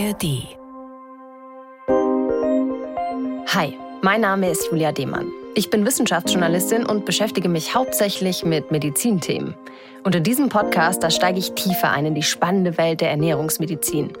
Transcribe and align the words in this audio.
ARD. 0.00 0.56
Hi, 3.48 3.76
mein 4.02 4.20
Name 4.22 4.48
ist 4.50 4.68
Julia 4.70 4.92
Demann. 4.92 5.30
Ich 5.54 5.68
bin 5.68 5.84
Wissenschaftsjournalistin 5.84 6.86
und 6.86 7.04
beschäftige 7.04 7.48
mich 7.50 7.74
hauptsächlich 7.74 8.44
mit 8.44 8.70
Medizinthemen. 8.70 9.54
Und 10.02 10.14
in 10.14 10.22
diesem 10.22 10.48
Podcast, 10.48 11.02
da 11.02 11.10
steige 11.10 11.38
ich 11.38 11.52
tiefer 11.52 11.90
ein 11.90 12.06
in 12.06 12.14
die 12.14 12.22
spannende 12.22 12.78
Welt 12.78 13.02
der 13.02 13.10
Ernährungsmedizin. 13.10 14.12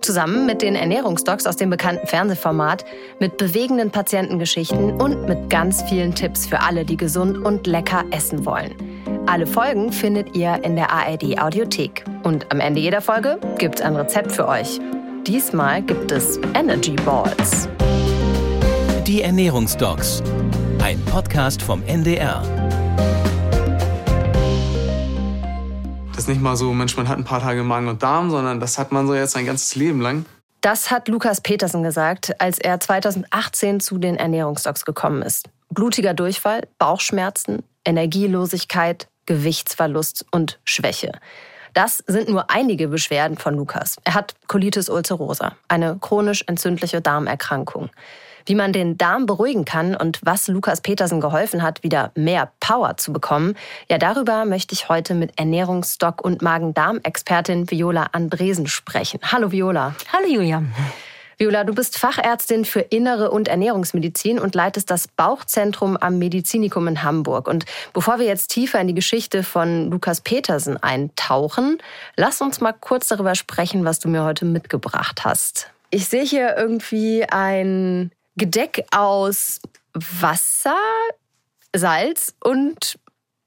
Zusammen 0.00 0.46
mit 0.46 0.62
den 0.62 0.74
Ernährungsdocs 0.74 1.46
aus 1.46 1.56
dem 1.56 1.68
bekannten 1.68 2.06
Fernsehformat, 2.06 2.84
mit 3.20 3.36
bewegenden 3.36 3.90
Patientengeschichten 3.90 5.00
und 5.00 5.28
mit 5.28 5.50
ganz 5.50 5.82
vielen 5.82 6.14
Tipps 6.14 6.46
für 6.46 6.60
alle, 6.60 6.84
die 6.84 6.96
gesund 6.96 7.44
und 7.44 7.66
lecker 7.66 8.04
essen 8.10 8.46
wollen. 8.46 8.74
Alle 9.26 9.46
Folgen 9.46 9.92
findet 9.92 10.34
ihr 10.36 10.60
in 10.62 10.76
der 10.76 10.90
ARD 10.90 11.38
Audiothek. 11.38 12.04
Und 12.22 12.50
am 12.52 12.60
Ende 12.60 12.80
jeder 12.80 13.00
Folge 13.00 13.38
gibt 13.58 13.80
es 13.80 13.84
ein 13.84 13.96
Rezept 13.96 14.32
für 14.32 14.46
euch. 14.46 14.80
Diesmal 15.26 15.82
gibt 15.82 16.12
es 16.12 16.38
Energy 16.54 16.94
Balls. 17.04 17.68
Die 19.08 19.22
Ernährungsdocs. 19.22 20.22
Ein 20.80 21.04
Podcast 21.06 21.60
vom 21.60 21.82
NDR. 21.82 22.44
Das 26.10 26.18
ist 26.18 26.28
nicht 26.28 26.40
mal 26.40 26.54
so, 26.54 26.72
Mensch, 26.72 26.96
man 26.96 27.08
hat 27.08 27.18
ein 27.18 27.24
paar 27.24 27.40
Tage 27.40 27.64
Magen 27.64 27.88
und 27.88 28.04
Darm, 28.04 28.30
sondern 28.30 28.60
das 28.60 28.78
hat 28.78 28.92
man 28.92 29.08
so 29.08 29.16
jetzt 29.16 29.32
sein 29.32 29.46
ganzes 29.46 29.74
Leben 29.74 30.00
lang. 30.00 30.26
Das 30.60 30.92
hat 30.92 31.08
Lukas 31.08 31.40
Petersen 31.40 31.82
gesagt, 31.82 32.40
als 32.40 32.60
er 32.60 32.78
2018 32.78 33.80
zu 33.80 33.98
den 33.98 34.14
Ernährungsdocs 34.14 34.84
gekommen 34.84 35.22
ist. 35.22 35.48
Blutiger 35.70 36.14
Durchfall, 36.14 36.68
Bauchschmerzen, 36.78 37.64
Energielosigkeit, 37.84 39.08
Gewichtsverlust 39.26 40.24
und 40.30 40.60
Schwäche. 40.64 41.10
Das 41.76 42.02
sind 42.06 42.30
nur 42.30 42.48
einige 42.50 42.88
Beschwerden 42.88 43.36
von 43.36 43.54
Lukas. 43.54 43.96
Er 44.02 44.14
hat 44.14 44.34
Colitis 44.46 44.88
ulcerosa, 44.88 45.56
eine 45.68 45.98
chronisch 45.98 46.42
entzündliche 46.46 47.02
Darmerkrankung. 47.02 47.90
Wie 48.46 48.54
man 48.54 48.72
den 48.72 48.96
Darm 48.96 49.26
beruhigen 49.26 49.66
kann 49.66 49.94
und 49.94 50.18
was 50.22 50.48
Lukas 50.48 50.80
Petersen 50.80 51.20
geholfen 51.20 51.62
hat, 51.62 51.82
wieder 51.82 52.12
mehr 52.14 52.50
Power 52.60 52.96
zu 52.96 53.12
bekommen, 53.12 53.56
ja, 53.90 53.98
darüber 53.98 54.46
möchte 54.46 54.72
ich 54.72 54.88
heute 54.88 55.12
mit 55.12 55.38
Ernährungsstock- 55.38 56.22
und 56.22 56.40
Magen-Darm-Expertin 56.40 57.70
Viola 57.70 58.06
Andresen 58.12 58.68
sprechen. 58.68 59.20
Hallo 59.30 59.52
Viola. 59.52 59.94
Hallo 60.14 60.28
Julia. 60.28 60.62
Viola, 61.38 61.64
du 61.64 61.74
bist 61.74 61.98
Fachärztin 61.98 62.64
für 62.64 62.80
Innere 62.80 63.30
und 63.30 63.46
Ernährungsmedizin 63.46 64.38
und 64.38 64.54
leitest 64.54 64.90
das 64.90 65.06
Bauchzentrum 65.06 65.98
am 65.98 66.18
Medizinikum 66.18 66.88
in 66.88 67.02
Hamburg. 67.02 67.46
Und 67.46 67.66
bevor 67.92 68.18
wir 68.18 68.24
jetzt 68.24 68.48
tiefer 68.48 68.80
in 68.80 68.88
die 68.88 68.94
Geschichte 68.94 69.42
von 69.42 69.90
Lukas 69.90 70.22
Petersen 70.22 70.82
eintauchen, 70.82 71.76
lass 72.16 72.40
uns 72.40 72.62
mal 72.62 72.72
kurz 72.72 73.08
darüber 73.08 73.34
sprechen, 73.34 73.84
was 73.84 73.98
du 73.98 74.08
mir 74.08 74.24
heute 74.24 74.46
mitgebracht 74.46 75.24
hast. 75.24 75.70
Ich 75.90 76.08
sehe 76.08 76.24
hier 76.24 76.56
irgendwie 76.56 77.24
ein 77.28 78.12
Gedeck 78.36 78.86
aus 78.90 79.60
Wasser, 79.92 80.78
Salz 81.74 82.34
und 82.42 82.98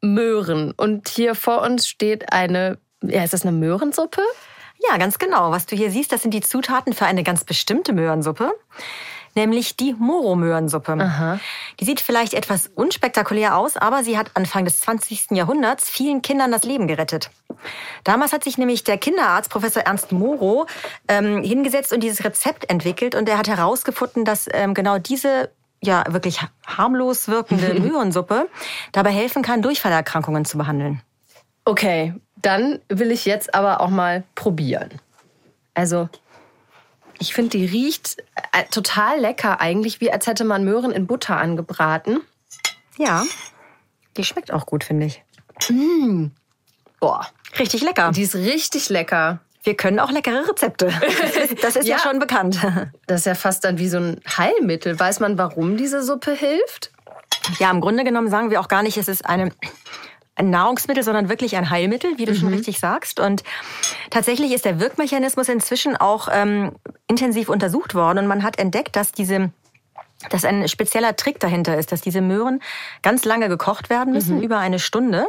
Möhren. 0.01 0.73
Und 0.73 1.09
hier 1.09 1.33
vor 1.33 1.63
uns 1.63 1.87
steht 1.87 2.31
eine, 2.31 2.77
ja, 3.01 3.23
ist 3.23 3.33
das 3.33 3.41
eine 3.41 3.51
Möhrensuppe? 3.51 4.21
Ja, 4.88 4.97
ganz 4.97 5.19
genau. 5.19 5.52
Was 5.52 5.66
du 5.66 5.75
hier 5.75 5.91
siehst, 5.91 6.11
das 6.11 6.22
sind 6.22 6.33
die 6.33 6.41
Zutaten 6.41 6.94
für 6.94 7.05
eine 7.05 7.23
ganz 7.23 7.44
bestimmte 7.44 7.94
Möhrensuppe 7.94 8.53
nämlich 9.36 9.75
die 9.77 9.94
Moro-Möhrensuppe. 9.94 10.95
Die 11.80 11.86
sieht 11.86 12.02
vielleicht 12.02 12.33
etwas 12.33 12.67
unspektakulär 12.67 13.58
aus, 13.58 13.77
aber 13.77 14.03
sie 14.03 14.17
hat 14.17 14.31
Anfang 14.36 14.66
des 14.66 14.80
20. 14.80 15.31
Jahrhunderts 15.31 15.89
vielen 15.89 16.21
Kindern 16.21 16.52
das 16.52 16.63
Leben 16.63 16.88
gerettet. 16.88 17.31
Damals 18.03 18.33
hat 18.33 18.44
sich 18.44 18.58
nämlich 18.58 18.83
der 18.83 18.97
Kinderarzt 18.97 19.49
Professor 19.49 19.83
Ernst 19.83 20.11
Moro 20.11 20.66
ähm, 21.08 21.43
hingesetzt 21.43 21.93
und 21.93 22.02
dieses 22.02 22.23
Rezept 22.23 22.69
entwickelt 22.69 23.16
und 23.16 23.27
er 23.27 23.38
hat 23.38 23.47
herausgefunden, 23.47 24.25
dass 24.25 24.47
ähm, 24.52 24.73
genau 24.73 24.97
diese 24.97 25.52
ja 25.82 26.03
wirklich 26.09 26.42
harmlos 26.65 27.27
wirkende 27.27 27.73
Möhrensuppe 27.80 28.48
dabei 28.92 29.11
helfen 29.11 29.43
kann, 29.43 29.61
Durchfallerkrankungen 29.61 30.45
zu 30.45 30.58
behandeln. 30.58 31.02
Okay, 31.65 32.14
dann 32.42 32.80
will 32.89 33.11
ich 33.11 33.26
jetzt 33.26 33.54
aber 33.54 33.82
auch 33.82 33.89
mal 33.89 34.23
probieren. 34.36 34.89
Also, 35.73 36.10
ich 37.20 37.33
finde, 37.33 37.58
die 37.58 37.66
riecht 37.66 38.17
äh, 38.54 38.64
total 38.72 39.20
lecker 39.20 39.60
eigentlich, 39.60 40.02
wie 40.02 40.11
als 40.11 40.27
hätte 40.27 40.45
man 40.45 40.64
Möhren 40.64 40.92
in 40.92 41.08
Butter 41.08 41.38
angebraten. 41.38 42.22
Ja, 42.98 43.23
die 44.17 44.23
schmeckt 44.23 44.52
auch 44.52 44.66
gut, 44.66 44.83
finde 44.83 45.05
ich. 45.05 45.23
Mmh. 45.70 46.32
Boah, 47.00 47.27
richtig 47.58 47.82
lecker. 47.82 48.11
Die 48.11 48.23
ist 48.23 48.36
richtig 48.36 48.89
lecker. 48.89 49.39
Wir 49.64 49.76
können 49.76 50.00
auch 50.00 50.11
leckere 50.11 50.48
Rezepte. 50.48 50.88
Das 50.88 51.36
ist, 51.52 51.64
das 51.64 51.76
ist 51.76 51.88
ja. 51.88 51.98
ja 51.98 52.04
schon 52.04 52.20
bekannt. 52.20 52.60
Das 53.08 53.21
ist 53.21 53.26
ja 53.26 53.36
fast 53.36 53.66
dann 53.66 53.77
wie 53.77 53.89
so 53.89 53.98
ein 53.98 54.21
Heilmittel. 54.38 55.00
Weiß 55.00 55.20
man, 55.20 55.38
warum 55.38 55.77
diese 55.77 56.04
Suppe 56.04 56.33
hilft? 56.33 56.92
Ja, 57.60 57.71
im 57.71 57.82
Grunde 57.82 58.04
genommen 58.04 58.30
sagen 58.30 58.52
wir 58.52 58.60
auch 58.60 58.67
gar 58.67 58.83
nicht, 58.83 58.98
es 58.98 59.08
ist 59.08 59.26
eine 59.26 59.52
ein 60.39 60.50
Nahrungsmittel, 60.50 61.04
sondern 61.04 61.30
wirklich 61.30 61.55
ein 61.58 61.70
Heilmittel, 61.70 62.17
wie 62.17 62.26
du 62.26 62.32
mhm. 62.32 62.38
schon 62.38 62.54
richtig 62.54 62.80
sagst. 62.80 63.20
Und 63.20 63.44
tatsächlich 64.10 64.54
ist 64.54 64.66
der 64.66 64.80
Wirkmechanismus 64.80 65.50
inzwischen 65.50 65.98
auch 65.98 66.30
ähm, 66.32 66.72
intensiv 67.08 67.50
untersucht 67.50 67.94
worden 67.94 68.20
und 68.20 68.27
man 68.27 68.44
hat 68.44 68.58
entdeckt, 68.58 68.95
dass 68.95 69.11
diese 69.11 69.52
dass 70.30 70.44
ein 70.44 70.67
spezieller 70.67 71.16
Trick 71.16 71.39
dahinter 71.39 71.77
ist, 71.77 71.94
dass 71.94 72.02
diese 72.02 72.20
Möhren 72.20 72.61
ganz 73.02 73.23
lange 73.23 73.48
gekocht 73.48 73.89
werden 73.89 74.11
müssen, 74.11 74.38
mhm. 74.38 74.44
über 74.44 74.58
eine 74.58 74.77
Stunde. 74.77 75.26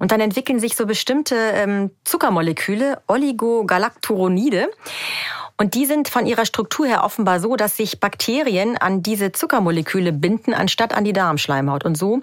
Und 0.00 0.10
dann 0.10 0.20
entwickeln 0.20 0.58
sich 0.58 0.74
so 0.74 0.86
bestimmte 0.86 1.36
ähm, 1.36 1.92
Zuckermoleküle, 2.04 3.00
Oligogalacturonide. 3.06 4.70
Und 5.60 5.74
die 5.74 5.86
sind 5.86 6.08
von 6.08 6.24
ihrer 6.24 6.46
Struktur 6.46 6.86
her 6.86 7.02
offenbar 7.02 7.40
so, 7.40 7.56
dass 7.56 7.76
sich 7.76 7.98
Bakterien 7.98 8.76
an 8.76 9.02
diese 9.02 9.32
Zuckermoleküle 9.32 10.12
binden, 10.12 10.54
anstatt 10.54 10.94
an 10.94 11.02
die 11.02 11.12
Darmschleimhaut. 11.12 11.84
Und 11.84 11.98
so 11.98 12.22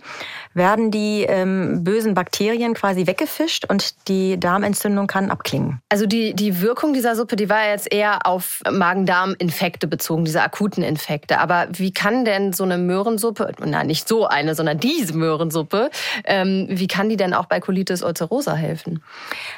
werden 0.53 0.90
die 0.90 1.23
ähm, 1.23 1.84
bösen 1.84 2.13
Bakterien 2.13 2.73
quasi 2.73 3.07
weggefischt 3.07 3.66
und 3.66 4.07
die 4.07 4.40
Darmentzündung 4.40 5.07
kann 5.07 5.31
abklingen. 5.31 5.81
Also 5.90 6.06
die, 6.06 6.34
die 6.34 6.62
Wirkung 6.62 6.94
dieser 6.94 7.18
Suppe, 7.18 7.35
die 7.35 7.50
war 7.50 7.68
jetzt 7.68 7.91
eher 7.91 8.25
auf 8.25 8.62
Magen-Darm-Infekte 8.72 9.88
bezogen, 9.88 10.23
diese 10.23 10.41
akuten 10.41 10.81
Infekte. 10.81 11.40
Aber 11.40 11.67
wie 11.73 11.91
kann 11.91 12.23
denn 12.23 12.53
so 12.53 12.63
eine 12.63 12.78
Möhrensuppe, 12.78 13.52
nein, 13.66 13.88
nicht 13.88 14.07
so 14.07 14.28
eine, 14.28 14.56
sondern 14.56 14.79
diese 14.79 15.13
Möhrensuppe, 15.13 15.90
ähm, 16.23 16.67
wie 16.69 16.88
kann 16.88 17.09
die 17.09 17.17
denn 17.17 17.34
auch 17.34 17.47
bei 17.47 17.59
Colitis 17.59 18.02
ulcerosa 18.02 18.53
helfen? 18.53 19.03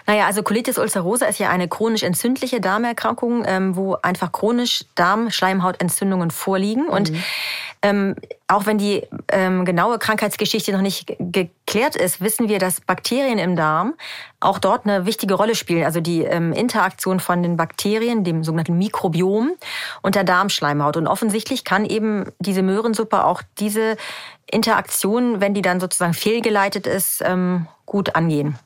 Naja, 0.08 0.26
also 0.26 0.42
Colitis 0.42 0.80
ulcerosa 0.80 1.28
ist 1.28 1.38
ja 1.38 1.52
eine 1.52 1.68
chronisch 1.68 2.02
entzündliche 2.02 2.60
Darmerkrankung. 2.60 3.44
Ähm, 3.46 3.67
ähm, 3.68 3.76
wo 3.76 3.96
einfach 4.02 4.32
chronisch 4.32 4.86
Darmschleimhautentzündungen 4.96 6.32
vorliegen. 6.32 6.84
Mhm. 6.84 6.90
Und 6.90 7.12
ähm, 7.82 8.16
auch 8.48 8.66
wenn 8.66 8.78
die 8.78 9.04
ähm, 9.32 9.66
genaue 9.66 10.00
Krankheitsgeschichte 10.00 10.72
noch 10.72 10.82
nicht 10.82 11.16
geklärt 11.20 11.96
ist, 11.96 12.22
wissen 12.22 12.50
wir, 12.50 12.60
dass 12.60 12.82
Bakterien 12.82 13.38
im 13.38 13.56
Darm 13.56 13.94
auch 14.40 14.60
dort 14.60 14.86
eine 14.86 15.06
wichtige 15.06 15.36
Rolle 15.36 15.56
spielen. 15.56 15.84
Also 15.84 16.02
die 16.02 16.24
ähm, 16.24 16.54
Interaktion 16.54 17.20
von 17.20 17.44
den 17.44 17.58
Bakterien, 17.58 18.24
dem 18.24 18.44
sogenannten 18.44 18.78
Mikrobiom 18.78 19.52
und 20.02 20.16
der 20.16 20.24
Darmschleimhaut. 20.24 20.98
Und 20.98 21.08
offensichtlich 21.08 21.64
kann 21.64 21.86
eben 21.86 22.26
diese 22.40 22.64
Möhrensuppe 22.64 23.24
auch 23.24 23.42
diese 23.60 23.98
Interaktion, 24.50 25.42
wenn 25.42 25.54
die 25.54 25.62
dann 25.62 25.80
sozusagen 25.80 26.14
fehlgeleitet 26.14 26.88
ist, 26.88 27.22
ähm, 27.24 27.68
gut 27.86 28.16
angehen. 28.16 28.58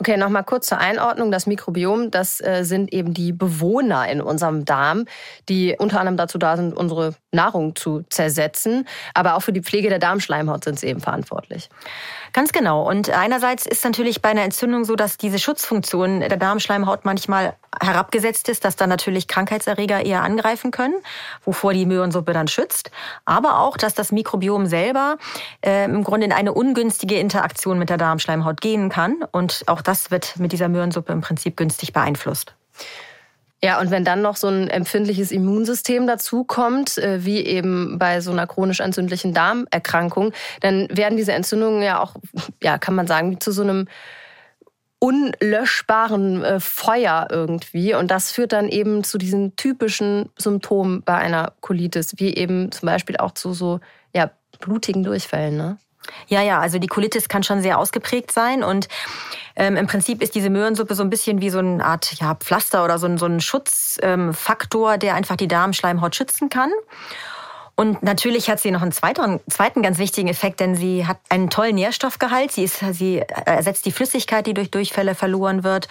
Okay, 0.00 0.16
nochmal 0.16 0.44
kurz 0.44 0.66
zur 0.66 0.78
Einordnung. 0.78 1.30
Das 1.30 1.46
Mikrobiom, 1.46 2.10
das 2.10 2.40
äh, 2.40 2.64
sind 2.64 2.90
eben 2.90 3.12
die 3.12 3.34
Bewohner 3.34 4.08
in 4.08 4.22
unserem 4.22 4.64
Darm, 4.64 5.04
die 5.50 5.76
unter 5.78 6.00
anderem 6.00 6.16
dazu 6.16 6.38
da 6.38 6.56
sind, 6.56 6.74
unsere 6.74 7.14
Nahrung 7.32 7.76
zu 7.76 8.02
zersetzen. 8.08 8.88
Aber 9.12 9.34
auch 9.34 9.40
für 9.40 9.52
die 9.52 9.60
Pflege 9.60 9.90
der 9.90 9.98
Darmschleimhaut 9.98 10.64
sind 10.64 10.80
sie 10.80 10.86
eben 10.86 11.00
verantwortlich. 11.00 11.68
Ganz 12.32 12.52
genau. 12.52 12.88
Und 12.88 13.10
einerseits 13.10 13.66
ist 13.66 13.84
natürlich 13.84 14.22
bei 14.22 14.30
einer 14.30 14.42
Entzündung 14.42 14.84
so, 14.84 14.96
dass 14.96 15.18
diese 15.18 15.38
Schutzfunktion 15.38 16.20
der 16.20 16.36
Darmschleimhaut 16.36 17.04
manchmal 17.04 17.56
herabgesetzt 17.80 18.48
ist, 18.48 18.64
dass 18.64 18.76
dann 18.76 18.88
natürlich 18.88 19.28
Krankheitserreger 19.28 20.04
eher 20.04 20.22
angreifen 20.22 20.70
können, 20.70 20.94
wovor 21.44 21.72
die 21.72 21.86
Möhrensuppe 21.86 22.32
dann 22.32 22.48
schützt. 22.48 22.90
Aber 23.24 23.60
auch, 23.60 23.76
dass 23.76 23.94
das 23.94 24.12
Mikrobiom 24.12 24.66
selber 24.66 25.16
äh, 25.64 25.84
im 25.84 26.04
Grunde 26.04 26.26
in 26.26 26.32
eine 26.32 26.52
ungünstige 26.52 27.18
Interaktion 27.18 27.78
mit 27.78 27.90
der 27.90 27.96
Darmschleimhaut 27.96 28.60
gehen 28.60 28.88
kann. 28.88 29.24
Und 29.32 29.64
auch 29.66 29.82
das 29.90 30.12
wird 30.12 30.38
mit 30.38 30.52
dieser 30.52 30.68
Möhrensuppe 30.68 31.12
im 31.12 31.20
Prinzip 31.20 31.56
günstig 31.56 31.92
beeinflusst. 31.92 32.54
Ja, 33.62 33.80
und 33.80 33.90
wenn 33.90 34.04
dann 34.04 34.22
noch 34.22 34.36
so 34.36 34.46
ein 34.46 34.68
empfindliches 34.68 35.32
Immunsystem 35.32 36.06
dazukommt, 36.06 36.96
äh, 36.96 37.24
wie 37.24 37.44
eben 37.44 37.98
bei 37.98 38.20
so 38.20 38.30
einer 38.30 38.46
chronisch 38.46 38.80
entzündlichen 38.80 39.34
Darmerkrankung, 39.34 40.32
dann 40.60 40.86
werden 40.90 41.16
diese 41.16 41.32
Entzündungen 41.32 41.82
ja 41.82 42.00
auch, 42.00 42.14
ja, 42.62 42.78
kann 42.78 42.94
man 42.94 43.06
sagen, 43.06 43.40
zu 43.40 43.50
so 43.50 43.62
einem 43.62 43.86
unlöschbaren 45.00 46.44
äh, 46.44 46.60
Feuer 46.60 47.26
irgendwie. 47.30 47.94
Und 47.94 48.12
das 48.12 48.30
führt 48.30 48.52
dann 48.52 48.68
eben 48.68 49.02
zu 49.02 49.18
diesen 49.18 49.56
typischen 49.56 50.30
Symptomen 50.38 51.02
bei 51.02 51.16
einer 51.16 51.52
Colitis, 51.60 52.14
wie 52.18 52.34
eben 52.34 52.70
zum 52.70 52.86
Beispiel 52.86 53.16
auch 53.16 53.32
zu 53.32 53.52
so 53.52 53.80
ja, 54.14 54.30
blutigen 54.60 55.02
Durchfällen. 55.02 55.56
Ne? 55.56 55.78
Ja, 56.28 56.42
ja, 56.42 56.60
also 56.60 56.78
die 56.78 56.86
Colitis 56.86 57.28
kann 57.28 57.42
schon 57.42 57.62
sehr 57.62 57.78
ausgeprägt 57.78 58.32
sein 58.32 58.62
und 58.62 58.88
ähm, 59.56 59.76
im 59.76 59.86
Prinzip 59.86 60.22
ist 60.22 60.34
diese 60.34 60.50
Möhrensuppe 60.50 60.94
so 60.94 61.02
ein 61.02 61.10
bisschen 61.10 61.40
wie 61.40 61.50
so 61.50 61.58
eine 61.58 61.84
Art 61.84 62.14
ja, 62.20 62.34
Pflaster 62.34 62.84
oder 62.84 62.98
so 62.98 63.06
ein, 63.06 63.18
so 63.18 63.26
ein 63.26 63.40
Schutzfaktor, 63.40 64.94
ähm, 64.94 64.98
der 65.00 65.14
einfach 65.14 65.36
die 65.36 65.48
Darmschleimhaut 65.48 66.14
schützen 66.14 66.48
kann. 66.48 66.70
Und 67.80 68.02
natürlich 68.02 68.50
hat 68.50 68.60
sie 68.60 68.70
noch 68.72 68.82
einen 68.82 68.92
zweiten, 68.92 69.40
zweiten 69.48 69.80
ganz 69.82 69.96
wichtigen 69.96 70.28
Effekt, 70.28 70.60
denn 70.60 70.76
sie 70.76 71.06
hat 71.06 71.16
einen 71.30 71.48
tollen 71.48 71.76
Nährstoffgehalt. 71.76 72.52
Sie, 72.52 72.64
ist, 72.64 72.84
sie 72.92 73.22
ersetzt 73.46 73.86
die 73.86 73.90
Flüssigkeit, 73.92 74.46
die 74.46 74.52
durch 74.52 74.70
Durchfälle 74.70 75.14
verloren 75.14 75.64
wird. 75.64 75.88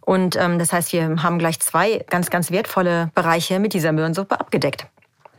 Und 0.00 0.34
ähm, 0.34 0.58
das 0.58 0.72
heißt, 0.72 0.92
wir 0.92 1.22
haben 1.22 1.38
gleich 1.38 1.60
zwei 1.60 2.04
ganz, 2.10 2.30
ganz 2.30 2.50
wertvolle 2.50 3.12
Bereiche 3.14 3.60
mit 3.60 3.72
dieser 3.72 3.92
Möhrensuppe 3.92 4.40
abgedeckt. 4.40 4.88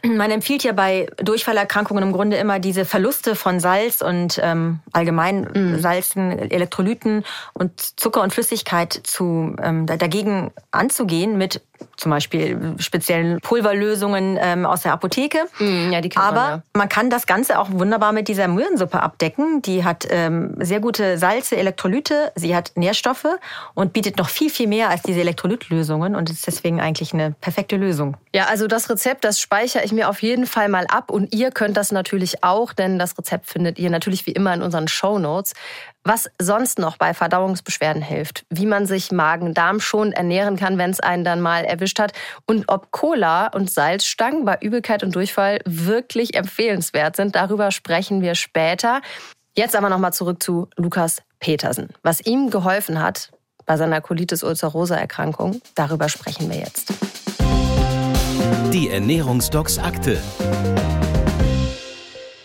Man 0.03 0.31
empfiehlt 0.31 0.63
ja 0.63 0.71
bei 0.71 1.07
Durchfallerkrankungen 1.17 2.03
im 2.03 2.11
Grunde 2.13 2.37
immer 2.37 2.59
diese 2.59 2.85
Verluste 2.85 3.35
von 3.35 3.59
Salz 3.59 4.01
und 4.01 4.39
ähm, 4.41 4.79
allgemein 4.93 5.41
mm. 5.41 5.79
Salzen, 5.79 6.31
Elektrolyten 6.31 7.25
und 7.53 7.99
Zucker 7.99 8.21
und 8.21 8.33
Flüssigkeit 8.33 8.93
zu 8.93 9.55
ähm, 9.61 9.85
dagegen 9.85 10.51
anzugehen 10.71 11.37
mit 11.37 11.61
zum 11.97 12.11
Beispiel 12.11 12.75
speziellen 12.79 13.39
Pulverlösungen 13.41 14.37
ähm, 14.41 14.65
aus 14.65 14.81
der 14.81 14.93
Apotheke. 14.93 15.39
Mm, 15.59 15.91
ja, 15.91 16.01
die 16.01 16.09
kennt 16.09 16.23
Aber 16.23 16.41
man, 16.41 16.49
ja. 16.51 16.63
man 16.73 16.89
kann 16.89 17.09
das 17.09 17.27
Ganze 17.27 17.59
auch 17.59 17.69
wunderbar 17.71 18.11
mit 18.11 18.27
dieser 18.27 18.47
Möhrensuppe 18.47 19.01
abdecken. 19.01 19.61
Die 19.61 19.83
hat 19.83 20.07
ähm, 20.09 20.55
sehr 20.59 20.79
gute 20.79 21.17
Salze, 21.17 21.57
Elektrolyte, 21.57 22.31
sie 22.35 22.55
hat 22.55 22.71
Nährstoffe 22.75 23.27
und 23.73 23.93
bietet 23.93 24.17
noch 24.17 24.29
viel, 24.29 24.49
viel 24.49 24.67
mehr 24.67 24.89
als 24.89 25.01
diese 25.03 25.19
Elektrolytlösungen 25.19 26.15
und 26.15 26.29
ist 26.29 26.47
deswegen 26.47 26.79
eigentlich 26.79 27.13
eine 27.13 27.35
perfekte 27.41 27.75
Lösung. 27.75 28.17
Ja, 28.33 28.45
also 28.45 28.67
das 28.67 28.89
Rezept, 28.89 29.23
das 29.23 29.39
speichere 29.39 29.83
ich 29.83 29.91
mir 29.91 30.09
auf 30.09 30.21
jeden 30.21 30.45
Fall 30.45 30.69
mal 30.69 30.85
ab 30.87 31.09
und 31.11 31.33
ihr 31.33 31.51
könnt 31.51 31.77
das 31.77 31.91
natürlich 31.91 32.43
auch, 32.43 32.73
denn 32.73 32.99
das 32.99 33.17
Rezept 33.17 33.47
findet 33.47 33.79
ihr 33.79 33.89
natürlich 33.89 34.25
wie 34.27 34.31
immer 34.31 34.53
in 34.53 34.61
unseren 34.61 34.87
Show 34.87 35.19
Notes. 35.19 35.53
Was 36.03 36.29
sonst 36.39 36.79
noch 36.79 36.97
bei 36.97 37.13
Verdauungsbeschwerden 37.13 38.01
hilft, 38.01 38.45
wie 38.49 38.65
man 38.65 38.85
sich 38.85 39.11
Magen-Darm 39.11 39.79
schon 39.79 40.11
ernähren 40.13 40.55
kann, 40.55 40.77
wenn 40.77 40.91
es 40.91 40.99
einen 40.99 41.23
dann 41.23 41.41
mal 41.41 41.65
erwischt 41.65 41.99
hat 41.99 42.13
und 42.45 42.65
ob 42.69 42.91
Cola 42.91 43.47
und 43.47 43.69
Salzstangen 43.69 44.45
bei 44.45 44.57
Übelkeit 44.61 45.03
und 45.03 45.13
Durchfall 45.13 45.59
wirklich 45.65 46.35
empfehlenswert 46.35 47.15
sind, 47.15 47.35
darüber 47.35 47.71
sprechen 47.71 48.21
wir 48.21 48.35
später. 48.35 49.01
Jetzt 49.55 49.75
aber 49.75 49.89
nochmal 49.89 50.13
zurück 50.13 50.41
zu 50.41 50.69
Lukas 50.77 51.21
Petersen. 51.39 51.89
Was 52.01 52.21
ihm 52.21 52.49
geholfen 52.49 53.01
hat 53.01 53.31
bei 53.65 53.75
seiner 53.77 54.01
Colitis 54.01 54.43
ulcerosa 54.43 54.95
Erkrankung, 54.95 55.61
darüber 55.75 56.07
sprechen 56.07 56.49
wir 56.49 56.59
jetzt. 56.59 56.93
Die 58.71 58.89
Ernährungsdocs 58.89 59.79
Akte. 59.79 60.17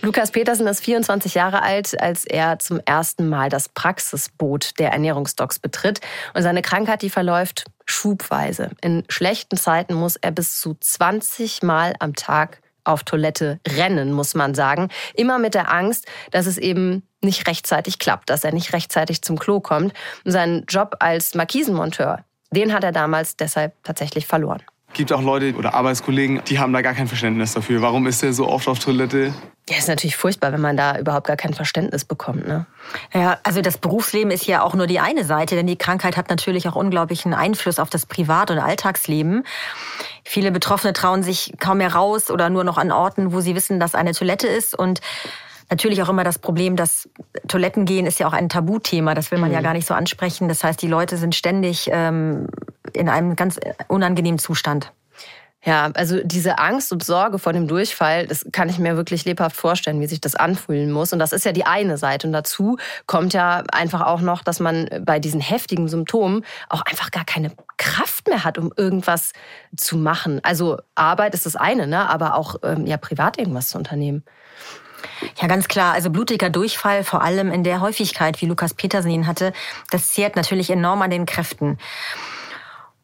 Lukas 0.04 0.32
Petersen 0.32 0.66
ist 0.66 0.84
24 0.84 1.32
Jahre 1.32 1.62
alt, 1.62 1.98
als 1.98 2.26
er 2.26 2.58
zum 2.58 2.78
ersten 2.84 3.26
Mal 3.26 3.48
das 3.48 3.70
Praxisboot 3.70 4.78
der 4.78 4.92
Ernährungsdocs 4.92 5.58
betritt. 5.58 6.00
Und 6.34 6.42
seine 6.42 6.60
Krankheit, 6.60 7.00
die 7.00 7.08
verläuft 7.08 7.64
schubweise. 7.86 8.68
In 8.82 9.04
schlechten 9.08 9.56
Zeiten 9.56 9.94
muss 9.94 10.16
er 10.16 10.30
bis 10.30 10.60
zu 10.60 10.76
20 10.78 11.62
Mal 11.62 11.94
am 12.00 12.14
Tag 12.14 12.60
auf 12.84 13.04
Toilette 13.04 13.60
rennen, 13.66 14.12
muss 14.12 14.34
man 14.34 14.54
sagen. 14.54 14.90
Immer 15.14 15.38
mit 15.38 15.54
der 15.54 15.72
Angst, 15.72 16.06
dass 16.32 16.44
es 16.44 16.58
eben 16.58 17.08
nicht 17.22 17.48
rechtzeitig 17.48 17.98
klappt, 17.98 18.28
dass 18.28 18.44
er 18.44 18.52
nicht 18.52 18.74
rechtzeitig 18.74 19.22
zum 19.22 19.38
Klo 19.38 19.60
kommt. 19.60 19.94
Und 20.22 20.32
seinen 20.32 20.66
Job 20.66 20.96
als 21.00 21.34
Markisenmonteur, 21.34 22.26
den 22.50 22.74
hat 22.74 22.84
er 22.84 22.92
damals 22.92 23.36
deshalb 23.36 23.72
tatsächlich 23.82 24.26
verloren 24.26 24.62
gibt 24.94 25.12
auch 25.12 25.22
Leute 25.22 25.54
oder 25.56 25.74
Arbeitskollegen, 25.74 26.42
die 26.46 26.58
haben 26.58 26.72
da 26.72 26.80
gar 26.80 26.94
kein 26.94 27.08
Verständnis 27.08 27.52
dafür. 27.52 27.82
Warum 27.82 28.06
ist 28.06 28.22
der 28.22 28.32
so 28.32 28.48
oft 28.48 28.68
auf 28.68 28.78
Toilette? 28.78 29.34
Ja, 29.68 29.78
ist 29.78 29.88
natürlich 29.88 30.16
furchtbar, 30.16 30.52
wenn 30.52 30.60
man 30.60 30.76
da 30.76 30.98
überhaupt 30.98 31.26
gar 31.26 31.36
kein 31.36 31.54
Verständnis 31.54 32.04
bekommt. 32.04 32.46
Ne? 32.46 32.66
Ja, 33.14 33.38
also 33.44 33.62
das 33.62 33.78
Berufsleben 33.78 34.30
ist 34.30 34.46
ja 34.46 34.62
auch 34.62 34.74
nur 34.74 34.86
die 34.86 35.00
eine 35.00 35.24
Seite, 35.24 35.54
denn 35.54 35.66
die 35.66 35.76
Krankheit 35.76 36.16
hat 36.16 36.28
natürlich 36.28 36.68
auch 36.68 36.76
unglaublichen 36.76 37.32
Einfluss 37.32 37.78
auf 37.78 37.88
das 37.88 38.04
Privat- 38.04 38.50
und 38.50 38.58
Alltagsleben. 38.58 39.44
Viele 40.22 40.52
Betroffene 40.52 40.92
trauen 40.92 41.22
sich 41.22 41.54
kaum 41.60 41.78
mehr 41.78 41.94
raus 41.94 42.30
oder 42.30 42.50
nur 42.50 42.64
noch 42.64 42.76
an 42.76 42.92
Orten, 42.92 43.32
wo 43.32 43.40
sie 43.40 43.54
wissen, 43.54 43.80
dass 43.80 43.94
eine 43.94 44.12
Toilette 44.12 44.46
ist 44.46 44.78
und 44.78 45.00
Natürlich 45.70 46.02
auch 46.02 46.10
immer 46.10 46.24
das 46.24 46.38
Problem, 46.38 46.76
dass 46.76 47.08
Toilettengehen 47.48 48.06
ist 48.06 48.18
ja 48.18 48.26
auch 48.28 48.34
ein 48.34 48.50
Tabuthema. 48.50 49.14
Das 49.14 49.30
will 49.30 49.38
man 49.38 49.48
mhm. 49.48 49.54
ja 49.54 49.60
gar 49.62 49.72
nicht 49.72 49.86
so 49.86 49.94
ansprechen. 49.94 50.46
Das 50.46 50.62
heißt, 50.62 50.80
die 50.80 50.88
Leute 50.88 51.16
sind 51.16 51.34
ständig 51.34 51.88
ähm, 51.90 52.48
in 52.94 53.08
einem 53.08 53.36
ganz 53.36 53.58
unangenehmen 53.88 54.38
Zustand. 54.38 54.92
Ja, 55.64 55.90
also 55.94 56.20
diese 56.22 56.58
Angst 56.58 56.92
und 56.92 57.02
Sorge 57.02 57.38
vor 57.38 57.54
dem 57.54 57.66
Durchfall, 57.66 58.26
das 58.26 58.44
kann 58.52 58.68
ich 58.68 58.78
mir 58.78 58.96
wirklich 58.98 59.24
lebhaft 59.24 59.56
vorstellen, 59.56 59.98
wie 60.00 60.06
sich 60.06 60.20
das 60.20 60.34
anfühlen 60.34 60.92
muss. 60.92 61.14
Und 61.14 61.18
das 61.18 61.32
ist 61.32 61.46
ja 61.46 61.52
die 61.52 61.64
eine 61.64 61.96
Seite. 61.96 62.26
Und 62.26 62.34
dazu 62.34 62.76
kommt 63.06 63.32
ja 63.32 63.62
einfach 63.72 64.02
auch 64.02 64.20
noch, 64.20 64.42
dass 64.42 64.60
man 64.60 64.90
bei 65.00 65.18
diesen 65.18 65.40
heftigen 65.40 65.88
Symptomen 65.88 66.44
auch 66.68 66.82
einfach 66.82 67.10
gar 67.10 67.24
keine 67.24 67.50
Kraft 67.78 68.28
mehr 68.28 68.44
hat, 68.44 68.58
um 68.58 68.74
irgendwas 68.76 69.32
zu 69.74 69.96
machen. 69.96 70.40
Also 70.42 70.76
Arbeit 70.96 71.32
ist 71.32 71.46
das 71.46 71.56
eine, 71.56 71.86
ne? 71.86 72.10
aber 72.10 72.34
auch 72.34 72.56
ähm, 72.62 72.86
ja 72.86 72.98
privat 72.98 73.38
irgendwas 73.38 73.68
zu 73.68 73.78
unternehmen. 73.78 74.22
Ja, 75.40 75.48
ganz 75.48 75.68
klar. 75.68 75.94
Also 75.94 76.10
blutiger 76.10 76.50
Durchfall, 76.50 77.04
vor 77.04 77.22
allem 77.22 77.50
in 77.50 77.64
der 77.64 77.80
Häufigkeit, 77.80 78.40
wie 78.42 78.46
Lukas 78.46 78.74
Petersen 78.74 79.10
ihn 79.10 79.26
hatte, 79.26 79.54
das 79.90 80.08
zehrt 80.08 80.36
natürlich 80.36 80.68
enorm 80.68 81.00
an 81.00 81.10
den 81.10 81.24
Kräften. 81.24 81.78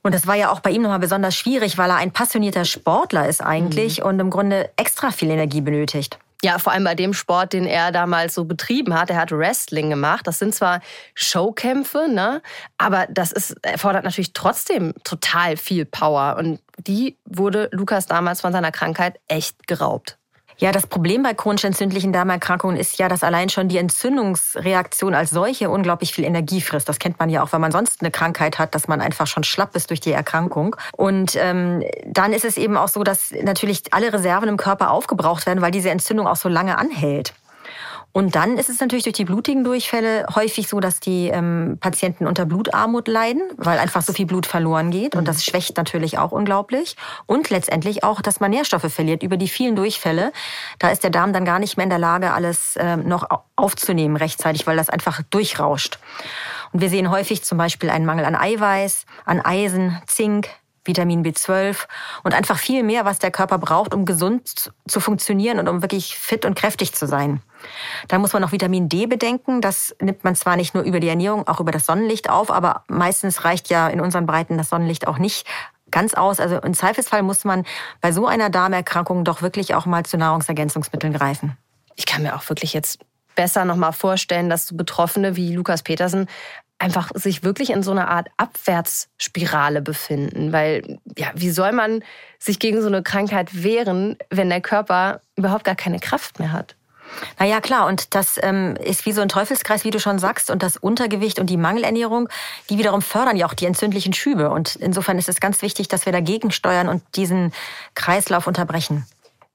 Und 0.02 0.14
das 0.14 0.26
war 0.26 0.34
ja 0.34 0.50
auch 0.50 0.60
bei 0.60 0.70
ihm 0.70 0.82
nochmal 0.82 0.98
besonders 0.98 1.36
schwierig, 1.36 1.76
weil 1.76 1.90
er 1.90 1.96
ein 1.96 2.12
passionierter 2.12 2.64
Sportler 2.64 3.28
ist 3.28 3.42
eigentlich 3.42 4.00
mhm. 4.00 4.06
und 4.06 4.20
im 4.20 4.30
Grunde 4.30 4.70
extra 4.76 5.10
viel 5.10 5.30
Energie 5.30 5.60
benötigt. 5.60 6.18
Ja, 6.42 6.58
vor 6.58 6.72
allem 6.72 6.84
bei 6.84 6.94
dem 6.94 7.12
Sport, 7.12 7.52
den 7.52 7.66
er 7.66 7.92
damals 7.92 8.34
so 8.34 8.46
betrieben 8.46 8.94
hat. 8.98 9.10
Er 9.10 9.16
hat 9.16 9.30
Wrestling 9.30 9.90
gemacht. 9.90 10.26
Das 10.26 10.38
sind 10.38 10.54
zwar 10.54 10.80
Showkämpfe, 11.14 12.08
ne? 12.08 12.40
Aber 12.78 13.06
das 13.10 13.30
ist, 13.30 13.56
erfordert 13.62 14.04
natürlich 14.04 14.32
trotzdem 14.32 14.94
total 15.04 15.58
viel 15.58 15.84
Power. 15.84 16.36
Und 16.38 16.60
die 16.78 17.18
wurde 17.26 17.68
Lukas 17.72 18.06
damals 18.06 18.40
von 18.40 18.52
seiner 18.52 18.72
Krankheit 18.72 19.20
echt 19.28 19.66
geraubt. 19.66 20.16
Ja, 20.60 20.72
das 20.72 20.86
Problem 20.86 21.22
bei 21.22 21.32
chronisch 21.32 21.64
entzündlichen 21.64 22.12
Darmerkrankungen 22.12 22.76
ist 22.76 22.98
ja, 22.98 23.08
dass 23.08 23.24
allein 23.24 23.48
schon 23.48 23.68
die 23.68 23.78
Entzündungsreaktion 23.78 25.14
als 25.14 25.30
solche 25.30 25.70
unglaublich 25.70 26.12
viel 26.12 26.24
Energie 26.24 26.60
frisst. 26.60 26.86
Das 26.86 26.98
kennt 26.98 27.18
man 27.18 27.30
ja 27.30 27.42
auch, 27.42 27.50
wenn 27.54 27.62
man 27.62 27.72
sonst 27.72 28.02
eine 28.02 28.10
Krankheit 28.10 28.58
hat, 28.58 28.74
dass 28.74 28.86
man 28.86 29.00
einfach 29.00 29.26
schon 29.26 29.42
schlapp 29.42 29.74
ist 29.74 29.88
durch 29.88 30.00
die 30.00 30.12
Erkrankung. 30.12 30.76
Und 30.94 31.34
ähm, 31.36 31.82
dann 32.04 32.34
ist 32.34 32.44
es 32.44 32.58
eben 32.58 32.76
auch 32.76 32.88
so, 32.88 33.02
dass 33.04 33.32
natürlich 33.42 33.84
alle 33.92 34.12
Reserven 34.12 34.50
im 34.50 34.58
Körper 34.58 34.90
aufgebraucht 34.90 35.46
werden, 35.46 35.62
weil 35.62 35.70
diese 35.70 35.88
Entzündung 35.88 36.26
auch 36.26 36.36
so 36.36 36.50
lange 36.50 36.76
anhält. 36.76 37.32
Und 38.12 38.34
dann 38.34 38.58
ist 38.58 38.68
es 38.68 38.80
natürlich 38.80 39.04
durch 39.04 39.16
die 39.16 39.24
blutigen 39.24 39.62
Durchfälle 39.62 40.26
häufig 40.34 40.68
so, 40.68 40.80
dass 40.80 40.98
die 40.98 41.28
ähm, 41.28 41.78
Patienten 41.80 42.26
unter 42.26 42.44
Blutarmut 42.44 43.06
leiden, 43.06 43.42
weil 43.56 43.78
einfach 43.78 44.02
so 44.02 44.12
viel 44.12 44.26
Blut 44.26 44.46
verloren 44.46 44.90
geht. 44.90 45.14
Und 45.14 45.28
das 45.28 45.36
mhm. 45.36 45.50
schwächt 45.50 45.76
natürlich 45.76 46.18
auch 46.18 46.32
unglaublich. 46.32 46.96
Und 47.26 47.50
letztendlich 47.50 48.02
auch, 48.02 48.20
dass 48.20 48.40
man 48.40 48.50
Nährstoffe 48.50 48.92
verliert 48.92 49.22
über 49.22 49.36
die 49.36 49.48
vielen 49.48 49.76
Durchfälle. 49.76 50.32
Da 50.78 50.90
ist 50.90 51.04
der 51.04 51.10
Darm 51.10 51.32
dann 51.32 51.44
gar 51.44 51.60
nicht 51.60 51.76
mehr 51.76 51.84
in 51.84 51.90
der 51.90 51.98
Lage, 51.98 52.32
alles 52.32 52.74
ähm, 52.78 53.06
noch 53.06 53.28
aufzunehmen 53.54 54.16
rechtzeitig, 54.16 54.66
weil 54.66 54.76
das 54.76 54.90
einfach 54.90 55.22
durchrauscht. 55.30 55.98
Und 56.72 56.80
wir 56.80 56.88
sehen 56.88 57.10
häufig 57.10 57.44
zum 57.44 57.58
Beispiel 57.58 57.90
einen 57.90 58.06
Mangel 58.06 58.24
an 58.24 58.34
Eiweiß, 58.34 59.06
an 59.24 59.40
Eisen, 59.40 60.00
Zink, 60.06 60.48
Vitamin 60.90 61.24
B12 61.24 61.86
und 62.24 62.34
einfach 62.34 62.58
viel 62.58 62.82
mehr, 62.82 63.04
was 63.04 63.20
der 63.20 63.30
Körper 63.30 63.58
braucht, 63.58 63.94
um 63.94 64.04
gesund 64.04 64.72
zu 64.88 65.00
funktionieren 65.00 65.60
und 65.60 65.68
um 65.68 65.82
wirklich 65.82 66.16
fit 66.16 66.44
und 66.44 66.56
kräftig 66.56 66.92
zu 66.92 67.06
sein. 67.06 67.40
Da 68.08 68.18
muss 68.18 68.32
man 68.32 68.42
noch 68.42 68.52
Vitamin 68.52 68.88
D 68.88 69.06
bedenken. 69.06 69.60
Das 69.60 69.94
nimmt 70.00 70.24
man 70.24 70.34
zwar 70.34 70.56
nicht 70.56 70.74
nur 70.74 70.82
über 70.82 70.98
die 70.98 71.08
Ernährung, 71.08 71.46
auch 71.46 71.60
über 71.60 71.70
das 71.70 71.86
Sonnenlicht 71.86 72.28
auf, 72.28 72.50
aber 72.50 72.84
meistens 72.88 73.44
reicht 73.44 73.70
ja 73.70 73.88
in 73.88 74.00
unseren 74.00 74.26
Breiten 74.26 74.58
das 74.58 74.68
Sonnenlicht 74.68 75.06
auch 75.06 75.18
nicht 75.18 75.46
ganz 75.90 76.14
aus. 76.14 76.40
Also 76.40 76.58
im 76.58 76.74
Zweifelsfall 76.74 77.22
muss 77.22 77.44
man 77.44 77.64
bei 78.00 78.12
so 78.12 78.26
einer 78.26 78.50
Darmerkrankung 78.50 79.24
doch 79.24 79.42
wirklich 79.42 79.74
auch 79.74 79.86
mal 79.86 80.04
zu 80.04 80.16
Nahrungsergänzungsmitteln 80.16 81.12
greifen. 81.12 81.56
Ich 81.96 82.06
kann 82.06 82.22
mir 82.22 82.34
auch 82.34 82.48
wirklich 82.48 82.72
jetzt 82.72 82.98
besser 83.34 83.64
noch 83.64 83.76
mal 83.76 83.92
vorstellen, 83.92 84.50
dass 84.50 84.66
so 84.66 84.76
Betroffene 84.76 85.36
wie 85.36 85.54
Lukas 85.54 85.82
Petersen 85.82 86.28
einfach 86.80 87.10
sich 87.14 87.44
wirklich 87.44 87.70
in 87.70 87.82
so 87.82 87.90
einer 87.90 88.08
Art 88.08 88.28
Abwärtsspirale 88.36 89.82
befinden. 89.82 90.52
Weil, 90.52 90.98
ja, 91.16 91.28
wie 91.34 91.50
soll 91.50 91.72
man 91.72 92.02
sich 92.38 92.58
gegen 92.58 92.80
so 92.80 92.88
eine 92.88 93.02
Krankheit 93.02 93.62
wehren, 93.62 94.16
wenn 94.30 94.48
der 94.48 94.60
Körper 94.60 95.20
überhaupt 95.36 95.64
gar 95.64 95.76
keine 95.76 96.00
Kraft 96.00 96.38
mehr 96.38 96.52
hat? 96.52 96.74
Naja, 97.38 97.60
klar. 97.60 97.86
Und 97.86 98.14
das 98.14 98.38
ähm, 98.42 98.76
ist 98.76 99.04
wie 99.04 99.12
so 99.12 99.20
ein 99.20 99.28
Teufelskreis, 99.28 99.84
wie 99.84 99.90
du 99.90 100.00
schon 100.00 100.18
sagst. 100.18 100.50
Und 100.50 100.62
das 100.62 100.76
Untergewicht 100.76 101.38
und 101.38 101.50
die 101.50 101.56
Mangelernährung, 101.56 102.28
die 102.70 102.78
wiederum 102.78 103.02
fördern 103.02 103.36
ja 103.36 103.46
auch 103.46 103.54
die 103.54 103.66
entzündlichen 103.66 104.12
Schübe. 104.12 104.50
Und 104.50 104.76
insofern 104.76 105.18
ist 105.18 105.28
es 105.28 105.40
ganz 105.40 105.62
wichtig, 105.62 105.88
dass 105.88 106.06
wir 106.06 106.12
dagegen 106.12 106.50
steuern 106.50 106.88
und 106.88 107.02
diesen 107.16 107.52
Kreislauf 107.94 108.46
unterbrechen. 108.46 109.06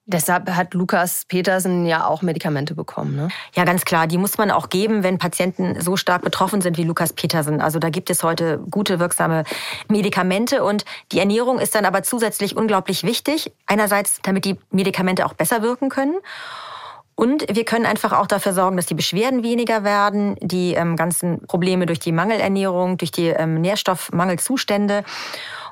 Deshalb 0.07 0.49
hat 0.51 0.75
Lukas 0.75 1.25
Petersen 1.27 1.87
ja 1.87 2.05
auch 2.05 2.21
Medikamente 2.21 2.75
bekommen. 2.75 3.15
Ne? 3.15 3.29
Ja, 3.55 3.63
ganz 3.63 3.85
klar. 3.85 4.05
Die 4.05 4.19
muss 4.19 4.37
man 4.37 4.51
auch 4.51 4.69
geben, 4.69 5.01
wenn 5.01 5.17
Patienten 5.17 5.81
so 5.81 5.97
stark 5.97 6.21
betroffen 6.21 6.61
sind 6.61 6.77
wie 6.77 6.83
Lukas 6.83 7.13
Petersen. 7.13 7.59
Also 7.59 7.79
da 7.79 7.89
gibt 7.89 8.11
es 8.11 8.21
heute 8.21 8.59
gute, 8.69 8.99
wirksame 8.99 9.45
Medikamente. 9.87 10.63
Und 10.63 10.85
die 11.11 11.17
Ernährung 11.17 11.57
ist 11.57 11.73
dann 11.73 11.85
aber 11.85 12.03
zusätzlich 12.03 12.55
unglaublich 12.55 13.03
wichtig. 13.03 13.51
Einerseits, 13.65 14.19
damit 14.21 14.45
die 14.45 14.59
Medikamente 14.69 15.25
auch 15.25 15.33
besser 15.33 15.63
wirken 15.63 15.89
können. 15.89 16.15
Und 17.15 17.45
wir 17.49 17.63
können 17.63 17.85
einfach 17.85 18.11
auch 18.11 18.27
dafür 18.27 18.53
sorgen, 18.53 18.75
dass 18.75 18.85
die 18.85 18.93
Beschwerden 18.93 19.41
weniger 19.41 19.83
werden, 19.83 20.35
die 20.41 20.73
ähm, 20.73 20.97
ganzen 20.97 21.47
Probleme 21.47 21.85
durch 21.85 21.99
die 21.99 22.11
Mangelernährung, 22.11 22.97
durch 22.97 23.11
die 23.11 23.27
ähm, 23.27 23.61
Nährstoffmangelzustände. 23.61 25.03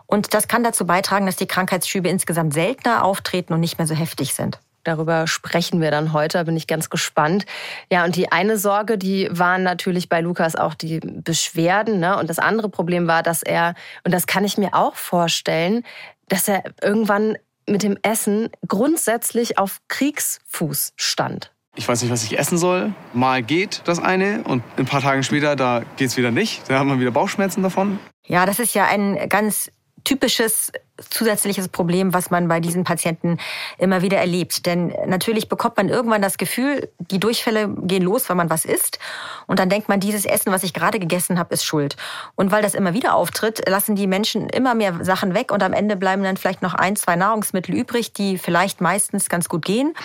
Und 0.05 0.33
das 0.33 0.48
kann 0.48 0.63
dazu 0.63 0.86
beitragen, 0.86 1.25
dass 1.25 1.36
die 1.36 1.48
Krankheitsschübe 1.48 2.10
insgesamt 2.10 2.53
seltener 2.53 3.03
auftreten 3.03 3.53
und 3.53 3.60
nicht 3.60 3.77
mehr 3.77 3.88
so 3.88 3.95
heftig 3.95 4.33
sind. 4.33 4.60
Darüber 4.83 5.27
sprechen 5.27 5.79
wir 5.79 5.91
dann 5.91 6.12
heute, 6.12 6.43
bin 6.43 6.57
ich 6.57 6.67
ganz 6.67 6.89
gespannt. 6.89 7.45
Ja, 7.89 8.03
und 8.03 8.15
die 8.15 8.31
eine 8.31 8.57
Sorge, 8.57 8.98
die 8.98 9.29
waren 9.31 9.63
natürlich 9.63 10.10
bei 10.10 10.19
Lukas 10.19 10.55
auch 10.55 10.74
die 10.74 11.00
Beschwerden. 11.00 12.00
Ne? 12.00 12.17
Und 12.17 12.29
das 12.29 12.39
andere 12.39 12.69
Problem 12.69 13.07
war, 13.07 13.24
dass 13.24 13.43
er, 13.43 13.75
und 14.03 14.13
das 14.13 14.27
kann 14.27 14.43
ich 14.43 14.57
mir 14.57 14.74
auch 14.74 14.95
vorstellen, 14.95 15.83
dass 16.27 16.48
er 16.48 16.63
irgendwann 16.81 17.38
mit 17.67 17.83
dem 17.83 17.98
Essen 18.01 18.50
grundsätzlich 18.67 19.57
auf 19.57 19.79
Kriegsfuß 19.88 20.93
stand. 20.98 21.51
Ich 21.75 21.88
weiß 21.88 22.01
nicht, 22.01 22.12
was 22.12 22.24
ich 22.24 22.38
essen 22.38 22.57
soll. 22.57 22.93
Mal 23.13 23.41
geht 23.41 23.81
das 23.86 24.00
eine 24.00 24.43
und 24.43 24.63
ein 24.77 24.86
paar 24.86 25.01
Tage 25.01 25.24
später, 25.24 25.55
da 25.55 25.83
geht 25.95 26.10
es 26.10 26.17
wieder 26.17 26.29
nicht. 26.29 26.69
Da 26.69 26.77
haben 26.77 26.89
wir 26.89 27.00
wieder 27.00 27.12
Bauchschmerzen 27.12 27.63
davon. 27.63 28.00
Ja, 28.25 28.45
das 28.45 28.60
ist 28.60 28.75
ja 28.75 28.86
ein 28.86 29.27
ganz 29.29 29.72
typisches 30.03 30.72
zusätzliches 31.10 31.69
Problem, 31.69 32.13
was 32.13 32.29
man 32.29 32.48
bei 32.48 32.60
diesen 32.60 32.83
Patienten 32.83 33.39
immer 33.77 34.01
wieder 34.01 34.17
erlebt. 34.17 34.65
Denn 34.65 34.93
natürlich 35.07 35.50
bekommt 35.50 35.77
man 35.77 35.89
irgendwann 35.89 36.22
das 36.22 36.38
Gefühl, 36.38 36.89
die 37.00 37.19
Durchfälle 37.19 37.67
gehen 37.67 38.03
los, 38.03 38.29
wenn 38.29 38.38
man 38.38 38.50
was 38.50 38.63
isst. 38.63 39.00
Und 39.48 39.60
dann 39.60 39.69
denkt 39.69 39.89
man, 39.89 40.00
dieses 40.00 40.25
Essen, 40.25 40.51
was 40.51 40.63
ich 40.63 40.74
gerade 40.74 41.00
gegessen 41.00 41.39
habe, 41.39 41.53
ist 41.53 41.65
schuld. 41.65 41.98
Und 42.36 42.51
weil 42.51 42.62
das 42.62 42.75
immer 42.75 42.93
wieder 42.93 43.15
auftritt, 43.15 43.67
lassen 43.67 43.95
die 43.95 44.07
Menschen 44.07 44.50
immer 44.50 44.75
mehr 44.75 45.03
Sachen 45.03 45.33
weg 45.33 45.51
und 45.51 45.63
am 45.63 45.74
Ende 45.74 45.95
bleiben 45.95 46.24
dann 46.24 46.38
vielleicht 46.38 46.62
noch 46.62 46.75
ein, 46.75 46.95
zwei 46.95 47.15
Nahrungsmittel 47.15 47.74
übrig, 47.74 48.13
die 48.13 48.38
vielleicht 48.38 48.79
meistens 48.79 49.29
ganz 49.29 49.50
gut 49.50 49.65
gehen. 49.65 49.95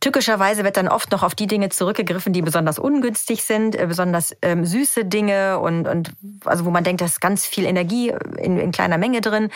Tückischerweise 0.00 0.64
wird 0.64 0.78
dann 0.78 0.88
oft 0.88 1.12
noch 1.12 1.22
auf 1.22 1.34
die 1.34 1.46
Dinge 1.46 1.68
zurückgegriffen, 1.68 2.32
die 2.32 2.40
besonders 2.40 2.78
ungünstig 2.78 3.44
sind, 3.44 3.76
äh, 3.76 3.86
besonders 3.86 4.34
ähm, 4.40 4.64
süße 4.64 5.04
Dinge 5.04 5.58
und, 5.58 5.86
und 5.86 6.12
also 6.46 6.64
wo 6.64 6.70
man 6.70 6.84
denkt, 6.84 7.02
da 7.02 7.04
ist 7.04 7.20
ganz 7.20 7.44
viel 7.44 7.66
Energie 7.66 8.10
in, 8.38 8.58
in 8.58 8.72
kleiner 8.72 8.96
Menge 8.96 9.20
drin. 9.20 9.50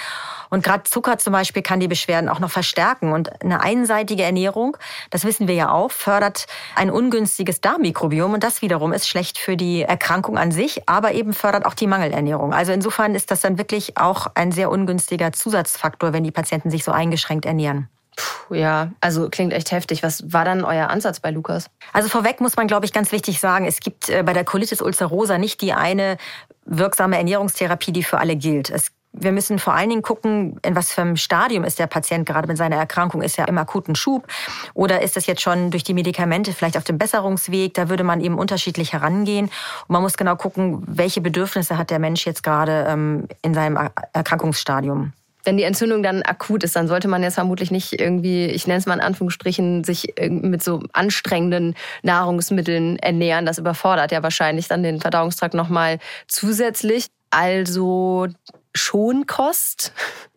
Und 0.50 0.62
gerade 0.62 0.82
Zucker 0.82 1.16
zum 1.16 1.32
Beispiel 1.32 1.62
kann 1.62 1.80
die 1.80 1.88
Beschwerden 1.88 2.28
auch 2.28 2.40
noch 2.40 2.50
verstärken. 2.50 3.12
Und 3.12 3.42
eine 3.42 3.62
einseitige 3.62 4.22
Ernährung, 4.22 4.76
das 5.08 5.24
wissen 5.24 5.48
wir 5.48 5.54
ja 5.54 5.72
auch, 5.72 5.90
fördert 5.90 6.46
ein 6.76 6.90
ungünstiges 6.90 7.62
Darmmikrobiom. 7.62 8.34
Und 8.34 8.44
das 8.44 8.60
wiederum 8.60 8.92
ist 8.92 9.08
schlecht 9.08 9.38
für 9.38 9.56
die 9.56 9.80
Erkrankung 9.80 10.36
an 10.36 10.52
sich, 10.52 10.86
aber 10.86 11.12
eben 11.12 11.32
fördert 11.32 11.64
auch 11.64 11.74
die 11.74 11.86
Mangelernährung. 11.86 12.52
Also 12.52 12.72
insofern 12.72 13.14
ist 13.14 13.30
das 13.30 13.40
dann 13.40 13.56
wirklich 13.56 13.96
auch 13.96 14.26
ein 14.34 14.52
sehr 14.52 14.70
ungünstiger 14.70 15.32
Zusatzfaktor, 15.32 16.12
wenn 16.12 16.22
die 16.22 16.32
Patienten 16.32 16.70
sich 16.70 16.84
so 16.84 16.92
eingeschränkt 16.92 17.46
ernähren. 17.46 17.88
Puh, 18.16 18.54
ja, 18.54 18.90
also 19.00 19.28
klingt 19.28 19.52
echt 19.52 19.73
heftig. 19.73 20.02
Was 20.02 20.33
war 20.33 20.44
dann 20.44 20.64
euer 20.64 20.88
Ansatz 20.88 21.21
bei 21.21 21.30
Lukas? 21.30 21.71
Also 21.92 22.09
vorweg 22.09 22.40
muss 22.40 22.56
man, 22.56 22.66
glaube 22.66 22.87
ich, 22.87 22.92
ganz 22.92 23.12
wichtig 23.12 23.40
sagen, 23.40 23.66
es 23.66 23.80
gibt 23.80 24.09
äh, 24.09 24.23
bei 24.23 24.33
der 24.33 24.44
Colitis 24.44 24.80
ulcerosa 24.80 25.38
nicht 25.38 25.61
die 25.61 25.73
eine 25.73 26.16
wirksame 26.64 27.16
Ernährungstherapie, 27.16 27.92
die 27.92 28.02
für 28.02 28.18
alle 28.18 28.37
gilt. 28.37 28.71
Es 28.71 28.90
wir 29.16 29.33
müssen 29.33 29.59
vor 29.59 29.75
allen 29.75 29.88
Dingen 29.88 30.02
gucken, 30.02 30.59
in 30.62 30.75
was 30.75 30.92
für 30.92 31.00
einem 31.00 31.16
Stadium 31.16 31.64
ist 31.64 31.78
der 31.78 31.87
Patient 31.87 32.26
gerade 32.26 32.49
mit 32.49 32.56
seiner 32.56 32.76
Erkrankung. 32.76 33.23
Ist 33.23 33.38
er 33.38 33.49
im 33.49 33.56
akuten 33.56 33.94
Schub 33.94 34.26
oder 34.75 35.02
ist 35.02 35.16
es 35.16 35.26
jetzt 35.26 35.40
schon 35.40 35.71
durch 35.71 35.85
die 35.85 35.94
Medikamente 35.94 36.52
vielleicht 36.52 36.76
auf 36.76 36.85
dem 36.85 36.99
Besserungsweg? 36.99 37.75
Da 37.75 37.88
würde 37.88 38.02
man 38.02 38.21
eben 38.21 38.37
unterschiedlich 38.37 38.92
herangehen. 38.92 39.47
Und 39.47 39.90
man 39.90 40.02
muss 40.02 40.16
genau 40.16 40.35
gucken, 40.35 40.83
welche 40.87 41.21
Bedürfnisse 41.21 41.78
hat 41.78 41.90
der 41.90 42.00
Mensch 42.00 42.26
jetzt 42.26 42.42
gerade 42.42 42.87
ähm, 42.88 43.28
in 43.42 43.54
seinem 43.54 43.78
Erkrankungsstadium 44.12 45.12
wenn 45.44 45.56
die 45.56 45.62
Entzündung 45.62 46.02
dann 46.02 46.22
akut 46.22 46.64
ist, 46.64 46.76
dann 46.76 46.88
sollte 46.88 47.08
man 47.08 47.22
jetzt 47.22 47.34
vermutlich 47.34 47.70
nicht 47.70 48.00
irgendwie, 48.00 48.46
ich 48.46 48.66
nenne 48.66 48.78
es 48.78 48.86
mal 48.86 48.94
in 48.94 49.00
Anführungsstrichen, 49.00 49.84
sich 49.84 50.14
mit 50.28 50.62
so 50.62 50.82
anstrengenden 50.92 51.74
Nahrungsmitteln 52.02 52.98
ernähren. 52.98 53.46
Das 53.46 53.58
überfordert 53.58 54.12
ja 54.12 54.22
wahrscheinlich 54.22 54.68
dann 54.68 54.82
den 54.82 55.00
Verdauungstrakt 55.00 55.54
nochmal 55.54 55.98
zusätzlich. 56.26 57.06
Also 57.30 58.28
Schonkost. 58.74 59.92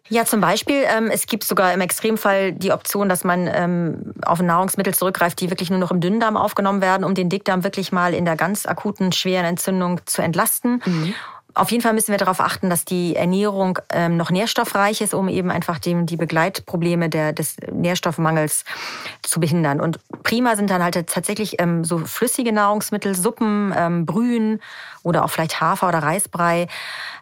Ja, 0.10 0.26
zum 0.26 0.40
Beispiel, 0.40 0.84
ähm, 0.88 1.10
es 1.12 1.28
gibt 1.28 1.44
sogar 1.44 1.74
im 1.74 1.82
Extremfall 1.82 2.54
die 2.54 2.72
Option, 2.72 3.10
dass 3.10 3.24
man 3.24 3.50
ähm, 3.52 4.14
auf 4.26 4.42
Nahrungsmittel 4.42 4.94
zurückgreift, 4.94 5.40
die 5.42 5.50
wirklich 5.50 5.70
nur 5.70 5.80
noch 5.80 5.92
im 5.92 6.00
Dünndarm 6.00 6.38
aufgenommen 6.38 6.82
werden, 6.82 7.04
um 7.04 7.14
den 7.14 7.30
Dickdarm 7.30 7.64
wirklich 7.64 7.92
mal 7.92 8.14
in 8.14 8.24
der 8.24 8.38
ganz 8.38 8.66
akuten, 8.66 9.12
schweren 9.12 9.46
Entzündung 9.46 10.00
zu 10.06 10.22
entlasten. 10.22 10.82
Mhm. 10.86 11.14
Auf 11.58 11.72
jeden 11.72 11.82
Fall 11.82 11.94
müssen 11.94 12.12
wir 12.12 12.20
darauf 12.20 12.40
achten, 12.40 12.70
dass 12.70 12.86
die 12.86 13.16
Ernährung 13.16 13.80
ähm, 13.90 14.16
noch 14.16 14.30
nährstoffreich 14.30 15.02
ist, 15.02 15.16
um 15.16 15.28
eben 15.28 15.50
einfach 15.50 15.80
dem, 15.80 16.06
die 16.06 16.16
Begleitprobleme 16.16 17.10
der, 17.10 17.34
des 17.34 17.58
Nährstoffmangels 17.72 18.64
zu 19.24 19.40
behindern. 19.40 19.82
Und 19.82 20.00
prima 20.22 20.56
sind 20.56 20.70
dann 20.70 20.84
halt 20.84 21.08
tatsächlich 21.08 21.60
ähm, 21.60 21.84
so 21.84 21.98
flüssige 21.98 22.54
Nahrungsmittel, 22.54 23.16
Suppen, 23.16 23.74
ähm, 23.76 24.06
Brühen 24.06 24.62
oder 25.02 25.26
auch 25.26 25.30
vielleicht 25.30 25.60
Hafer- 25.60 25.90
oder 25.90 26.00
Reisbrei. 26.00 26.68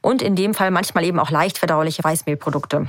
Und 0.01 0.21
in 0.21 0.35
dem 0.35 0.53
Fall 0.53 0.69
manchmal 0.69 1.05
eben 1.05 1.19
auch 1.19 1.31
leicht 1.31 1.57
verdauliche 1.57 2.03
Weißmehlprodukte. 2.03 2.87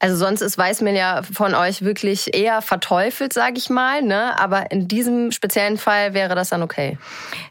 Also 0.00 0.16
sonst 0.16 0.42
ist 0.42 0.56
Weißmehl 0.56 0.94
ja 0.94 1.22
von 1.22 1.54
euch 1.54 1.82
wirklich 1.82 2.34
eher 2.34 2.62
verteufelt, 2.62 3.32
sage 3.32 3.54
ich 3.58 3.68
mal. 3.68 4.02
Ne? 4.02 4.38
Aber 4.38 4.70
in 4.70 4.86
diesem 4.86 5.32
speziellen 5.32 5.76
Fall 5.76 6.14
wäre 6.14 6.34
das 6.36 6.50
dann 6.50 6.62
okay. 6.62 6.98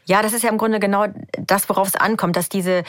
Ja, 0.06 0.22
das 0.22 0.32
ist 0.32 0.42
ja 0.42 0.48
im 0.48 0.56
Grunde 0.56 0.80
genau 0.80 1.06
das, 1.38 1.68
worauf 1.68 1.88
es 1.88 1.96
ankommt, 1.96 2.36
dass 2.36 2.48
diese 2.48 2.84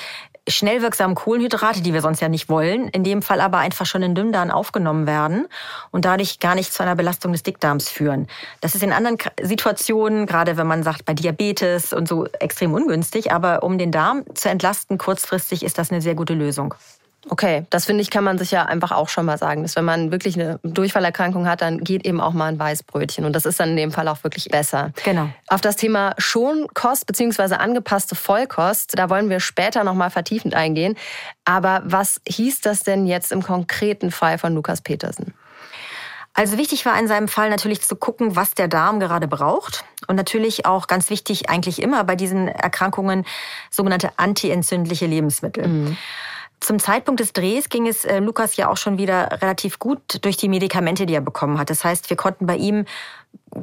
schnell 0.47 0.81
wirksamen 0.81 1.15
Kohlenhydrate, 1.15 1.81
die 1.81 1.93
wir 1.93 2.01
sonst 2.01 2.21
ja 2.21 2.29
nicht 2.29 2.49
wollen, 2.49 2.87
in 2.87 3.03
dem 3.03 3.21
Fall 3.21 3.41
aber 3.41 3.59
einfach 3.59 3.85
schon 3.85 4.01
in 4.01 4.15
Dünndarm 4.15 4.49
aufgenommen 4.49 5.05
werden 5.05 5.47
und 5.91 6.05
dadurch 6.05 6.39
gar 6.39 6.55
nicht 6.55 6.73
zu 6.73 6.81
einer 6.81 6.95
Belastung 6.95 7.33
des 7.33 7.43
Dickdarms 7.43 7.89
führen. 7.89 8.27
Das 8.61 8.75
ist 8.75 8.83
in 8.83 8.93
anderen 8.93 9.17
Situationen, 9.41 10.25
gerade 10.25 10.57
wenn 10.57 10.67
man 10.67 10.83
sagt 10.83 11.05
bei 11.05 11.13
Diabetes 11.13 11.93
und 11.93 12.07
so, 12.07 12.25
extrem 12.39 12.73
ungünstig. 12.73 13.31
Aber 13.31 13.63
um 13.63 13.77
den 13.77 13.91
Darm 13.91 14.23
zu 14.33 14.49
entlasten 14.49 14.97
kurzfristig, 14.97 15.63
ist 15.63 15.77
das 15.77 15.91
eine 15.91 16.01
sehr 16.01 16.15
gute 16.15 16.33
Lösung. 16.33 16.73
Okay, 17.27 17.65
das 17.69 17.85
finde 17.85 18.01
ich, 18.01 18.09
kann 18.09 18.23
man 18.23 18.37
sich 18.37 18.51
ja 18.51 18.65
einfach 18.65 18.91
auch 18.91 19.09
schon 19.09 19.25
mal 19.25 19.37
sagen, 19.37 19.63
dass 19.63 19.75
wenn 19.75 19.83
man 19.83 20.11
wirklich 20.11 20.35
eine 20.35 20.59
Durchfallerkrankung 20.63 21.47
hat, 21.47 21.61
dann 21.61 21.79
geht 21.83 22.05
eben 22.05 22.21
auch 22.21 22.31
mal 22.31 22.45
ein 22.45 22.57
Weißbrötchen. 22.57 23.25
Und 23.25 23.33
das 23.33 23.45
ist 23.45 23.59
dann 23.59 23.71
in 23.71 23.77
dem 23.77 23.91
Fall 23.91 24.07
auch 24.07 24.23
wirklich 24.23 24.45
besser. 24.49 24.91
Genau. 25.03 25.29
Auf 25.47 25.59
das 25.59 25.75
Thema 25.75 26.13
Schonkost 26.17 27.05
bzw. 27.05 27.55
angepasste 27.55 28.15
Vollkost, 28.15 28.97
da 28.97 29.09
wollen 29.09 29.29
wir 29.29 29.41
später 29.41 29.83
nochmal 29.83 30.09
vertiefend 30.09 30.55
eingehen. 30.55 30.95
Aber 31.43 31.81
was 31.83 32.21
hieß 32.27 32.61
das 32.61 32.83
denn 32.83 33.05
jetzt 33.05 33.31
im 33.33 33.43
konkreten 33.43 34.11
Fall 34.11 34.37
von 34.37 34.55
Lukas 34.55 34.81
Petersen? 34.81 35.33
Also 36.33 36.57
wichtig 36.57 36.85
war 36.85 36.97
in 36.97 37.09
seinem 37.09 37.27
Fall 37.27 37.49
natürlich 37.49 37.81
zu 37.81 37.97
gucken, 37.97 38.37
was 38.37 38.53
der 38.53 38.69
Darm 38.69 39.01
gerade 39.01 39.27
braucht. 39.27 39.83
Und 40.07 40.15
natürlich 40.15 40.65
auch 40.65 40.87
ganz 40.87 41.09
wichtig 41.09 41.49
eigentlich 41.49 41.81
immer 41.81 42.03
bei 42.05 42.15
diesen 42.15 42.47
Erkrankungen 42.47 43.25
sogenannte 43.69 44.11
antientzündliche 44.17 45.05
Lebensmittel. 45.05 45.67
Mhm. 45.67 45.97
Zum 46.59 46.79
Zeitpunkt 46.79 47.19
des 47.19 47.33
Drehs 47.33 47.69
ging 47.69 47.87
es 47.87 48.05
äh, 48.05 48.19
Lukas 48.19 48.55
ja 48.57 48.69
auch 48.69 48.77
schon 48.77 48.97
wieder 48.97 49.41
relativ 49.41 49.79
gut 49.79 50.19
durch 50.21 50.37
die 50.37 50.49
Medikamente, 50.49 51.05
die 51.05 51.13
er 51.13 51.21
bekommen 51.21 51.57
hat. 51.57 51.69
Das 51.69 51.83
heißt, 51.83 52.09
wir 52.09 52.17
konnten 52.17 52.45
bei 52.45 52.57
ihm 52.57 52.85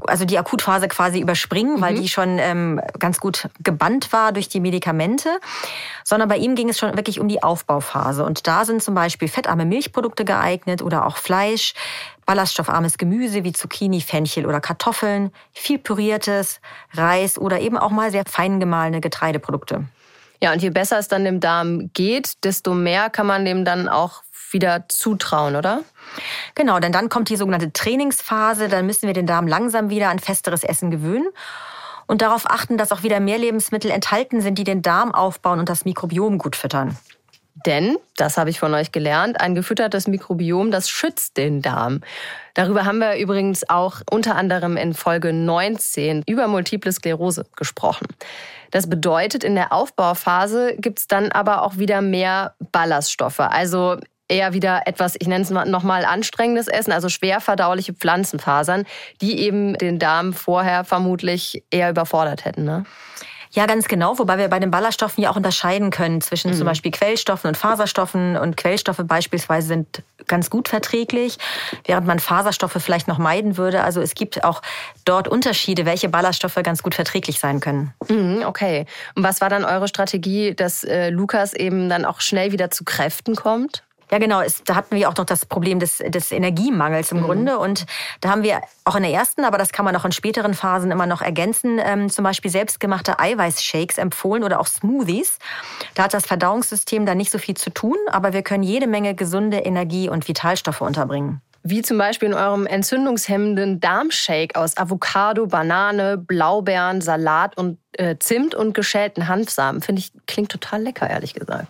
also 0.06 0.24
die 0.24 0.38
Akutphase 0.38 0.88
quasi 0.88 1.20
überspringen, 1.20 1.80
weil 1.80 1.94
mhm. 1.94 2.00
die 2.00 2.08
schon 2.08 2.38
ähm, 2.38 2.80
ganz 2.98 3.20
gut 3.20 3.48
gebannt 3.62 4.12
war 4.12 4.32
durch 4.32 4.48
die 4.48 4.60
Medikamente, 4.60 5.38
sondern 6.04 6.28
bei 6.28 6.36
ihm 6.38 6.54
ging 6.54 6.68
es 6.68 6.78
schon 6.78 6.96
wirklich 6.96 7.20
um 7.20 7.28
die 7.28 7.42
Aufbauphase. 7.42 8.24
Und 8.24 8.46
da 8.46 8.64
sind 8.64 8.82
zum 8.82 8.94
Beispiel 8.94 9.28
fettarme 9.28 9.64
Milchprodukte 9.64 10.24
geeignet 10.24 10.82
oder 10.82 11.06
auch 11.06 11.16
Fleisch, 11.16 11.74
ballaststoffarmes 12.26 12.98
Gemüse 12.98 13.44
wie 13.44 13.52
Zucchini, 13.52 14.00
Fenchel 14.00 14.46
oder 14.46 14.60
Kartoffeln, 14.60 15.30
viel 15.52 15.78
püriertes, 15.78 16.60
Reis 16.92 17.38
oder 17.38 17.60
eben 17.60 17.76
auch 17.76 17.90
mal 17.90 18.10
sehr 18.10 18.24
fein 18.26 18.58
gemahlene 18.58 19.00
Getreideprodukte. 19.00 19.84
Ja, 20.40 20.52
und 20.52 20.62
je 20.62 20.70
besser 20.70 20.98
es 20.98 21.08
dann 21.08 21.24
dem 21.24 21.40
Darm 21.40 21.90
geht, 21.92 22.44
desto 22.44 22.74
mehr 22.74 23.10
kann 23.10 23.26
man 23.26 23.44
dem 23.44 23.64
dann 23.64 23.88
auch 23.88 24.22
wieder 24.50 24.84
zutrauen, 24.88 25.56
oder? 25.56 25.82
Genau, 26.54 26.78
denn 26.78 26.92
dann 26.92 27.08
kommt 27.08 27.28
die 27.28 27.36
sogenannte 27.36 27.72
Trainingsphase. 27.72 28.68
Dann 28.68 28.86
müssen 28.86 29.06
wir 29.06 29.14
den 29.14 29.26
Darm 29.26 29.46
langsam 29.46 29.90
wieder 29.90 30.08
an 30.10 30.18
festeres 30.18 30.62
Essen 30.62 30.90
gewöhnen 30.90 31.28
und 32.06 32.22
darauf 32.22 32.48
achten, 32.48 32.78
dass 32.78 32.92
auch 32.92 33.02
wieder 33.02 33.20
mehr 33.20 33.38
Lebensmittel 33.38 33.90
enthalten 33.90 34.40
sind, 34.40 34.56
die 34.58 34.64
den 34.64 34.82
Darm 34.82 35.14
aufbauen 35.14 35.58
und 35.58 35.68
das 35.68 35.84
Mikrobiom 35.84 36.38
gut 36.38 36.56
füttern. 36.56 36.96
Denn, 37.64 37.96
das 38.16 38.36
habe 38.36 38.50
ich 38.50 38.58
von 38.58 38.74
euch 38.74 38.92
gelernt, 38.92 39.40
ein 39.40 39.54
gefüttertes 39.54 40.06
Mikrobiom, 40.06 40.70
das 40.70 40.90
schützt 40.90 41.36
den 41.36 41.62
Darm. 41.62 42.02
Darüber 42.54 42.84
haben 42.84 42.98
wir 42.98 43.16
übrigens 43.16 43.68
auch 43.68 44.02
unter 44.10 44.36
anderem 44.36 44.76
in 44.76 44.92
Folge 44.92 45.32
19 45.32 46.22
über 46.26 46.48
Multiple 46.48 46.92
Sklerose 46.92 47.46
gesprochen. 47.56 48.06
Das 48.70 48.88
bedeutet, 48.88 49.42
in 49.42 49.54
der 49.54 49.72
Aufbauphase 49.72 50.74
gibt 50.76 50.98
es 50.98 51.06
dann 51.06 51.32
aber 51.32 51.62
auch 51.62 51.78
wieder 51.78 52.02
mehr 52.02 52.54
Ballaststoffe. 52.72 53.40
Also 53.40 53.96
eher 54.28 54.52
wieder 54.52 54.82
etwas, 54.86 55.14
ich 55.18 55.28
nenne 55.28 55.42
es 55.42 55.50
nochmal 55.50 56.04
anstrengendes 56.04 56.68
Essen, 56.68 56.92
also 56.92 57.08
schwer 57.08 57.40
verdauliche 57.40 57.94
Pflanzenfasern, 57.94 58.84
die 59.20 59.40
eben 59.40 59.74
den 59.74 59.98
Darm 59.98 60.32
vorher 60.32 60.84
vermutlich 60.84 61.62
eher 61.70 61.90
überfordert 61.90 62.44
hätten. 62.44 62.64
Ne? 62.64 62.84
Ja, 63.56 63.64
ganz 63.64 63.88
genau. 63.88 64.18
Wobei 64.18 64.36
wir 64.36 64.48
bei 64.48 64.58
den 64.58 64.70
Ballaststoffen 64.70 65.24
ja 65.24 65.30
auch 65.30 65.36
unterscheiden 65.36 65.90
können 65.90 66.20
zwischen 66.20 66.50
mhm. 66.50 66.56
zum 66.56 66.66
Beispiel 66.66 66.90
Quellstoffen 66.90 67.48
und 67.48 67.56
Faserstoffen. 67.56 68.36
Und 68.36 68.58
Quellstoffe 68.58 69.00
beispielsweise 69.02 69.68
sind 69.68 70.02
ganz 70.26 70.50
gut 70.50 70.68
verträglich, 70.68 71.38
während 71.86 72.06
man 72.06 72.18
Faserstoffe 72.18 72.76
vielleicht 72.78 73.08
noch 73.08 73.16
meiden 73.16 73.56
würde. 73.56 73.82
Also 73.82 74.02
es 74.02 74.14
gibt 74.14 74.44
auch 74.44 74.60
dort 75.06 75.26
Unterschiede, 75.26 75.86
welche 75.86 76.10
Ballaststoffe 76.10 76.58
ganz 76.62 76.82
gut 76.82 76.94
verträglich 76.94 77.40
sein 77.40 77.60
können. 77.60 77.94
Mhm, 78.10 78.42
okay. 78.44 78.84
Und 79.14 79.22
was 79.22 79.40
war 79.40 79.48
dann 79.48 79.64
eure 79.64 79.88
Strategie, 79.88 80.54
dass 80.54 80.84
äh, 80.84 81.08
Lukas 81.08 81.54
eben 81.54 81.88
dann 81.88 82.04
auch 82.04 82.20
schnell 82.20 82.52
wieder 82.52 82.70
zu 82.70 82.84
Kräften 82.84 83.36
kommt? 83.36 83.85
Ja, 84.10 84.18
genau. 84.18 84.40
Es, 84.40 84.62
da 84.64 84.74
hatten 84.76 84.94
wir 84.96 85.08
auch 85.08 85.16
noch 85.16 85.24
das 85.24 85.46
Problem 85.46 85.80
des, 85.80 85.98
des 85.98 86.32
Energiemangels 86.32 87.12
im 87.12 87.18
mhm. 87.18 87.24
Grunde. 87.24 87.58
Und 87.58 87.86
da 88.20 88.30
haben 88.30 88.42
wir 88.42 88.60
auch 88.84 88.96
in 88.96 89.02
der 89.02 89.12
ersten, 89.12 89.44
aber 89.44 89.58
das 89.58 89.72
kann 89.72 89.84
man 89.84 89.96
auch 89.96 90.04
in 90.04 90.12
späteren 90.12 90.54
Phasen 90.54 90.90
immer 90.90 91.06
noch 91.06 91.22
ergänzen, 91.22 91.80
ähm, 91.82 92.08
zum 92.08 92.22
Beispiel 92.22 92.50
selbstgemachte 92.50 93.18
Eiweißshakes 93.18 93.98
empfohlen 93.98 94.44
oder 94.44 94.60
auch 94.60 94.66
Smoothies. 94.66 95.38
Da 95.94 96.04
hat 96.04 96.14
das 96.14 96.26
Verdauungssystem 96.26 97.06
da 97.06 97.14
nicht 97.14 97.30
so 97.30 97.38
viel 97.38 97.56
zu 97.56 97.70
tun, 97.70 97.96
aber 98.10 98.32
wir 98.32 98.42
können 98.42 98.62
jede 98.62 98.86
Menge 98.86 99.14
gesunde 99.14 99.58
Energie 99.58 100.08
und 100.08 100.28
Vitalstoffe 100.28 100.80
unterbringen 100.80 101.40
wie 101.68 101.82
zum 101.82 101.98
Beispiel 101.98 102.28
in 102.28 102.34
eurem 102.34 102.66
entzündungshemmenden 102.66 103.80
Darmshake 103.80 104.56
aus 104.56 104.76
Avocado, 104.76 105.46
Banane, 105.46 106.18
Blaubeeren, 106.18 107.00
Salat 107.00 107.56
und 107.56 107.78
äh, 107.92 108.16
Zimt 108.18 108.54
und 108.54 108.74
geschälten 108.74 109.28
Hanfsamen. 109.28 109.82
Finde 109.82 110.00
ich, 110.00 110.12
klingt 110.26 110.50
total 110.50 110.82
lecker, 110.82 111.08
ehrlich 111.08 111.34
gesagt. 111.34 111.68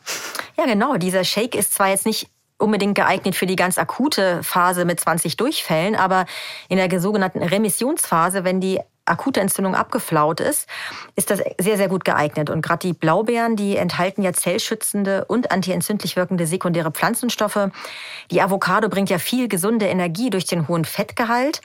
Ja, 0.57 0.67
genau. 0.67 0.97
Dieser 0.97 1.25
Shake 1.25 1.55
ist 1.55 1.75
zwar 1.75 1.89
jetzt 1.89 2.07
nicht 2.07 2.29
unbedingt 2.59 2.95
geeignet 2.95 3.35
für 3.35 3.47
die 3.47 3.57
ganz 3.57 3.79
akute 3.79 4.43
Phase 4.43 4.85
mit 4.85 4.99
20 4.99 5.37
Durchfällen, 5.37 5.95
aber 5.95 6.25
in 6.69 6.79
der 6.79 7.01
sogenannten 7.01 7.43
Remissionsphase, 7.43 8.45
wenn 8.45 8.61
die 8.61 8.81
akute 9.07 9.41
Entzündung 9.41 9.75
abgeflaut 9.75 10.41
ist, 10.41 10.69
ist 11.15 11.31
das 11.31 11.41
sehr, 11.59 11.77
sehr 11.77 11.89
gut 11.89 12.05
geeignet. 12.05 12.51
Und 12.51 12.63
gerade 12.63 12.87
die 12.87 12.93
Blaubeeren, 12.93 13.57
die 13.57 13.77
enthalten 13.77 14.23
ja 14.23 14.33
zellschützende 14.33 15.25
und 15.25 15.51
antientzündlich 15.51 16.17
wirkende 16.17 16.47
sekundäre 16.47 16.91
Pflanzenstoffe. 16.91 17.71
Die 18.31 18.43
Avocado 18.43 18.89
bringt 18.89 19.11
ja 19.11 19.19
viel 19.19 19.49
gesunde 19.49 19.87
Energie 19.87 20.31
durch 20.31 20.45
den 20.45 20.69
hohen 20.69 20.85
Fettgehalt. 20.85 21.61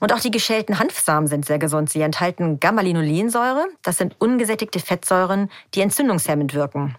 Und 0.00 0.12
auch 0.12 0.20
die 0.20 0.30
geschälten 0.30 0.78
Hanfsamen 0.78 1.28
sind 1.28 1.46
sehr 1.46 1.58
gesund. 1.58 1.88
Sie 1.88 2.02
enthalten 2.02 2.60
Gamma-Linolensäure. 2.60 3.66
Das 3.82 3.96
sind 3.96 4.16
ungesättigte 4.18 4.80
Fettsäuren, 4.80 5.50
die 5.74 5.80
entzündungshemmend 5.80 6.54
wirken. 6.54 6.96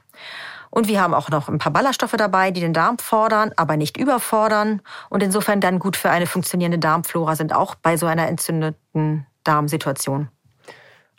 Und 0.76 0.90
wir 0.90 1.02
haben 1.02 1.14
auch 1.14 1.30
noch 1.30 1.48
ein 1.48 1.58
paar 1.58 1.72
Ballaststoffe 1.72 2.16
dabei, 2.18 2.52
die 2.52 2.60
den 2.60 2.74
Darm 2.74 2.98
fordern, 2.98 3.52
aber 3.56 3.78
nicht 3.78 3.96
überfordern. 3.96 4.82
Und 5.10 5.24
insofern 5.24 5.62
dann 5.62 5.80
gut 5.80 5.96
für 5.96 6.10
eine 6.10 6.28
funktionierende 6.28 6.80
Darmflora 6.80 7.38
sind 7.38 7.54
auch 7.54 7.76
bei 7.76 7.96
so 7.96 8.08
einer 8.08 8.28
entzündeten 8.28 9.26
Darmsituation. 9.46 10.30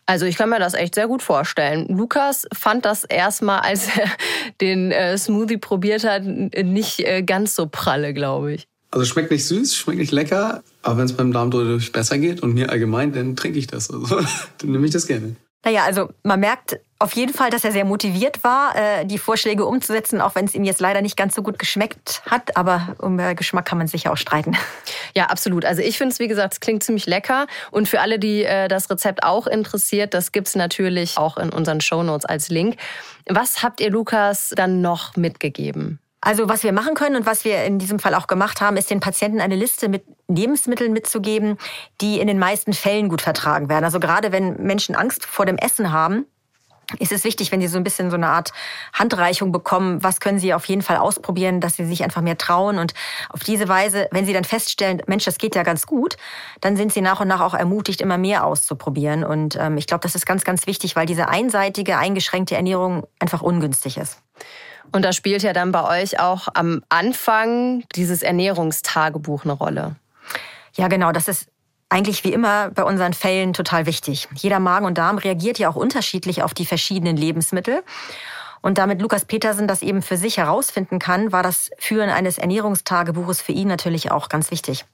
Also 0.09 0.25
ich 0.25 0.37
kann 0.37 0.49
mir 0.49 0.61
das 0.61 0.75
echt 0.75 0.95
sehr 0.95 1.09
gut 1.09 1.23
vorstellen. 1.23 1.89
Lukas 1.89 2.47
fand 2.55 2.85
das 2.85 3.03
erstmal, 3.03 3.61
als 3.61 3.89
er 3.97 4.09
den 4.61 4.93
äh, 4.93 5.19
Smoothie 5.19 5.57
probiert 5.57 6.05
hat, 6.05 6.25
nicht 6.25 7.01
äh, 7.01 7.23
ganz 7.23 7.55
so 7.57 7.67
pralle, 7.67 8.15
glaube 8.15 8.55
ich. 8.55 8.69
Also 8.93 9.05
schmeckt 9.05 9.33
nicht 9.33 9.45
süß, 9.45 9.75
schmeckt 9.75 9.99
nicht 9.99 10.13
lecker, 10.13 10.63
aber 10.83 10.99
wenn 10.99 11.07
es 11.07 11.13
beim 11.13 11.33
Darm 11.33 11.51
dadurch 11.51 11.91
besser 11.91 12.19
geht 12.19 12.41
und 12.41 12.55
mir 12.55 12.71
allgemein, 12.71 13.13
dann 13.13 13.35
trinke 13.35 13.59
ich 13.59 13.67
das. 13.67 13.91
Also 13.91 14.21
dann 14.59 14.71
nehme 14.71 14.87
ich 14.87 14.93
das 14.93 15.09
gerne. 15.09 15.35
Naja, 15.65 15.85
also 15.85 16.11
man 16.23 16.39
merkt 16.41 16.79
auf 16.99 17.13
jeden 17.15 17.35
Fall, 17.35 17.51
dass 17.51 17.65
er 17.65 17.73
sehr 17.73 17.85
motiviert 17.85 18.43
war, 18.45 18.75
äh, 18.77 19.05
die 19.05 19.19
Vorschläge 19.19 19.67
umzusetzen, 19.67 20.21
auch 20.21 20.35
wenn 20.35 20.47
es 20.47 20.55
ihm 20.55 20.65
jetzt 20.65 20.81
leider 20.81 21.03
nicht 21.03 21.17
ganz 21.17 21.35
so 21.35 21.43
gut 21.43 21.59
geschmeckt 21.59 22.23
hat. 22.25 22.57
Aber 22.57 22.95
um 22.99 23.19
Geschmack 23.37 23.67
kann 23.67 23.79
man 23.79 23.87
sich 23.87 24.09
auch 24.09 24.17
streiten. 24.17 24.57
Ja, 25.15 25.27
absolut. 25.27 25.65
Also 25.65 25.81
ich 25.81 25.97
finde 25.97 26.13
es, 26.13 26.19
wie 26.19 26.29
gesagt, 26.29 26.53
es 26.53 26.61
klingt 26.61 26.83
ziemlich 26.83 27.07
lecker. 27.07 27.47
Und 27.71 27.89
für 27.89 28.01
alle, 28.01 28.19
die 28.19 28.45
äh, 28.45 28.69
das 28.69 28.91
Rezept 28.91 29.23
auch 29.25 29.47
interessiert, 29.47 30.13
das 30.13 30.31
gibt 30.31 30.49
es 30.49 30.57
natürlich 30.57 31.17
auch 31.17 31.39
in 31.39 31.49
unseren 31.51 31.81
Shownotes 31.81 32.27
als 32.27 32.51
Link. 32.51 32.77
Was 33.27 33.63
habt 33.63 33.81
ihr 33.81 33.91
Lukas 33.91 34.53
dann 34.55 34.83
noch 34.83 35.17
mitgegeben? 35.17 35.99
Also 36.27 36.49
was 36.49 36.65
wir 36.65 36.73
machen 36.73 36.95
können 36.95 37.15
und 37.15 37.25
was 37.25 37.45
wir 37.45 37.63
in 37.63 37.79
diesem 37.79 38.01
Fall 38.01 38.13
auch 38.13 38.27
gemacht 38.27 38.61
haben, 38.61 38.77
ist 38.77 38.91
den 38.91 38.99
Patienten 38.99 39.41
eine 39.41 39.55
Liste 39.55 39.89
mit 39.89 40.03
Lebensmitteln 40.27 40.93
mitzugeben, 40.93 41.57
die 42.01 42.19
in 42.19 42.27
den 42.27 42.41
meisten 42.41 42.73
Fällen 42.73 43.09
gut 43.09 43.23
vertragen 43.23 43.69
werden. 43.69 43.85
Also 43.85 44.01
gerade 44.01 44.33
wenn 44.33 44.61
Menschen 44.61 44.97
Angst 44.97 45.25
vor 45.25 45.47
dem 45.47 45.57
Essen 45.57 45.93
haben, 45.93 46.27
ist 46.99 47.13
es 47.13 47.23
wichtig, 47.23 47.53
wenn 47.53 47.61
sie 47.61 47.69
so 47.69 47.79
ein 47.79 47.85
bisschen 47.85 48.11
so 48.11 48.17
eine 48.17 48.27
Art 48.27 48.53
Handreichung 48.93 49.53
bekommen, 49.53 50.03
was 50.03 50.19
können 50.19 50.41
sie 50.41 50.53
auf 50.53 50.65
jeden 50.65 50.83
Fall 50.83 50.97
ausprobieren, 50.97 51.61
dass 51.61 51.77
sie 51.77 51.85
sich 51.85 52.03
einfach 52.03 52.23
mehr 52.23 52.37
trauen. 52.37 52.81
Und 52.81 52.93
auf 53.29 53.45
diese 53.45 53.69
Weise, 53.69 54.09
wenn 54.11 54.27
sie 54.27 54.33
dann 54.33 54.43
feststellen, 54.43 55.03
Mensch, 55.07 55.27
das 55.27 55.39
geht 55.39 55.55
ja 55.55 55.63
ganz 55.63 55.87
gut, 55.87 56.17
dann 56.61 56.77
sind 56.77 56.93
sie 56.93 57.03
nach 57.03 57.21
und 57.21 57.29
nach 57.29 57.41
auch 57.41 57.55
ermutigt, 57.55 58.01
immer 58.01 58.19
mehr 58.19 58.45
auszuprobieren. 58.45 59.23
Und 59.23 59.55
ähm, 59.55 59.77
ich 59.77 59.87
glaube, 59.87 60.03
das 60.03 60.17
ist 60.17 60.27
ganz, 60.27 60.43
ganz 60.43 60.67
wichtig, 60.67 60.97
weil 60.97 61.07
diese 61.07 61.29
einseitige, 61.29 61.99
eingeschränkte 61.99 62.57
Ernährung 62.57 63.07
einfach 63.21 63.43
ungünstig 63.43 63.97
ist. 63.97 64.19
Und 64.93 65.05
da 65.05 65.13
spielt 65.13 65.43
ja 65.43 65.53
dann 65.53 65.73
bei 65.73 66.03
euch 66.03 66.21
auch 66.21 66.49
am 66.55 66.83
Anfang 66.89 67.85
dieses 67.95 68.23
Ernährungstagebuch 68.23 69.45
eine 69.45 69.53
Rolle. 69.53 69.97
Ja, 70.75 70.89
genau. 70.89 71.13
Das 71.13 71.29
ist 71.29 71.49
eigentlich 71.89 72.25
wie 72.25 72.33
immer 72.33 72.71
bei 72.71 72.83
unseren 72.83 73.15
Fällen 73.15 73.53
total 73.53 73.87
wichtig. 73.87 74.29
Jeder 74.35 74.59
Magen 74.59 74.87
und 74.87 74.99
Darm 74.99 75.19
reagiert 75.19 75.59
ja 75.59 75.69
auch 75.69 75.77
unterschiedlich 75.77 76.43
auf 76.43 76.55
die 76.55 76.67
verschiedenen 76.67 77.17
Lebensmittel. 77.17 77.83
Und 78.63 78.79
damit 78.79 79.01
Lukas 79.01 79.25
Petersen 79.25 79.69
das 79.69 79.83
eben 79.83 80.03
für 80.03 80.17
sich 80.17 80.39
herausfinden 80.39 80.99
kann, 80.99 81.31
war 81.31 81.43
das 81.43 81.71
Führen 81.79 82.11
eines 82.11 82.39
Ernährungstagebuches 82.39 83.41
für 83.41 83.53
ihn 83.53 83.69
natürlich 83.69 84.11
auch 84.11 84.29
ganz 84.29 84.51
wichtig. 84.51 84.85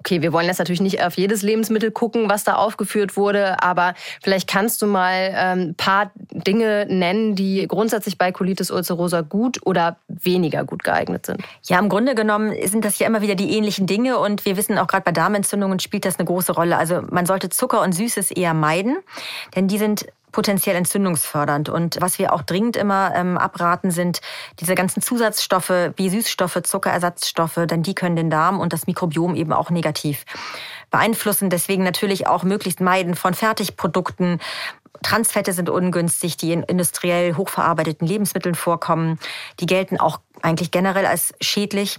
Okay, 0.00 0.22
wir 0.22 0.32
wollen 0.32 0.46
jetzt 0.46 0.58
natürlich 0.58 0.80
nicht 0.80 1.02
auf 1.02 1.14
jedes 1.14 1.42
Lebensmittel 1.42 1.90
gucken, 1.90 2.30
was 2.30 2.44
da 2.44 2.54
aufgeführt 2.54 3.16
wurde, 3.16 3.60
aber 3.60 3.94
vielleicht 4.22 4.48
kannst 4.48 4.80
du 4.80 4.86
mal 4.86 5.34
ein 5.34 5.60
ähm, 5.60 5.74
paar 5.74 6.12
Dinge 6.30 6.86
nennen, 6.88 7.34
die 7.34 7.66
grundsätzlich 7.66 8.16
bei 8.16 8.30
Colitis 8.30 8.70
ulcerosa 8.70 9.22
gut 9.22 9.58
oder 9.66 9.96
weniger 10.06 10.62
gut 10.62 10.84
geeignet 10.84 11.26
sind. 11.26 11.42
Ja, 11.64 11.80
im 11.80 11.88
Grunde 11.88 12.14
genommen 12.14 12.54
sind 12.66 12.84
das 12.84 13.00
ja 13.00 13.08
immer 13.08 13.22
wieder 13.22 13.34
die 13.34 13.56
ähnlichen 13.56 13.88
Dinge 13.88 14.18
und 14.18 14.44
wir 14.44 14.56
wissen 14.56 14.78
auch 14.78 14.86
gerade 14.86 15.02
bei 15.02 15.12
Darmentzündungen 15.12 15.80
spielt 15.80 16.04
das 16.04 16.18
eine 16.18 16.26
große 16.26 16.52
Rolle. 16.52 16.76
Also 16.76 17.02
man 17.10 17.26
sollte 17.26 17.48
Zucker 17.48 17.82
und 17.82 17.92
Süßes 17.92 18.30
eher 18.30 18.54
meiden, 18.54 18.98
denn 19.56 19.66
die 19.66 19.78
sind 19.78 20.06
potenziell 20.32 20.76
entzündungsfördernd. 20.76 21.68
Und 21.68 21.98
was 22.00 22.18
wir 22.18 22.32
auch 22.32 22.42
dringend 22.42 22.76
immer 22.76 23.12
ähm, 23.14 23.38
abraten, 23.38 23.90
sind 23.90 24.20
diese 24.60 24.74
ganzen 24.74 25.02
Zusatzstoffe 25.02 25.92
wie 25.96 26.08
Süßstoffe, 26.08 26.62
Zuckerersatzstoffe, 26.62 27.60
denn 27.66 27.82
die 27.82 27.94
können 27.94 28.16
den 28.16 28.30
Darm 28.30 28.60
und 28.60 28.72
das 28.72 28.86
Mikrobiom 28.86 29.34
eben 29.34 29.52
auch 29.52 29.70
negativ 29.70 30.24
beeinflussen. 30.90 31.50
Deswegen 31.50 31.84
natürlich 31.84 32.26
auch 32.26 32.42
möglichst 32.42 32.80
meiden 32.80 33.14
von 33.14 33.34
Fertigprodukten. 33.34 34.40
Transfette 35.02 35.52
sind 35.52 35.70
ungünstig, 35.70 36.36
die 36.36 36.52
in 36.52 36.62
industriell 36.62 37.34
hochverarbeiteten 37.36 38.06
Lebensmitteln 38.06 38.54
vorkommen. 38.54 39.18
Die 39.60 39.66
gelten 39.66 39.98
auch 39.98 40.20
eigentlich 40.42 40.70
generell 40.70 41.06
als 41.06 41.34
schädlich. 41.40 41.98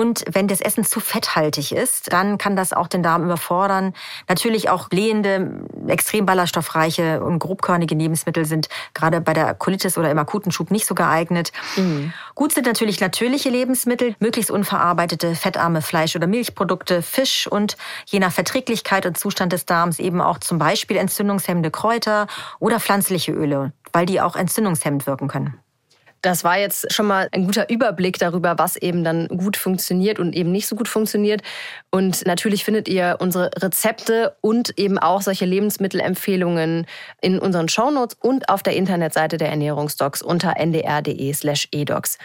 Und 0.00 0.24
wenn 0.32 0.48
das 0.48 0.62
Essen 0.62 0.82
zu 0.82 0.98
fetthaltig 0.98 1.72
ist, 1.72 2.10
dann 2.10 2.38
kann 2.38 2.56
das 2.56 2.72
auch 2.72 2.88
den 2.88 3.02
Darm 3.02 3.22
überfordern. 3.22 3.92
Natürlich 4.30 4.70
auch 4.70 4.88
blähende, 4.88 5.66
extrem 5.88 6.24
ballaststoffreiche 6.24 7.22
und 7.22 7.38
grobkörnige 7.38 7.94
Lebensmittel 7.94 8.46
sind 8.46 8.70
gerade 8.94 9.20
bei 9.20 9.34
der 9.34 9.52
Colitis 9.52 9.98
oder 9.98 10.10
im 10.10 10.18
akuten 10.18 10.52
Schub 10.52 10.70
nicht 10.70 10.86
so 10.86 10.94
geeignet. 10.94 11.52
Mhm. 11.76 12.14
Gut 12.34 12.54
sind 12.54 12.66
natürlich 12.66 12.98
natürliche 12.98 13.50
Lebensmittel, 13.50 14.14
möglichst 14.20 14.50
unverarbeitete, 14.50 15.34
fettarme 15.34 15.82
Fleisch- 15.82 16.16
oder 16.16 16.26
Milchprodukte, 16.26 17.02
Fisch 17.02 17.46
und 17.46 17.76
je 18.06 18.20
nach 18.20 18.32
Verträglichkeit 18.32 19.04
und 19.04 19.18
Zustand 19.18 19.52
des 19.52 19.66
Darms 19.66 19.98
eben 19.98 20.22
auch 20.22 20.38
zum 20.38 20.56
Beispiel 20.56 20.96
entzündungshemmende 20.96 21.70
Kräuter 21.70 22.26
oder 22.58 22.80
pflanzliche 22.80 23.32
Öle, 23.32 23.74
weil 23.92 24.06
die 24.06 24.22
auch 24.22 24.34
entzündungshemmend 24.34 25.06
wirken 25.06 25.28
können. 25.28 25.59
Das 26.22 26.44
war 26.44 26.58
jetzt 26.58 26.92
schon 26.92 27.06
mal 27.06 27.28
ein 27.32 27.46
guter 27.46 27.70
Überblick 27.70 28.18
darüber, 28.18 28.58
was 28.58 28.76
eben 28.76 29.04
dann 29.04 29.28
gut 29.28 29.56
funktioniert 29.56 30.18
und 30.18 30.34
eben 30.34 30.52
nicht 30.52 30.66
so 30.66 30.76
gut 30.76 30.88
funktioniert. 30.88 31.42
Und 31.90 32.26
natürlich 32.26 32.64
findet 32.64 32.88
ihr 32.88 33.16
unsere 33.20 33.50
Rezepte 33.56 34.36
und 34.40 34.78
eben 34.78 34.98
auch 34.98 35.22
solche 35.22 35.46
Lebensmittelempfehlungen 35.46 36.86
in 37.22 37.38
unseren 37.38 37.68
Shownotes 37.68 38.16
und 38.20 38.48
auf 38.48 38.62
der 38.62 38.76
Internetseite 38.76 39.38
der 39.38 39.48
Ernährungsdocs 39.48 40.20
unter 40.22 40.56
ndr.de 40.58 41.32
slash 41.32 41.68
edocs. 41.72 42.18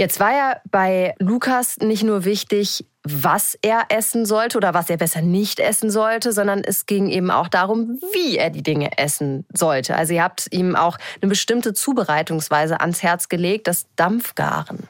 Jetzt 0.00 0.18
war 0.18 0.32
ja 0.32 0.56
bei 0.70 1.14
Lukas 1.18 1.76
nicht 1.76 2.04
nur 2.04 2.24
wichtig, 2.24 2.86
was 3.02 3.58
er 3.60 3.82
essen 3.90 4.24
sollte 4.24 4.56
oder 4.56 4.72
was 4.72 4.88
er 4.88 4.96
besser 4.96 5.20
nicht 5.20 5.60
essen 5.60 5.90
sollte, 5.90 6.32
sondern 6.32 6.64
es 6.64 6.86
ging 6.86 7.10
eben 7.10 7.30
auch 7.30 7.48
darum, 7.48 7.98
wie 8.14 8.38
er 8.38 8.48
die 8.48 8.62
Dinge 8.62 8.96
essen 8.96 9.44
sollte. 9.52 9.94
Also 9.94 10.14
ihr 10.14 10.24
habt 10.24 10.46
ihm 10.52 10.74
auch 10.74 10.96
eine 11.20 11.28
bestimmte 11.28 11.74
Zubereitungsweise 11.74 12.80
ans 12.80 13.02
Herz 13.02 13.28
gelegt, 13.28 13.66
das 13.66 13.88
Dampfgaren. 13.96 14.88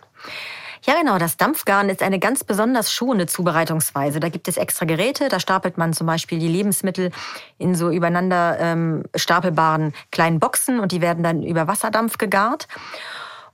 Ja, 0.86 0.94
genau. 0.94 1.18
Das 1.18 1.36
Dampfgaren 1.36 1.88
ist 1.88 2.04
eine 2.04 2.20
ganz 2.20 2.44
besonders 2.44 2.92
schonende 2.92 3.26
Zubereitungsweise. 3.26 4.20
Da 4.20 4.28
gibt 4.28 4.46
es 4.46 4.58
extra 4.58 4.86
Geräte. 4.86 5.28
Da 5.28 5.40
stapelt 5.40 5.76
man 5.76 5.92
zum 5.92 6.06
Beispiel 6.06 6.38
die 6.38 6.46
Lebensmittel 6.46 7.10
in 7.58 7.74
so 7.74 7.90
übereinander 7.90 8.58
ähm, 8.60 9.02
stapelbaren 9.16 9.92
kleinen 10.12 10.38
Boxen 10.38 10.78
und 10.78 10.92
die 10.92 11.00
werden 11.00 11.24
dann 11.24 11.42
über 11.42 11.66
Wasserdampf 11.66 12.16
gegart. 12.16 12.68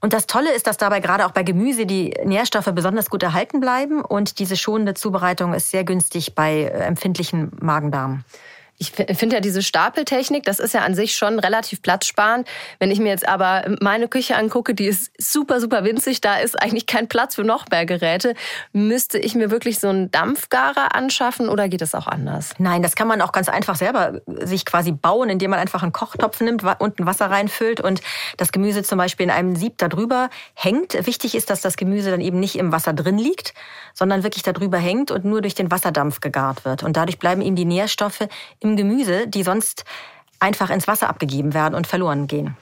Und 0.00 0.12
das 0.12 0.26
Tolle 0.26 0.52
ist, 0.52 0.66
dass 0.66 0.76
dabei 0.76 1.00
gerade 1.00 1.26
auch 1.26 1.30
bei 1.30 1.42
Gemüse 1.42 1.87
die 1.87 2.14
Nährstoffe 2.24 2.70
besonders 2.74 3.11
gut 3.11 3.22
erhalten 3.22 3.61
bleiben 3.61 4.02
und 4.02 4.38
diese 4.38 4.56
schonende 4.56 4.94
Zubereitung 4.94 5.54
ist 5.54 5.70
sehr 5.70 5.85
günstig 5.85 6.35
bei 6.35 6.62
äh, 6.62 6.85
empfindlichen 6.85 7.52
Magen-Darm. 7.61 8.24
Ich 8.79 8.93
finde 8.93 9.37
ja 9.37 9.41
diese 9.41 9.62
Stapeltechnik, 9.62 10.45
das 10.45 10.59
ist 10.59 10.75
ja 10.75 10.83
an 10.83 10.95
sich 10.95 11.17
schon 11.17 11.39
relativ 11.39 11.81
platzsparend. 11.81 12.47
Wenn 12.79 12.91
ich 12.91 12.99
mir 12.99 13.09
jetzt 13.09 13.27
aber 13.27 13.65
meine 13.81 14.09
Küche 14.09 14.37
angucke, 14.37 14.75
die 14.75 14.87
ist 14.87 15.11
super, 15.19 15.61
super 15.61 15.85
winzig, 15.85 16.21
da 16.21 16.37
ist 16.37 16.61
eigentlich 16.61 16.87
kein 16.87 17.09
Platz 17.09 17.37
für 17.37 17.45
noch 17.45 17.67
mehr 17.71 17.87
Geräte. 17.87 18.35
Müsste 18.73 19.19
ich 19.19 19.35
mir 19.35 19.51
wirklich 19.51 19.79
so 19.79 19.89
einen 19.89 20.11
Dampfgarer 20.11 20.95
anschaffen 20.95 21.49
oder 21.49 21.69
geht 21.69 21.81
das 21.81 21.95
auch 21.95 22.07
anders? 22.07 22.51
Nein, 22.59 22.83
das 22.83 22.97
kann 22.97 23.09
man 23.09 23.23
auch 23.23 23.33
ganz 23.33 23.49
einfach 23.49 23.77
selber 23.77 24.21
sich 24.27 24.67
quasi 24.67 24.93
bauen, 24.93 25.31
indem 25.31 25.51
man 25.51 25.59
einfach 25.59 25.83
einen 25.83 25.93
Kochtopf 25.93 26.41
nimmt, 26.41 26.62
unten 26.79 27.07
Wasser 27.07 27.31
reinfüllt 27.31 27.81
und 27.81 28.03
das 28.37 28.53
Gemüse 28.53 28.83
zum 28.83 28.99
Beispiel 28.99 29.25
in 29.25 29.31
einem 29.31 29.57
Sieb 29.57 29.79
darüber 29.79 30.29
hängt. 30.55 31.07
Wichtig 31.07 31.35
ist, 31.35 31.49
dass 31.51 31.62
das 31.62 31.77
Gemüse 31.77 32.11
dann 32.11 32.21
eben 32.21 32.41
nicht 32.41 32.57
im 32.57 32.73
Wasser 32.73 32.93
drin 32.93 33.17
liegt, 33.17 33.55
sondern 33.95 34.23
wirklich 34.23 34.43
darüber 34.43 34.79
hängt 34.79 35.11
und 35.11 35.25
nur 35.25 35.41
durch 35.41 35.55
den 35.55 35.71
Wasserdampf 35.71 36.21
gegart 36.21 36.65
wird. 36.65 36.83
Und 36.83 36.97
dadurch 36.97 37.19
bleiben 37.19 37.41
ihm 37.41 37.57
die 37.57 37.65
Nährstoffe 37.65 38.29
im 38.66 38.76
Gemüse, 38.76 39.26
die 39.29 39.42
sonst 39.42 39.85
einfach 40.40 40.70
ins 40.70 40.87
Wasser 40.87 41.09
abgegeben 41.09 41.55
werden 41.55 41.74
und 41.74 41.87
verloren 41.87 42.26
gehen. 42.26 42.57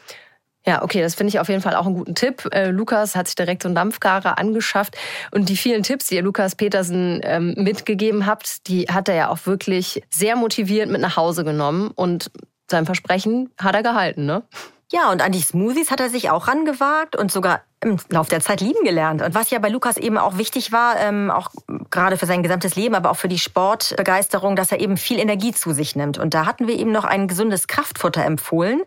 Ja, 0.66 0.82
okay, 0.82 1.02
das 1.02 1.14
finde 1.14 1.28
ich 1.28 1.40
auf 1.40 1.48
jeden 1.48 1.60
Fall 1.60 1.74
auch 1.74 1.84
einen 1.84 1.94
guten 1.94 2.14
Tipp. 2.14 2.48
Äh, 2.52 2.70
Lukas 2.70 3.14
hat 3.14 3.26
sich 3.28 3.34
direkt 3.34 3.62
so 3.62 3.68
einen 3.68 3.74
Dampfgarer 3.74 4.38
angeschafft 4.38 4.96
und 5.30 5.50
die 5.50 5.56
vielen 5.56 5.82
Tipps, 5.82 6.06
die 6.06 6.14
ihr 6.14 6.22
Lukas 6.22 6.56
Petersen 6.56 7.20
ähm, 7.22 7.54
mitgegeben 7.58 8.24
habt, 8.24 8.66
die 8.66 8.84
hat 8.84 9.08
er 9.08 9.14
ja 9.14 9.28
auch 9.28 9.44
wirklich 9.44 10.02
sehr 10.10 10.36
motiviert 10.36 10.88
mit 10.88 11.02
nach 11.02 11.16
Hause 11.16 11.44
genommen 11.44 11.90
und 11.94 12.30
sein 12.70 12.86
Versprechen 12.86 13.50
hat 13.60 13.74
er 13.74 13.82
gehalten, 13.82 14.24
ne? 14.24 14.42
Ja, 14.92 15.10
und 15.10 15.22
an 15.22 15.32
die 15.32 15.40
Smoothies 15.40 15.90
hat 15.90 16.00
er 16.00 16.10
sich 16.10 16.30
auch 16.30 16.46
rangewagt 16.46 17.16
und 17.16 17.32
sogar 17.32 17.62
im 17.80 17.98
Laufe 18.08 18.30
der 18.30 18.40
Zeit 18.40 18.60
lieben 18.60 18.84
gelernt. 18.84 19.22
Und 19.22 19.34
was 19.34 19.50
ja 19.50 19.58
bei 19.58 19.68
Lukas 19.68 19.96
eben 19.96 20.18
auch 20.18 20.38
wichtig 20.38 20.72
war, 20.72 20.98
ähm, 20.98 21.30
auch 21.30 21.50
gerade 21.90 22.16
für 22.16 22.26
sein 22.26 22.42
gesamtes 22.42 22.76
Leben, 22.76 22.94
aber 22.94 23.10
auch 23.10 23.16
für 23.16 23.28
die 23.28 23.38
Sportbegeisterung, 23.38 24.56
dass 24.56 24.72
er 24.72 24.80
eben 24.80 24.96
viel 24.96 25.18
Energie 25.18 25.52
zu 25.52 25.72
sich 25.72 25.96
nimmt. 25.96 26.18
Und 26.18 26.34
da 26.34 26.46
hatten 26.46 26.66
wir 26.66 26.76
ihm 26.76 26.92
noch 26.92 27.04
ein 27.04 27.28
gesundes 27.28 27.66
Kraftfutter 27.66 28.24
empfohlen, 28.24 28.82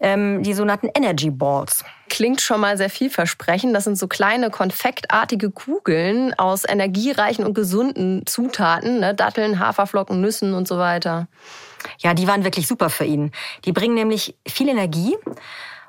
ähm, 0.00 0.42
die 0.42 0.54
sogenannten 0.54 0.88
Energy 0.94 1.30
Balls. 1.30 1.84
Klingt 2.08 2.40
schon 2.40 2.60
mal 2.60 2.76
sehr 2.76 2.90
vielversprechend. 2.90 3.74
Das 3.74 3.84
sind 3.84 3.96
so 3.96 4.08
kleine 4.08 4.50
konfektartige 4.50 5.50
Kugeln 5.50 6.34
aus 6.34 6.64
energiereichen 6.68 7.44
und 7.44 7.54
gesunden 7.54 8.26
Zutaten, 8.26 9.00
ne? 9.00 9.14
Datteln, 9.14 9.58
Haferflocken, 9.58 10.20
Nüssen 10.20 10.54
und 10.54 10.68
so 10.68 10.78
weiter. 10.78 11.28
Ja, 11.98 12.14
die 12.14 12.26
waren 12.26 12.44
wirklich 12.44 12.66
super 12.66 12.90
für 12.90 13.04
ihn. 13.04 13.30
Die 13.64 13.72
bringen 13.72 13.94
nämlich 13.94 14.34
viel 14.46 14.68
Energie 14.68 15.16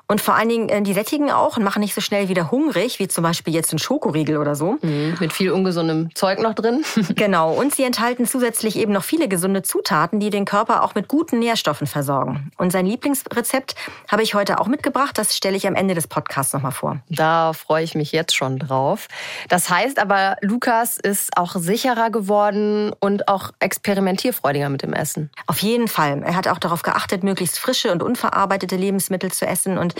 und 0.08 0.20
vor 0.20 0.34
allen 0.34 0.48
Dingen, 0.48 0.68
äh, 0.68 0.82
die 0.82 0.92
sättigen 0.92 1.30
auch 1.32 1.56
und 1.56 1.64
machen 1.64 1.80
nicht 1.80 1.94
so 1.94 2.00
schnell 2.00 2.28
wieder 2.28 2.52
hungrig, 2.52 3.00
wie 3.00 3.08
zum 3.08 3.24
Beispiel 3.24 3.52
jetzt 3.52 3.72
ein 3.72 3.78
Schokoriegel 3.78 4.36
oder 4.36 4.54
so. 4.54 4.78
Mhm, 4.82 5.16
mit 5.18 5.32
viel 5.32 5.50
ungesundem 5.50 6.14
Zeug 6.14 6.40
noch 6.40 6.54
drin. 6.54 6.84
genau. 7.16 7.52
Und 7.52 7.74
sie 7.74 7.82
enthalten 7.82 8.26
zusätzlich 8.26 8.76
eben 8.76 8.92
noch 8.92 9.02
viele 9.02 9.26
gesunde 9.26 9.62
Zutaten, 9.62 10.20
die 10.20 10.30
den 10.30 10.44
Körper 10.44 10.84
auch 10.84 10.94
mit 10.94 11.08
guten 11.08 11.40
Nährstoffen 11.40 11.88
versorgen. 11.88 12.52
Und 12.56 12.70
sein 12.70 12.86
Lieblingsrezept 12.86 13.74
habe 14.08 14.22
ich 14.22 14.34
heute 14.34 14.60
auch 14.60 14.68
mitgebracht. 14.68 15.18
Das 15.18 15.36
stelle 15.36 15.56
ich 15.56 15.66
am 15.66 15.74
Ende 15.74 15.94
des 15.94 16.06
Podcasts 16.06 16.52
nochmal 16.52 16.72
vor. 16.72 17.00
Da 17.08 17.52
freue 17.52 17.82
ich 17.82 17.96
mich 17.96 18.12
jetzt 18.12 18.36
schon 18.36 18.58
drauf. 18.60 19.08
Das 19.48 19.70
heißt 19.70 19.98
aber, 19.98 20.36
Lukas 20.40 20.98
ist 20.98 21.36
auch 21.36 21.56
sicherer 21.56 22.10
geworden 22.10 22.92
und 23.00 23.26
auch 23.26 23.50
experimentierfreudiger 23.58 24.68
mit 24.68 24.82
dem 24.82 24.92
Essen. 24.92 25.30
Auf 25.48 25.58
jeden 25.58 25.88
Fall. 25.88 26.22
Er 26.22 26.36
hat 26.36 26.46
auch 26.46 26.58
darauf 26.58 26.82
geachtet, 26.82 27.24
möglichst 27.24 27.58
frische 27.58 27.90
und 27.90 28.04
unverarbeitete 28.04 28.76
Lebensmittel 28.76 29.32
zu 29.32 29.46
essen 29.46 29.78
und 29.78 29.95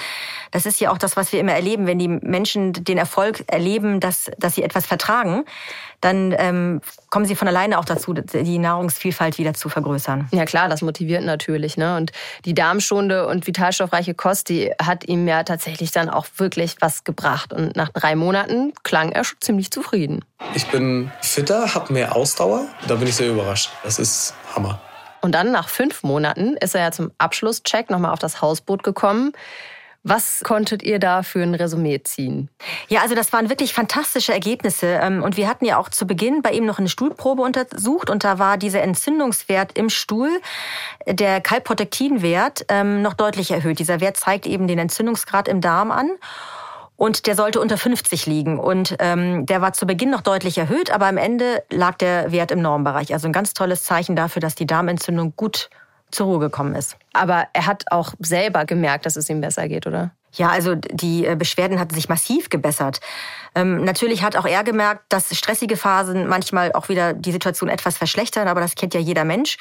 das 0.51 0.67
ist 0.67 0.81
ja 0.81 0.91
auch 0.91 0.99
das, 0.99 1.17
was 1.17 1.33
wir 1.33 1.41
immer 1.41 1.53
erleben, 1.53 1.87
wenn 1.87 1.99
die 1.99 2.09
Menschen 2.09 2.73
den 2.73 2.99
Erfolg 2.99 3.45
erleben, 3.49 4.01
dass, 4.01 4.31
dass 4.39 4.55
sie 4.55 4.63
etwas 4.63 4.87
vertragen, 4.87 5.45
dann 6.01 6.35
ähm, 6.39 6.81
kommen 7.11 7.25
sie 7.25 7.37
von 7.37 7.49
alleine 7.49 7.79
auch 7.79 7.85
dazu, 7.85 8.13
die 8.13 8.59
Nahrungsvielfalt 8.59 9.39
wieder 9.39 9.55
zu 9.55 9.69
vergrößern. 9.69 10.29
Ja 10.33 10.45
klar, 10.45 10.69
das 10.69 10.83
motiviert 10.83 11.25
natürlich. 11.25 11.77
Ne? 11.77 11.97
Und 11.97 12.13
die 12.45 12.55
darmschonende 12.55 13.27
und 13.27 13.47
vitalstoffreiche 13.47 14.15
Kost, 14.15 14.49
die 14.49 14.73
hat 14.83 15.05
ihm 15.05 15.27
ja 15.27 15.43
tatsächlich 15.43 15.91
dann 15.91 16.09
auch 16.09 16.27
wirklich 16.37 16.77
was 16.81 17.05
gebracht. 17.05 17.53
Und 17.53 17.77
nach 17.77 17.89
drei 17.91 18.15
Monaten 18.15 18.73
klang 18.83 19.13
er 19.13 19.25
schon 19.25 19.41
ziemlich 19.41 19.71
zufrieden. 19.71 20.25
Ich 20.55 20.67
bin 20.67 21.11
fitter, 21.23 21.75
habe 21.75 21.93
mehr 21.93 22.15
Ausdauer. 22.15 22.67
Da 22.87 22.97
bin 22.97 23.09
ich 23.09 23.17
sehr 23.17 23.31
überrascht. 23.31 23.71
Das 23.83 23.99
ist 23.99 24.35
Hammer. 24.55 24.81
Und 25.23 25.33
dann 25.33 25.51
nach 25.51 25.69
fünf 25.69 26.03
Monaten 26.03 26.57
ist 26.57 26.75
er 26.75 26.83
ja 26.83 26.91
zum 26.93 27.11
Abschlusscheck 27.19 27.91
nochmal 27.91 28.13
auf 28.13 28.21
das 28.21 28.41
Hausboot 28.43 28.85
gekommen. 28.85 29.33
Was 30.09 30.43
konntet 30.45 30.85
ihr 30.85 31.01
da 31.01 31.25
für 31.25 31.43
ein 31.43 31.57
Resümee 31.57 32.01
ziehen? 32.01 32.49
Ja, 32.87 33.01
also 33.01 33.17
das 33.17 33.33
waren 33.33 33.49
wirklich 33.49 33.75
fantastische 33.75 34.33
Ergebnisse. 34.33 34.87
Ähm, 35.03 35.21
und 35.25 35.37
wir 35.37 35.49
hatten 35.49 35.65
ja 35.65 35.79
auch 35.79 35.89
zu 35.89 36.07
Beginn 36.07 36.43
bei 36.43 36.53
ihm 36.53 36.65
noch 36.65 36.79
eine 36.79 36.89
Stuhlprobe 36.89 37.43
untersucht 37.43 38.09
und 38.09 38.23
da 38.23 38.39
war 38.39 38.57
dieser 38.57 38.83
Entzündungswert 38.83 39.77
im 39.77 39.91
Stuhl, 39.91 40.31
der 41.09 41.41
Kalprotektinwert, 41.41 42.67
ähm, 42.69 43.03
noch 43.03 43.15
deutlich 43.15 43.51
erhöht. 43.51 43.81
Dieser 43.81 44.01
Wert 44.01 44.17
zeigt 44.17 44.47
eben 44.47 44.69
den 44.69 44.79
Entzündungsgrad 44.79 45.49
im 45.49 45.61
Darm 45.61 45.91
an. 45.91 46.09
Und 46.95 47.27
der 47.27 47.35
sollte 47.35 47.61
unter 47.61 47.77
50 47.77 48.27
liegen. 48.27 48.61
Und 48.61 48.95
ähm, 49.01 49.45
der 49.45 49.61
war 49.61 49.73
zu 49.73 49.87
Beginn 49.87 50.11
noch 50.11 50.21
deutlich 50.21 50.57
erhöht, 50.57 50.93
aber 50.93 51.07
am 51.07 51.17
Ende 51.17 51.65
lag 51.69 51.97
der 51.97 52.31
Wert 52.31 52.53
im 52.53 52.63
Normbereich. 52.63 53.13
Also 53.13 53.27
ein 53.27 53.33
ganz 53.33 53.55
tolles 53.55 53.83
Zeichen 53.83 54.15
dafür, 54.15 54.41
dass 54.41 54.55
die 54.55 54.67
Darmentzündung 54.67 55.35
gut 55.37 55.69
zur 56.11 56.27
Ruhe 56.27 56.39
gekommen 56.39 56.75
ist. 56.75 56.97
Aber 57.13 57.49
er 57.53 57.67
hat 57.67 57.85
auch 57.91 58.15
selber 58.21 58.65
gemerkt, 58.65 59.07
dass 59.07 59.17
es 59.17 59.29
ihm 59.29 59.41
besser 59.41 59.69
geht, 59.69 59.87
oder? 59.87 60.13
Ja, 60.37 60.51
also 60.51 60.75
die 60.75 61.27
äh, 61.27 61.35
Beschwerden 61.35 61.81
hatten 61.81 61.95
sich 61.95 62.09
massiv 62.09 62.51
gebessert. 62.51 63.01
Ähm, 63.55 63.85
natürlich 63.85 64.23
hat 64.23 64.37
auch 64.37 64.45
er 64.45 64.65
gemerkt, 64.65 65.05
dass 65.09 65.35
stressige 65.35 65.79
Phasen 65.79 66.29
manchmal 66.29 66.73
auch 66.73 66.91
wieder 66.91 67.15
die 67.15 67.33
Situation 67.33 67.71
etwas 67.71 67.97
verschlechtern, 67.97 68.47
aber 68.47 68.61
das 68.61 68.75
kennt 68.75 68.93
ja 68.93 69.01
jeder 69.01 69.25
Mensch, 69.25 69.57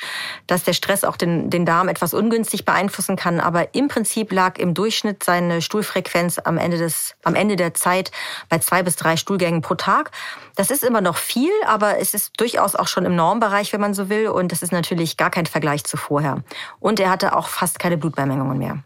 dass 0.48 0.66
der 0.66 0.74
Stress 0.74 1.06
auch 1.06 1.16
den, 1.16 1.50
den 1.50 1.66
Darm 1.66 1.88
etwas 1.88 2.14
ungünstig 2.14 2.66
beeinflussen 2.66 3.16
kann. 3.16 3.40
Aber 3.40 3.74
im 3.74 3.88
Prinzip 3.88 4.34
lag 4.34 4.58
im 4.58 4.74
Durchschnitt 4.74 5.24
seine 5.24 5.62
Stuhlfrequenz 5.62 6.40
am 6.40 6.58
Ende, 6.58 6.78
des, 6.78 7.16
am 7.24 7.36
Ende 7.36 7.56
der 7.56 7.74
Zeit 7.74 8.12
bei 8.50 8.60
zwei 8.60 8.84
bis 8.84 8.98
drei 8.98 9.16
Stuhlgängen 9.16 9.62
pro 9.62 9.76
Tag. 9.76 10.12
Das 10.58 10.72
ist 10.72 10.84
immer 10.84 11.00
noch 11.00 11.16
viel, 11.16 11.52
aber 11.66 12.00
es 12.00 12.14
ist 12.14 12.34
durchaus 12.38 12.76
auch 12.76 12.90
schon 12.90 13.06
im 13.06 13.16
Normbereich, 13.16 13.72
wenn 13.72 13.82
man 13.82 13.94
so 13.94 14.10
will. 14.10 14.28
Und 14.28 14.52
das 14.52 14.62
ist 14.62 14.74
natürlich 14.74 15.16
gar 15.16 15.30
kein 15.30 15.46
Vergleich 15.46 15.86
zu 15.86 15.96
vorher. 15.96 16.44
Und 16.82 17.00
er 17.00 17.10
hatte 17.10 17.34
auch 17.34 17.48
fast 17.48 17.80
keine 17.80 17.98
Blutbeimengungen 17.98 18.58
mehr. 18.58 18.84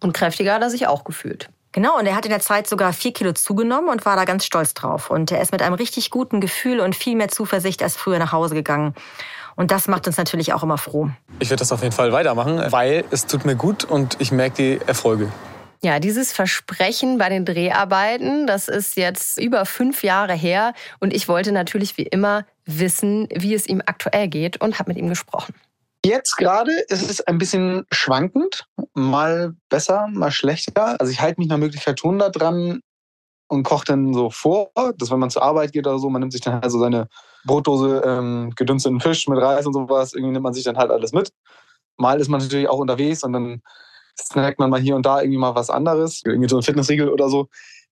Und 0.00 0.12
kräftiger 0.12 0.54
hat 0.54 0.62
er 0.62 0.70
sich 0.70 0.86
auch 0.86 1.04
gefühlt. 1.04 1.50
Genau, 1.72 1.96
und 1.98 2.06
er 2.06 2.16
hat 2.16 2.24
in 2.24 2.30
der 2.30 2.40
Zeit 2.40 2.66
sogar 2.66 2.92
vier 2.92 3.12
Kilo 3.12 3.32
zugenommen 3.32 3.90
und 3.90 4.04
war 4.04 4.16
da 4.16 4.24
ganz 4.24 4.44
stolz 4.44 4.74
drauf. 4.74 5.08
Und 5.08 5.30
er 5.30 5.40
ist 5.40 5.52
mit 5.52 5.62
einem 5.62 5.74
richtig 5.74 6.10
guten 6.10 6.40
Gefühl 6.40 6.80
und 6.80 6.96
viel 6.96 7.14
mehr 7.14 7.28
Zuversicht 7.28 7.82
als 7.82 7.96
früher 7.96 8.18
nach 8.18 8.32
Hause 8.32 8.54
gegangen. 8.54 8.94
Und 9.54 9.70
das 9.70 9.86
macht 9.86 10.06
uns 10.06 10.16
natürlich 10.16 10.52
auch 10.52 10.62
immer 10.64 10.78
froh. 10.78 11.10
Ich 11.38 11.50
werde 11.50 11.60
das 11.60 11.70
auf 11.70 11.82
jeden 11.82 11.94
Fall 11.94 12.12
weitermachen, 12.12 12.60
weil 12.70 13.04
es 13.10 13.26
tut 13.26 13.44
mir 13.44 13.54
gut 13.54 13.84
und 13.84 14.16
ich 14.18 14.32
merke 14.32 14.56
die 14.56 14.80
Erfolge. 14.86 15.30
Ja, 15.82 15.98
dieses 15.98 16.32
Versprechen 16.32 17.18
bei 17.18 17.28
den 17.28 17.44
Dreharbeiten, 17.44 18.46
das 18.46 18.68
ist 18.68 18.96
jetzt 18.96 19.38
über 19.38 19.64
fünf 19.64 20.02
Jahre 20.02 20.34
her. 20.34 20.74
Und 20.98 21.14
ich 21.14 21.28
wollte 21.28 21.52
natürlich 21.52 21.96
wie 21.96 22.02
immer 22.02 22.44
wissen, 22.66 23.28
wie 23.34 23.54
es 23.54 23.66
ihm 23.66 23.80
aktuell 23.86 24.28
geht 24.28 24.60
und 24.60 24.78
habe 24.78 24.90
mit 24.90 24.98
ihm 24.98 25.08
gesprochen. 25.08 25.54
Jetzt 26.04 26.36
gerade 26.36 26.72
ist 26.88 27.08
es 27.08 27.20
ein 27.20 27.38
bisschen 27.38 27.84
schwankend, 27.92 28.64
mal 28.94 29.54
besser, 29.68 30.06
mal 30.08 30.30
schlechter. 30.30 30.96
Also 30.98 31.12
ich 31.12 31.20
halte 31.20 31.40
mich 31.40 31.48
nach 31.48 31.58
Möglichkeit 31.58 32.00
schon 32.00 32.18
da 32.18 32.30
dran 32.30 32.80
und 33.48 33.64
koche 33.64 33.84
dann 33.84 34.14
so 34.14 34.30
vor, 34.30 34.70
dass 34.96 35.10
wenn 35.10 35.18
man 35.18 35.30
zur 35.30 35.42
Arbeit 35.42 35.72
geht 35.72 35.86
oder 35.86 35.98
so, 35.98 36.08
man 36.08 36.20
nimmt 36.20 36.32
sich 36.32 36.40
dann 36.40 36.54
halt 36.54 36.70
so 36.70 36.78
seine 36.78 37.08
Brotdose 37.44 38.02
ähm, 38.04 38.52
gedünsteten 38.56 39.00
Fisch 39.00 39.28
mit 39.28 39.38
Reis 39.38 39.66
und 39.66 39.74
sowas, 39.74 40.14
irgendwie 40.14 40.32
nimmt 40.32 40.44
man 40.44 40.54
sich 40.54 40.64
dann 40.64 40.78
halt 40.78 40.90
alles 40.90 41.12
mit. 41.12 41.32
Mal 41.98 42.18
ist 42.20 42.28
man 42.28 42.40
natürlich 42.40 42.68
auch 42.68 42.78
unterwegs 42.78 43.22
und 43.22 43.32
dann 43.34 43.62
snackt 44.18 44.58
man 44.58 44.70
mal 44.70 44.80
hier 44.80 44.96
und 44.96 45.04
da 45.04 45.20
irgendwie 45.20 45.38
mal 45.38 45.54
was 45.54 45.68
anderes, 45.68 46.22
irgendwie 46.24 46.48
so 46.48 46.56
ein 46.56 46.62
Fitnessriegel 46.62 47.10
oder 47.10 47.28
so 47.28 47.48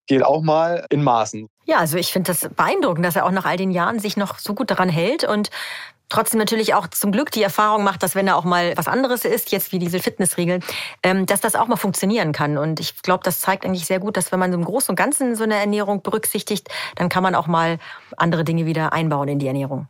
geht 0.08 0.24
auch 0.24 0.42
mal 0.42 0.86
in 0.88 1.04
Maßen. 1.04 1.48
Ja, 1.66 1.78
also 1.78 1.98
ich 1.98 2.12
finde 2.12 2.32
das 2.32 2.48
beeindruckend, 2.48 3.04
dass 3.04 3.14
er 3.14 3.26
auch 3.26 3.30
nach 3.30 3.44
all 3.44 3.58
den 3.58 3.70
Jahren 3.70 4.00
sich 4.00 4.16
noch 4.16 4.38
so 4.38 4.54
gut 4.54 4.70
daran 4.70 4.88
hält 4.88 5.22
und 5.22 5.50
trotzdem 6.08 6.38
natürlich 6.38 6.74
auch 6.74 6.88
zum 6.88 7.12
Glück 7.12 7.30
die 7.30 7.42
Erfahrung 7.42 7.84
macht, 7.84 8.02
dass 8.02 8.14
wenn 8.14 8.26
er 8.26 8.36
auch 8.36 8.44
mal 8.44 8.72
was 8.76 8.88
anderes 8.88 9.24
ist, 9.24 9.50
jetzt 9.50 9.72
wie 9.72 9.78
diese 9.78 10.00
Fitnessregeln, 10.00 10.62
ähm, 11.02 11.26
dass 11.26 11.40
das 11.40 11.54
auch 11.54 11.68
mal 11.68 11.76
funktionieren 11.76 12.32
kann. 12.32 12.58
Und 12.58 12.80
ich 12.80 13.02
glaube, 13.02 13.24
das 13.24 13.40
zeigt 13.40 13.64
eigentlich 13.64 13.86
sehr 13.86 14.00
gut, 14.00 14.16
dass 14.16 14.32
wenn 14.32 14.38
man 14.38 14.52
so 14.52 14.58
im 14.58 14.64
Großen 14.64 14.90
und 14.90 14.96
Ganzen 14.96 15.34
so 15.34 15.44
eine 15.44 15.56
Ernährung 15.56 16.02
berücksichtigt, 16.02 16.68
dann 16.96 17.08
kann 17.08 17.22
man 17.22 17.34
auch 17.34 17.46
mal 17.46 17.78
andere 18.16 18.44
Dinge 18.44 18.66
wieder 18.66 18.92
einbauen 18.92 19.28
in 19.28 19.38
die 19.38 19.46
Ernährung. 19.46 19.86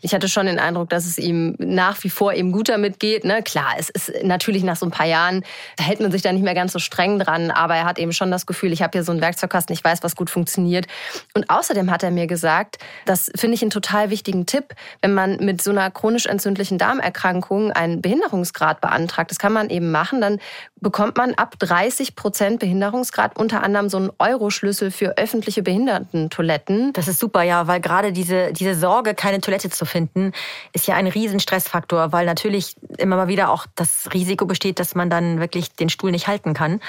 Ich 0.00 0.14
hatte 0.14 0.28
schon 0.28 0.46
den 0.46 0.58
Eindruck, 0.58 0.90
dass 0.90 1.06
es 1.06 1.18
ihm 1.18 1.54
nach 1.58 2.02
wie 2.04 2.10
vor 2.10 2.32
eben 2.32 2.52
gut 2.52 2.68
damit 2.68 3.00
geht. 3.00 3.24
Ne? 3.24 3.42
Klar, 3.42 3.74
es 3.78 3.90
ist 3.90 4.12
natürlich 4.22 4.62
nach 4.62 4.76
so 4.76 4.86
ein 4.86 4.92
paar 4.92 5.06
Jahren, 5.06 5.44
da 5.76 5.84
hält 5.84 6.00
man 6.00 6.12
sich 6.12 6.22
da 6.22 6.32
nicht 6.32 6.42
mehr 6.42 6.54
ganz 6.54 6.72
so 6.72 6.78
streng 6.78 7.18
dran, 7.18 7.50
aber 7.50 7.74
er 7.74 7.84
hat 7.84 7.98
eben 7.98 8.12
schon 8.12 8.30
das 8.30 8.46
Gefühl, 8.46 8.72
ich 8.72 8.82
habe 8.82 8.92
hier 8.92 9.02
so 9.02 9.12
einen 9.12 9.20
Werkzeugkasten, 9.20 9.74
ich 9.74 9.82
weiß, 9.82 10.02
was 10.02 10.14
gut 10.14 10.30
funktioniert. 10.30 10.86
Und 11.34 11.50
außerdem 11.50 11.90
hat 11.90 12.02
er 12.02 12.10
mir 12.10 12.26
gesagt, 12.26 12.78
das 13.04 13.30
finde 13.34 13.54
ich 13.54 13.62
einen 13.62 13.70
total 13.70 14.10
wichtigen 14.10 14.46
Tipp, 14.46 14.74
wenn 15.00 15.14
man 15.14 15.36
mit 15.44 15.55
mit 15.56 15.62
so 15.62 15.70
einer 15.70 15.90
chronisch 15.90 16.26
entzündlichen 16.26 16.76
Darmerkrankung 16.76 17.72
einen 17.72 18.02
Behinderungsgrad 18.02 18.82
beantragt, 18.82 19.30
das 19.30 19.38
kann 19.38 19.54
man 19.54 19.70
eben 19.70 19.90
machen, 19.90 20.20
dann 20.20 20.38
bekommt 20.82 21.16
man 21.16 21.32
ab 21.32 21.58
30 21.58 22.14
Prozent 22.14 22.60
Behinderungsgrad 22.60 23.38
unter 23.38 23.62
anderem 23.62 23.88
so 23.88 23.96
einen 23.96 24.10
Euroschlüssel 24.18 24.90
für 24.90 25.16
öffentliche 25.16 25.62
Behindertentoiletten. 25.62 26.92
Das 26.92 27.08
ist 27.08 27.20
super, 27.20 27.42
ja, 27.42 27.66
weil 27.66 27.80
gerade 27.80 28.12
diese, 28.12 28.52
diese 28.52 28.74
Sorge, 28.74 29.14
keine 29.14 29.40
Toilette 29.40 29.70
zu 29.70 29.86
finden, 29.86 30.32
ist 30.74 30.86
ja 30.86 30.94
ein 30.94 31.06
riesen 31.06 31.40
Stressfaktor, 31.40 32.12
weil 32.12 32.26
natürlich 32.26 32.76
immer 32.98 33.16
mal 33.16 33.28
wieder 33.28 33.48
auch 33.48 33.64
das 33.76 34.10
Risiko 34.12 34.44
besteht, 34.44 34.78
dass 34.78 34.94
man 34.94 35.08
dann 35.08 35.40
wirklich 35.40 35.72
den 35.72 35.88
Stuhl 35.88 36.10
nicht 36.10 36.28
halten 36.28 36.52
kann. 36.52 36.80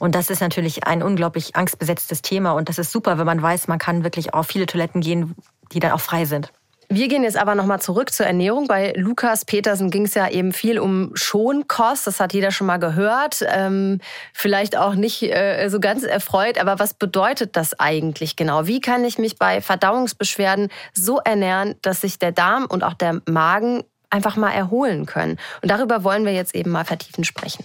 Und 0.00 0.16
das 0.16 0.30
ist 0.30 0.40
natürlich 0.40 0.84
ein 0.84 1.00
unglaublich 1.00 1.54
angstbesetztes 1.54 2.22
Thema. 2.22 2.50
Und 2.52 2.68
das 2.68 2.78
ist 2.78 2.90
super, 2.90 3.18
wenn 3.18 3.26
man 3.26 3.40
weiß, 3.40 3.68
man 3.68 3.78
kann 3.78 4.02
wirklich 4.02 4.34
auf 4.34 4.48
viele 4.48 4.66
Toiletten 4.66 5.00
gehen, 5.00 5.36
die 5.70 5.78
dann 5.78 5.92
auch 5.92 6.00
frei 6.00 6.24
sind. 6.24 6.50
Wir 6.88 7.08
gehen 7.08 7.24
jetzt 7.24 7.36
aber 7.36 7.54
nochmal 7.54 7.80
zurück 7.80 8.12
zur 8.12 8.26
Ernährung. 8.26 8.68
Bei 8.68 8.92
Lukas 8.96 9.44
Petersen 9.44 9.90
ging 9.90 10.04
es 10.04 10.14
ja 10.14 10.28
eben 10.28 10.52
viel 10.52 10.78
um 10.78 11.10
Schonkost. 11.14 12.06
Das 12.06 12.20
hat 12.20 12.32
jeder 12.32 12.52
schon 12.52 12.68
mal 12.68 12.76
gehört. 12.76 13.44
Ähm, 13.48 14.00
vielleicht 14.32 14.76
auch 14.76 14.94
nicht 14.94 15.22
äh, 15.22 15.68
so 15.68 15.80
ganz 15.80 16.04
erfreut. 16.04 16.58
Aber 16.58 16.78
was 16.78 16.94
bedeutet 16.94 17.56
das 17.56 17.78
eigentlich 17.80 18.36
genau? 18.36 18.66
Wie 18.66 18.80
kann 18.80 19.04
ich 19.04 19.18
mich 19.18 19.36
bei 19.36 19.60
Verdauungsbeschwerden 19.60 20.68
so 20.94 21.18
ernähren, 21.18 21.74
dass 21.82 22.02
sich 22.02 22.20
der 22.20 22.30
Darm 22.30 22.66
und 22.66 22.84
auch 22.84 22.94
der 22.94 23.20
Magen 23.26 23.82
einfach 24.10 24.36
mal 24.36 24.52
erholen 24.52 25.06
können? 25.06 25.38
Und 25.62 25.70
darüber 25.70 26.04
wollen 26.04 26.24
wir 26.24 26.32
jetzt 26.32 26.54
eben 26.54 26.70
mal 26.70 26.84
vertiefend 26.84 27.26
sprechen. 27.26 27.64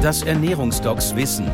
Das 0.00 0.22
Ernährungsdocs 0.22 1.14
Wissen. 1.14 1.50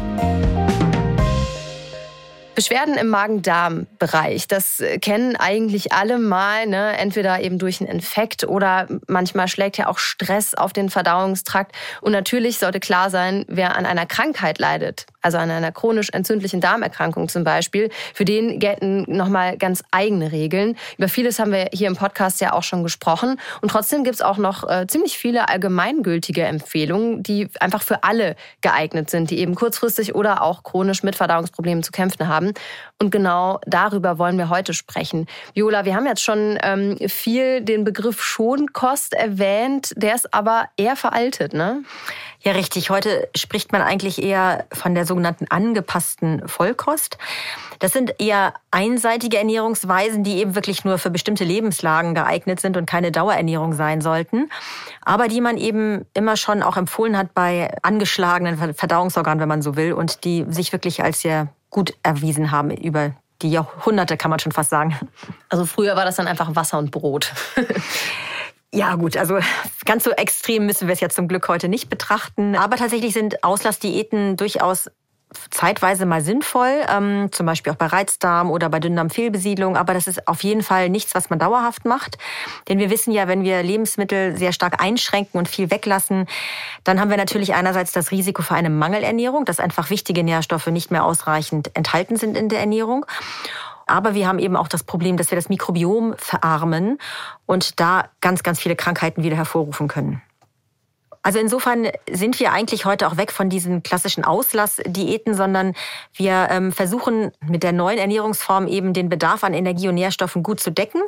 Beschwerden 2.56 2.94
im 2.96 3.08
Magen-Darm-Bereich, 3.08 4.48
das 4.48 4.80
äh, 4.80 4.98
kennen 4.98 5.36
eigentlich 5.36 5.92
alle 5.92 6.18
mal, 6.18 6.66
ne? 6.66 6.96
entweder 6.98 7.40
eben 7.40 7.58
durch 7.58 7.80
einen 7.80 7.90
Infekt 7.90 8.44
oder 8.44 8.88
manchmal 9.06 9.46
schlägt 9.46 9.76
ja 9.76 9.86
auch 9.86 9.98
Stress 9.98 10.54
auf 10.54 10.72
den 10.72 10.90
Verdauungstrakt. 10.90 11.72
Und 12.00 12.12
natürlich 12.12 12.58
sollte 12.58 12.80
klar 12.80 13.10
sein, 13.10 13.44
wer 13.46 13.76
an 13.76 13.86
einer 13.86 14.06
Krankheit 14.06 14.58
leidet, 14.58 15.06
also 15.26 15.38
an 15.38 15.50
einer 15.50 15.72
chronisch 15.72 16.10
entzündlichen 16.10 16.60
Darmerkrankung 16.60 17.28
zum 17.28 17.42
Beispiel, 17.42 17.90
für 18.14 18.24
den 18.24 18.60
gelten 18.60 19.04
nochmal 19.08 19.58
ganz 19.58 19.82
eigene 19.90 20.30
Regeln. 20.30 20.76
Über 20.98 21.08
vieles 21.08 21.40
haben 21.40 21.50
wir 21.50 21.68
hier 21.72 21.88
im 21.88 21.96
Podcast 21.96 22.40
ja 22.40 22.52
auch 22.52 22.62
schon 22.62 22.84
gesprochen. 22.84 23.40
Und 23.60 23.70
trotzdem 23.70 24.04
gibt 24.04 24.14
es 24.14 24.22
auch 24.22 24.38
noch 24.38 24.68
äh, 24.68 24.86
ziemlich 24.86 25.18
viele 25.18 25.48
allgemeingültige 25.48 26.44
Empfehlungen, 26.44 27.24
die 27.24 27.48
einfach 27.58 27.82
für 27.82 28.04
alle 28.04 28.36
geeignet 28.60 29.10
sind, 29.10 29.30
die 29.30 29.40
eben 29.40 29.56
kurzfristig 29.56 30.14
oder 30.14 30.42
auch 30.42 30.62
chronisch 30.62 31.02
mit 31.02 31.16
Verdauungsproblemen 31.16 31.82
zu 31.82 31.90
kämpfen 31.90 32.28
haben. 32.28 32.52
Und 33.02 33.10
genau 33.10 33.58
darüber 33.66 34.18
wollen 34.18 34.38
wir 34.38 34.48
heute 34.48 34.74
sprechen. 34.74 35.26
Viola, 35.54 35.84
wir 35.84 35.96
haben 35.96 36.06
jetzt 36.06 36.22
schon 36.22 36.56
ähm, 36.62 36.96
viel 37.08 37.62
den 37.62 37.82
Begriff 37.82 38.22
Schonkost 38.22 39.12
erwähnt, 39.12 39.92
der 39.96 40.14
ist 40.14 40.32
aber 40.32 40.68
eher 40.76 40.94
veraltet, 40.94 41.52
ne? 41.52 41.82
Ja, 42.46 42.52
richtig. 42.52 42.90
Heute 42.90 43.28
spricht 43.34 43.72
man 43.72 43.82
eigentlich 43.82 44.22
eher 44.22 44.66
von 44.72 44.94
der 44.94 45.04
sogenannten 45.04 45.46
angepassten 45.50 46.46
Vollkost. 46.46 47.18
Das 47.80 47.92
sind 47.92 48.20
eher 48.20 48.54
einseitige 48.70 49.38
Ernährungsweisen, 49.38 50.22
die 50.22 50.36
eben 50.36 50.54
wirklich 50.54 50.84
nur 50.84 50.98
für 50.98 51.10
bestimmte 51.10 51.42
Lebenslagen 51.42 52.14
geeignet 52.14 52.60
sind 52.60 52.76
und 52.76 52.86
keine 52.86 53.10
Dauerernährung 53.10 53.72
sein 53.72 54.00
sollten, 54.00 54.48
aber 55.04 55.26
die 55.26 55.40
man 55.40 55.56
eben 55.56 56.06
immer 56.14 56.36
schon 56.36 56.62
auch 56.62 56.76
empfohlen 56.76 57.18
hat 57.18 57.34
bei 57.34 57.76
angeschlagenen 57.82 58.74
Verdauungsorganen, 58.74 59.40
wenn 59.40 59.48
man 59.48 59.62
so 59.62 59.74
will, 59.74 59.92
und 59.92 60.22
die 60.22 60.46
sich 60.48 60.70
wirklich 60.70 61.02
als 61.02 61.22
sehr 61.22 61.48
gut 61.70 61.94
erwiesen 62.04 62.52
haben 62.52 62.70
über 62.70 63.10
die 63.42 63.50
Jahrhunderte, 63.50 64.16
kann 64.16 64.30
man 64.30 64.38
schon 64.38 64.52
fast 64.52 64.70
sagen. 64.70 64.96
Also 65.48 65.66
früher 65.66 65.96
war 65.96 66.04
das 66.04 66.14
dann 66.14 66.28
einfach 66.28 66.54
Wasser 66.54 66.78
und 66.78 66.92
Brot. 66.92 67.32
Ja, 68.72 68.94
gut, 68.96 69.16
also 69.16 69.38
ganz 69.84 70.04
so 70.04 70.10
extrem 70.10 70.66
müssen 70.66 70.88
wir 70.88 70.92
es 70.92 71.00
jetzt 71.00 71.16
zum 71.16 71.28
Glück 71.28 71.48
heute 71.48 71.68
nicht 71.68 71.88
betrachten. 71.88 72.56
Aber 72.56 72.76
tatsächlich 72.76 73.14
sind 73.14 73.42
Auslassdiäten 73.44 74.36
durchaus 74.36 74.90
zeitweise 75.50 76.06
mal 76.06 76.22
sinnvoll, 76.22 76.84
ähm, 76.88 77.28
zum 77.32 77.46
Beispiel 77.46 77.72
auch 77.72 77.76
bei 77.76 77.86
Reizdarm 77.86 78.50
oder 78.50 78.68
bei 78.68 78.78
Dünndarmfehlbesiedlung, 78.78 79.76
aber 79.76 79.92
das 79.92 80.06
ist 80.06 80.28
auf 80.28 80.42
jeden 80.44 80.62
Fall 80.62 80.88
nichts, 80.88 81.14
was 81.14 81.30
man 81.30 81.38
dauerhaft 81.38 81.84
macht. 81.84 82.16
Denn 82.68 82.78
wir 82.78 82.90
wissen 82.90 83.12
ja, 83.12 83.26
wenn 83.26 83.42
wir 83.42 83.62
Lebensmittel 83.62 84.36
sehr 84.36 84.52
stark 84.52 84.82
einschränken 84.82 85.38
und 85.38 85.48
viel 85.48 85.70
weglassen, 85.70 86.26
dann 86.84 87.00
haben 87.00 87.10
wir 87.10 87.16
natürlich 87.16 87.54
einerseits 87.54 87.92
das 87.92 88.12
Risiko 88.12 88.42
für 88.42 88.54
eine 88.54 88.70
Mangelernährung, 88.70 89.44
dass 89.44 89.58
einfach 89.58 89.90
wichtige 89.90 90.22
Nährstoffe 90.22 90.68
nicht 90.68 90.90
mehr 90.90 91.04
ausreichend 91.04 91.70
enthalten 91.74 92.16
sind 92.16 92.36
in 92.36 92.48
der 92.48 92.60
Ernährung. 92.60 93.04
Aber 93.86 94.14
wir 94.14 94.26
haben 94.26 94.38
eben 94.38 94.56
auch 94.56 94.68
das 94.68 94.82
Problem, 94.82 95.16
dass 95.16 95.30
wir 95.30 95.36
das 95.36 95.48
Mikrobiom 95.48 96.14
verarmen 96.18 96.98
und 97.46 97.80
da 97.80 98.10
ganz, 98.20 98.42
ganz 98.42 98.60
viele 98.60 98.76
Krankheiten 98.76 99.22
wieder 99.22 99.36
hervorrufen 99.36 99.88
können. 99.88 100.22
Also 101.26 101.40
insofern 101.40 101.88
sind 102.08 102.38
wir 102.38 102.52
eigentlich 102.52 102.84
heute 102.84 103.08
auch 103.08 103.16
weg 103.16 103.32
von 103.32 103.48
diesen 103.48 103.82
klassischen 103.82 104.22
Auslassdiäten, 104.22 105.34
sondern 105.34 105.74
wir 106.14 106.46
ähm, 106.50 106.70
versuchen 106.70 107.32
mit 107.44 107.64
der 107.64 107.72
neuen 107.72 107.98
Ernährungsform 107.98 108.68
eben 108.68 108.92
den 108.92 109.08
Bedarf 109.08 109.42
an 109.42 109.52
Energie 109.52 109.88
und 109.88 109.96
Nährstoffen 109.96 110.44
gut 110.44 110.60
zu 110.60 110.70
decken 110.70 111.02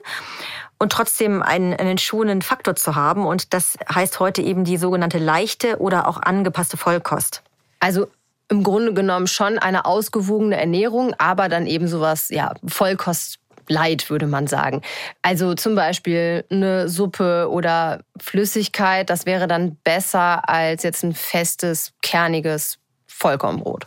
und 0.81 0.91
trotzdem 0.91 1.41
einen, 1.41 1.73
einen 1.75 1.99
schonenden 1.99 2.43
Faktor 2.43 2.75
zu 2.75 2.97
haben. 2.97 3.27
Und 3.27 3.55
das 3.55 3.79
heißt 3.95 4.19
heute 4.19 4.43
eben 4.43 4.64
die 4.64 4.77
sogenannte 4.77 5.19
leichte 5.19 5.79
oder 5.79 6.09
auch 6.09 6.21
angepasste 6.21 6.77
Vollkost. 6.77 7.45
Also 7.79 8.09
im 8.48 8.62
Grunde 8.62 8.94
genommen 8.94 9.26
schon 9.26 9.58
eine 9.58 9.84
ausgewogene 9.84 10.56
Ernährung, 10.56 11.14
aber 11.18 11.48
dann 11.48 11.66
eben 11.66 11.88
sowas, 11.88 12.28
ja, 12.30 12.54
Vollkost 12.66 13.38
Light, 13.68 14.11
würde 14.11 14.26
man 14.26 14.46
sagen. 14.46 14.82
Also 15.22 15.54
zum 15.54 15.74
Beispiel 15.74 16.44
eine 16.50 16.88
Suppe 16.88 17.48
oder 17.50 18.00
Flüssigkeit, 18.18 19.11
das 19.11 19.26
wäre 19.26 19.46
dann 19.46 19.76
besser 19.84 20.48
als 20.48 20.82
jetzt 20.82 21.04
ein 21.04 21.14
festes, 21.14 21.92
kerniges 22.02 22.78
Vollkornbrot. 23.06 23.87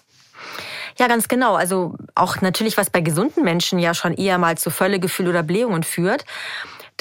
Ja, 0.97 1.08
ganz 1.08 1.28
genau. 1.28 1.56
Also 1.56 1.95
auch 2.15 2.41
natürlich, 2.41 2.78
was 2.78 2.89
bei 2.89 3.02
gesunden 3.02 3.43
Menschen 3.43 3.80
ja 3.80 3.93
schon 3.93 4.13
eher 4.13 4.38
mal 4.38 4.58
zu 4.58 4.69
Völlegefühl 4.69 5.28
oder 5.28 5.41
Blähungen 5.41 5.84
führt. 5.84 6.26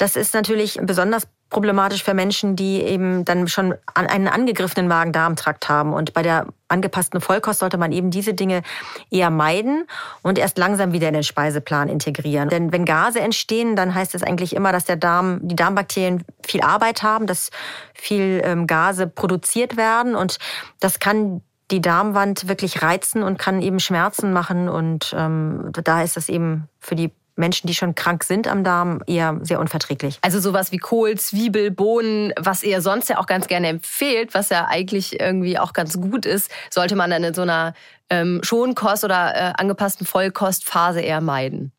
Das 0.01 0.15
ist 0.15 0.33
natürlich 0.33 0.79
besonders 0.81 1.27
problematisch 1.51 2.03
für 2.03 2.15
Menschen, 2.15 2.55
die 2.55 2.81
eben 2.81 3.23
dann 3.23 3.47
schon 3.47 3.75
einen 3.93 4.27
angegriffenen 4.27 4.87
Magen-Darm-Trakt 4.87 5.69
haben. 5.69 5.93
Und 5.93 6.13
bei 6.15 6.23
der 6.23 6.47
angepassten 6.69 7.21
Vollkost 7.21 7.59
sollte 7.59 7.77
man 7.77 7.91
eben 7.91 8.09
diese 8.09 8.33
Dinge 8.33 8.63
eher 9.11 9.29
meiden 9.29 9.85
und 10.23 10.39
erst 10.39 10.57
langsam 10.57 10.91
wieder 10.91 11.07
in 11.07 11.13
den 11.13 11.21
Speiseplan 11.21 11.87
integrieren. 11.87 12.49
Denn 12.49 12.71
wenn 12.71 12.83
Gase 12.83 13.19
entstehen, 13.19 13.75
dann 13.75 13.93
heißt 13.93 14.15
es 14.15 14.23
eigentlich 14.23 14.55
immer, 14.55 14.71
dass 14.71 14.85
der 14.85 14.95
Darm, 14.95 15.39
die 15.43 15.55
Darmbakterien 15.55 16.25
viel 16.43 16.61
Arbeit 16.61 17.03
haben, 17.03 17.27
dass 17.27 17.51
viel 17.93 18.41
ähm, 18.43 18.65
Gase 18.65 19.05
produziert 19.05 19.77
werden 19.77 20.15
und 20.15 20.39
das 20.79 20.97
kann 20.97 21.43
die 21.69 21.79
Darmwand 21.79 22.47
wirklich 22.47 22.81
reizen 22.81 23.21
und 23.21 23.37
kann 23.37 23.61
eben 23.61 23.79
Schmerzen 23.79 24.33
machen 24.33 24.67
und 24.67 25.13
ähm, 25.15 25.71
da 25.83 26.01
ist 26.01 26.17
das 26.17 26.27
eben 26.27 26.67
für 26.79 26.95
die 26.95 27.11
Menschen, 27.35 27.67
die 27.67 27.73
schon 27.73 27.95
krank 27.95 28.23
sind 28.23 28.47
am 28.47 28.63
Darm, 28.63 29.01
eher 29.07 29.39
sehr 29.41 29.59
unverträglich. 29.59 30.19
Also 30.21 30.39
sowas 30.39 30.71
wie 30.71 30.77
Kohl, 30.77 31.17
Zwiebel, 31.17 31.71
Bohnen, 31.71 32.33
was 32.37 32.63
ihr 32.63 32.81
sonst 32.81 33.09
ja 33.09 33.17
auch 33.17 33.25
ganz 33.25 33.47
gerne 33.47 33.67
empfehlt, 33.67 34.33
was 34.33 34.49
ja 34.49 34.67
eigentlich 34.67 35.19
irgendwie 35.19 35.57
auch 35.57 35.73
ganz 35.73 35.99
gut 35.99 36.25
ist, 36.25 36.51
sollte 36.69 36.95
man 36.95 37.09
dann 37.09 37.23
in 37.23 37.33
so 37.33 37.41
einer 37.41 37.73
ähm, 38.09 38.41
Schonkost 38.43 39.03
oder 39.03 39.35
äh, 39.35 39.53
angepassten 39.57 40.05
Vollkostphase 40.05 41.01
eher 41.01 41.21
meiden. 41.21 41.71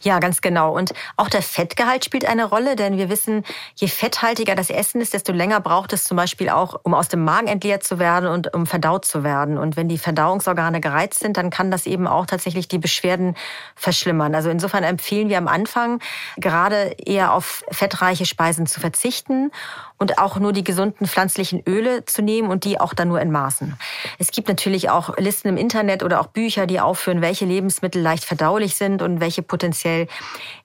Ja, 0.00 0.18
ganz 0.18 0.40
genau. 0.40 0.74
Und 0.74 0.92
auch 1.16 1.28
der 1.28 1.42
Fettgehalt 1.42 2.04
spielt 2.04 2.26
eine 2.26 2.44
Rolle, 2.44 2.76
denn 2.76 2.96
wir 2.96 3.08
wissen, 3.08 3.44
je 3.74 3.88
fetthaltiger 3.88 4.54
das 4.54 4.70
Essen 4.70 5.00
ist, 5.00 5.14
desto 5.14 5.32
länger 5.32 5.60
braucht 5.60 5.92
es 5.92 6.04
zum 6.04 6.16
Beispiel 6.16 6.48
auch, 6.48 6.80
um 6.82 6.94
aus 6.94 7.08
dem 7.08 7.24
Magen 7.24 7.46
entleert 7.46 7.82
zu 7.82 7.98
werden 7.98 8.28
und 8.28 8.54
um 8.54 8.66
verdaut 8.66 9.04
zu 9.04 9.24
werden. 9.24 9.58
Und 9.58 9.76
wenn 9.76 9.88
die 9.88 9.98
Verdauungsorgane 9.98 10.80
gereizt 10.80 11.20
sind, 11.20 11.36
dann 11.36 11.50
kann 11.50 11.70
das 11.70 11.86
eben 11.86 12.06
auch 12.06 12.26
tatsächlich 12.26 12.68
die 12.68 12.78
Beschwerden 12.78 13.34
verschlimmern. 13.74 14.34
Also 14.34 14.50
insofern 14.50 14.84
empfehlen 14.84 15.28
wir 15.28 15.38
am 15.38 15.48
Anfang 15.48 16.00
gerade 16.36 16.94
eher 17.04 17.32
auf 17.32 17.64
fettreiche 17.70 18.26
Speisen 18.26 18.66
zu 18.66 18.80
verzichten 18.80 19.50
und 19.98 20.18
auch 20.18 20.38
nur 20.38 20.52
die 20.52 20.64
gesunden 20.64 21.06
pflanzlichen 21.06 21.62
Öle 21.66 22.04
zu 22.04 22.22
nehmen 22.22 22.50
und 22.50 22.64
die 22.64 22.78
auch 22.80 22.94
dann 22.94 23.08
nur 23.08 23.20
in 23.20 23.30
Maßen. 23.30 23.76
Es 24.18 24.30
gibt 24.30 24.48
natürlich 24.48 24.90
auch 24.90 25.16
Listen 25.16 25.48
im 25.48 25.56
Internet 25.56 26.02
oder 26.02 26.20
auch 26.20 26.26
Bücher, 26.26 26.66
die 26.66 26.80
aufführen, 26.80 27.22
welche 27.22 27.44
Lebensmittel 27.44 28.02
leicht 28.02 28.24
verdaulich 28.24 28.76
sind 28.76 29.02
und 29.02 29.20
welche 29.20 29.42
potenziell 29.42 30.06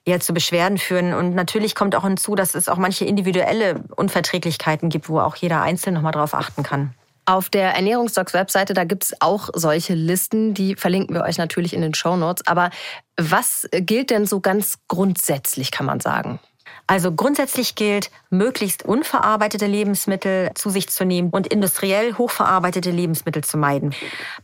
eher 0.04 0.20
zu 0.20 0.34
Beschwerden 0.34 0.78
führen. 0.78 1.14
Und 1.14 1.34
natürlich 1.34 1.74
kommt 1.74 1.94
auch 1.94 2.04
hinzu, 2.04 2.34
dass 2.34 2.54
es 2.54 2.68
auch 2.68 2.76
manche 2.76 3.04
individuelle 3.04 3.82
Unverträglichkeiten 3.96 4.88
gibt, 4.88 5.08
wo 5.08 5.20
auch 5.20 5.36
jeder 5.36 5.62
einzeln 5.62 5.94
nochmal 5.94 6.12
drauf 6.12 6.34
achten 6.34 6.62
kann. 6.62 6.94
Auf 7.24 7.48
der 7.48 7.74
Ernährungsdocs-Webseite, 7.74 8.74
da 8.74 8.82
gibt 8.82 9.04
es 9.04 9.14
auch 9.20 9.48
solche 9.54 9.94
Listen, 9.94 10.54
die 10.54 10.74
verlinken 10.74 11.14
wir 11.14 11.22
euch 11.22 11.38
natürlich 11.38 11.72
in 11.72 11.80
den 11.80 11.94
Show 11.94 12.16
Notes. 12.16 12.44
Aber 12.48 12.70
was 13.16 13.68
gilt 13.70 14.10
denn 14.10 14.26
so 14.26 14.40
ganz 14.40 14.78
grundsätzlich, 14.88 15.70
kann 15.70 15.86
man 15.86 16.00
sagen? 16.00 16.40
Also 16.86 17.12
grundsätzlich 17.12 17.74
gilt, 17.74 18.10
möglichst 18.30 18.84
unverarbeitete 18.84 19.66
Lebensmittel 19.66 20.50
zu 20.54 20.70
sich 20.70 20.88
zu 20.88 21.04
nehmen 21.04 21.30
und 21.30 21.46
industriell 21.46 22.18
hochverarbeitete 22.18 22.90
Lebensmittel 22.90 23.44
zu 23.44 23.56
meiden. 23.56 23.94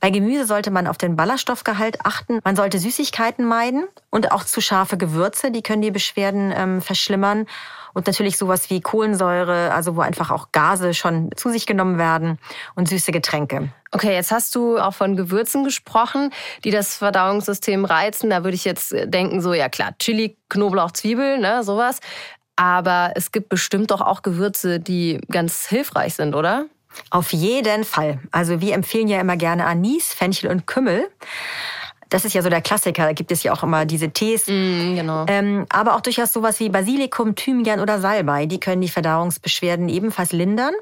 Bei 0.01 0.11
Gemüse 0.11 0.47
sollte 0.47 0.71
man 0.71 0.87
auf 0.87 0.99
den 0.99 1.17
Ballaststoffgehalt 1.17 2.05
achten. 2.05 2.41
Man 2.45 2.57
sollte 2.57 2.79
Süßigkeiten 2.79 3.45
meiden 3.45 3.87
und 4.11 4.33
auch 4.33 4.45
zu 4.45 4.61
scharfe 4.61 4.97
Gewürze, 4.97 5.51
die 5.51 5.63
können 5.63 5.83
die 5.83 5.91
Beschwerden 5.91 6.53
ähm, 6.57 6.81
verschlimmern. 6.81 7.47
Und 7.95 8.07
natürlich 8.07 8.37
sowas 8.39 8.71
wie 8.71 8.81
Kohlensäure, 8.81 9.73
also 9.73 9.97
wo 9.97 10.01
einfach 10.03 10.31
auch 10.31 10.53
Gase 10.53 10.95
schon 10.95 11.31
zu 11.35 11.51
sich 11.51 11.67
genommen 11.67 11.99
werden 11.99 12.39
und 12.77 12.89
süße 12.89 13.11
Getränke. 13.11 13.71
Okay, 13.91 14.15
jetzt 14.15 14.31
hast 14.31 14.55
du 14.55 14.79
auch 14.79 14.95
von 14.95 15.17
Gewürzen 15.17 15.65
gesprochen, 15.65 16.31
die 16.65 16.71
das 16.71 16.97
Verdauungssystem 16.97 17.85
reizen. 17.85 18.31
Da 18.31 18.45
würde 18.45 18.55
ich 18.55 18.65
jetzt 18.65 18.95
denken, 19.05 19.41
so 19.41 19.55
ja 19.55 19.69
klar, 19.69 19.95
Chili, 19.99 20.37
Knoblauch, 20.49 20.93
Zwiebel, 20.93 21.39
ne, 21.39 21.65
sowas. 21.65 22.01
Aber 22.57 23.13
es 23.15 23.33
gibt 23.33 23.49
bestimmt 23.49 23.91
doch 23.91 24.01
auch 24.01 24.23
Gewürze, 24.23 24.81
die 24.81 25.21
ganz 25.31 25.69
hilfreich 25.69 26.15
sind, 26.15 26.35
oder? 26.35 26.67
Auf 27.11 27.33
jeden 27.33 27.85
Fall. 27.85 28.19
Also 28.33 28.61
wir 28.61 28.75
empfehlen 28.75 29.09
ja 29.09 29.21
immer 29.21 29.37
gerne 29.37 29.67
Anis, 29.67 30.13
Fenchel 30.13 30.51
und 30.51 30.67
Kümmel. 30.67 31.09
Das 32.09 32.25
ist 32.25 32.33
ja 32.33 32.43
so 32.43 32.49
der 32.49 32.63
Klassiker. 32.63 33.05
Da 33.05 33.13
gibt 33.13 33.31
es 33.33 33.43
ja 33.43 33.53
auch 33.53 33.63
immer 33.63 33.85
diese 33.85 34.11
Tees. 34.11 34.47
Mm, 34.47 34.95
genau. 34.97 35.27
Ähm, 35.29 35.67
aber 35.69 35.95
auch 35.95 36.01
durchaus 36.01 36.33
sowas 36.33 36.59
wie 36.61 36.69
Basilikum, 36.69 37.35
Thymian 37.35 37.81
oder 37.81 38.01
Salbei. 38.01 38.47
Die 38.47 38.61
können 38.61 38.81
die 38.81 38.89
Verdauungsbeschwerden 38.89 39.89
ebenfalls 39.89 40.33
lindern. 40.33 40.75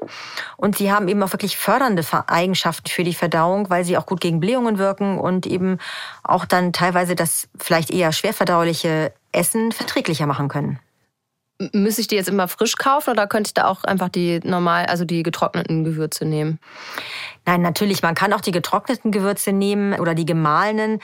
Und 0.55 0.77
sie 0.77 0.91
haben 0.91 1.07
eben 1.07 1.21
auch 1.23 1.33
wirklich 1.33 1.57
fördernde 1.57 2.03
Eigenschaften 2.27 2.89
für 2.89 3.03
die 3.03 3.13
Verdauung, 3.13 3.69
weil 3.69 3.83
sie 3.83 3.97
auch 3.97 4.05
gut 4.05 4.21
gegen 4.21 4.39
Blähungen 4.39 4.77
wirken 4.77 5.19
und 5.19 5.45
eben 5.45 5.79
auch 6.23 6.45
dann 6.45 6.73
teilweise 6.73 7.15
das 7.15 7.49
vielleicht 7.57 7.91
eher 7.91 8.11
schwerverdauliche 8.11 9.11
Essen 9.31 9.71
verträglicher 9.71 10.27
machen 10.27 10.47
können. 10.47 10.79
Müsste 11.73 12.01
ich 12.01 12.07
die 12.07 12.15
jetzt 12.15 12.29
immer 12.29 12.47
frisch 12.47 12.75
kaufen 12.75 13.09
oder 13.09 13.25
könnte 13.25 13.47
ich 13.47 13.53
da 13.55 13.65
auch 13.65 13.83
einfach 13.83 14.09
die 14.09 14.39
normal, 14.43 14.85
also 14.85 15.05
die 15.05 15.23
getrockneten 15.23 15.83
Gewürze 15.83 16.23
nehmen? 16.23 16.59
Nein, 17.47 17.61
natürlich, 17.61 18.01
man 18.01 18.13
kann 18.13 18.33
auch 18.33 18.41
die 18.41 18.51
getrockneten 18.51 19.11
Gewürze 19.11 19.53
nehmen 19.53 19.97
oder 20.01 20.13
die 20.13 20.25
gemahlenen. 20.25 20.99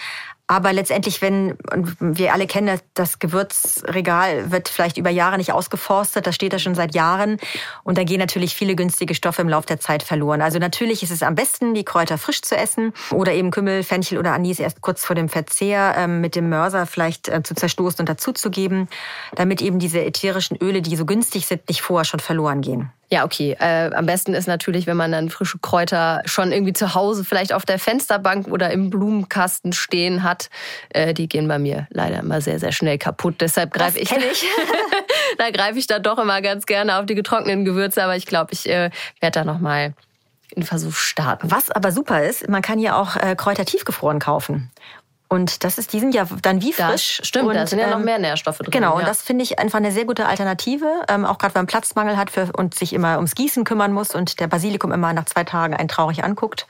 Aber 0.45 0.73
letztendlich, 0.73 1.21
wenn, 1.21 1.53
und 1.73 1.95
wir 2.01 2.34
alle 2.34 2.47
kennen 2.47 2.77
das, 2.95 3.19
Gewürzregal 3.19 4.51
wird 4.51 4.67
vielleicht 4.67 4.97
über 4.97 5.10
Jahre 5.10 5.38
nicht 5.38 5.53
ausgeforstet, 5.53 6.27
das 6.27 6.36
steht 6.36 6.51
da 6.51 6.60
schon 6.60 6.75
seit 6.75 6.95
Jahren 6.95 7.38
und 7.86 7.97
da 7.97 8.03
gehen 8.03 8.19
natürlich 8.19 8.53
viele 8.56 8.75
günstige 8.75 9.15
Stoffe 9.15 9.41
im 9.41 9.47
Laufe 9.47 9.67
der 9.67 9.79
Zeit 9.79 10.03
verloren. 10.03 10.41
Also 10.41 10.60
natürlich 10.60 11.01
ist 11.01 11.12
es 11.12 11.23
am 11.23 11.36
besten, 11.36 11.73
die 11.73 11.86
Kräuter 11.86 12.17
frisch 12.17 12.41
zu 12.41 12.58
essen 12.58 12.91
oder 13.12 13.32
eben 13.32 13.49
Kümmel, 13.49 13.82
Fenchel 13.84 14.17
oder 14.17 14.34
Anis 14.34 14.60
erst 14.60 14.82
kurz 14.82 15.06
vor 15.06 15.15
dem 15.15 15.29
Verzehr 15.29 15.95
ähm, 15.97 16.19
mit 16.19 16.36
dem 16.36 16.49
Mörser 16.49 16.86
vielleicht 16.88 17.29
äh, 17.29 17.41
zu 17.41 17.56
zerstoßen 17.56 18.01
und 18.01 18.10
dazuzugeben, 18.10 18.89
damit 19.36 19.62
eben 19.62 19.79
diese 19.79 20.03
ätherischen 20.03 20.58
Öle, 20.62 20.82
die 20.82 20.97
so 20.97 21.06
günstig 21.06 21.47
sind, 21.47 21.69
nicht 21.69 21.82
vorher 21.82 22.03
schon 22.03 22.19
verloren 22.19 22.60
gehen. 22.60 22.91
Ja, 23.13 23.26
okay. 23.26 23.56
Äh, 23.60 23.91
am 23.93 24.08
besten 24.08 24.34
ist 24.34 24.47
natürlich, 24.47 24.88
wenn 24.88 24.97
man 24.97 25.12
dann 25.12 25.30
frische 25.30 25.60
Kräuter 25.60 26.23
schon 26.26 26.52
irgendwie 26.52 26.73
zu 26.73 26.95
Hause 26.95 27.23
vielleicht 27.23 27.54
auf 27.54 27.63
der 27.63 27.78
Fensterbank 27.78 28.47
oder 28.47 28.71
im 28.71 28.89
Blumenkasten 28.89 29.71
stehen 29.71 30.23
hat. 30.23 30.49
Äh, 30.89 31.13
die 31.13 31.28
gehen 31.28 31.47
bei 31.47 31.60
mir 31.60 31.86
leider 31.91 32.21
immer 32.21 32.41
sehr, 32.41 32.58
sehr 32.58 32.71
schnell 32.71 32.97
kaputt. 32.97 33.36
Deshalb 33.39 33.71
greife 33.71 33.99
ich, 33.99 34.12
ich. 34.12 34.45
da 35.38 35.52
greife 35.52 35.78
ich 35.78 35.86
da 35.86 35.99
doch 35.99 36.17
immer 36.17 36.41
ganz 36.41 36.65
gerne 36.65 36.97
auf 36.97 37.06
die 37.06 37.13
getrockneten 37.13 37.65
Gewürze. 37.65 38.04
Aber 38.04 38.15
ich 38.15 38.26
glaube, 38.26 38.52
ich 38.52 38.67
äh, 38.67 38.89
werde 39.19 39.41
da 39.41 39.45
nochmal 39.45 39.93
einen 40.56 40.65
Versuch 40.65 40.95
starten. 40.95 41.52
Was 41.52 41.69
aber 41.69 41.91
super 41.91 42.23
ist, 42.23 42.49
man 42.49 42.63
kann 42.63 42.80
ja 42.80 42.99
auch 42.99 43.15
äh, 43.15 43.36
Kräuter 43.36 43.65
tiefgefroren 43.65 44.17
kaufen. 44.17 44.71
Und 45.34 45.63
das 45.63 45.80
ist, 45.80 45.93
die 45.93 46.00
sind 46.00 46.13
ja 46.13 46.28
dann 46.43 46.62
wie 46.62 46.74
frisch. 46.74 47.17
Das 47.17 47.28
stimmt, 47.28 47.48
und, 47.48 47.56
da 47.56 47.65
sind 47.65 47.80
ja 47.80 47.88
noch 47.88 47.98
ähm, 47.98 48.06
mehr 48.06 48.19
Nährstoffe 48.19 48.60
drin. 48.60 48.69
Genau, 48.69 48.93
ja. 48.93 49.00
und 49.00 49.08
das 49.08 49.24
finde 49.24 49.43
ich 49.43 49.58
einfach 49.58 49.80
eine 49.80 49.91
sehr 49.91 50.06
gute 50.06 50.28
Alternative, 50.28 50.86
ähm, 51.10 51.26
auch 51.26 51.39
gerade 51.39 51.56
wenn 51.56 51.62
man 51.62 51.67
Platzmangel 51.67 52.17
hat 52.17 52.30
für, 52.30 52.52
und 52.56 52.76
sich 52.76 52.93
immer 52.93 53.15
ums 53.15 53.34
Gießen 53.34 53.63
kümmern 53.63 53.93
muss 53.93 54.13
und 54.13 54.39
der 54.39 54.46
Basilikum 54.46 54.91
immer 54.91 55.12
nach 55.12 55.26
zwei 55.26 55.43
Tagen 55.43 55.74
einen 55.74 55.88
traurig 55.88 56.24
anguckt. 56.24 56.67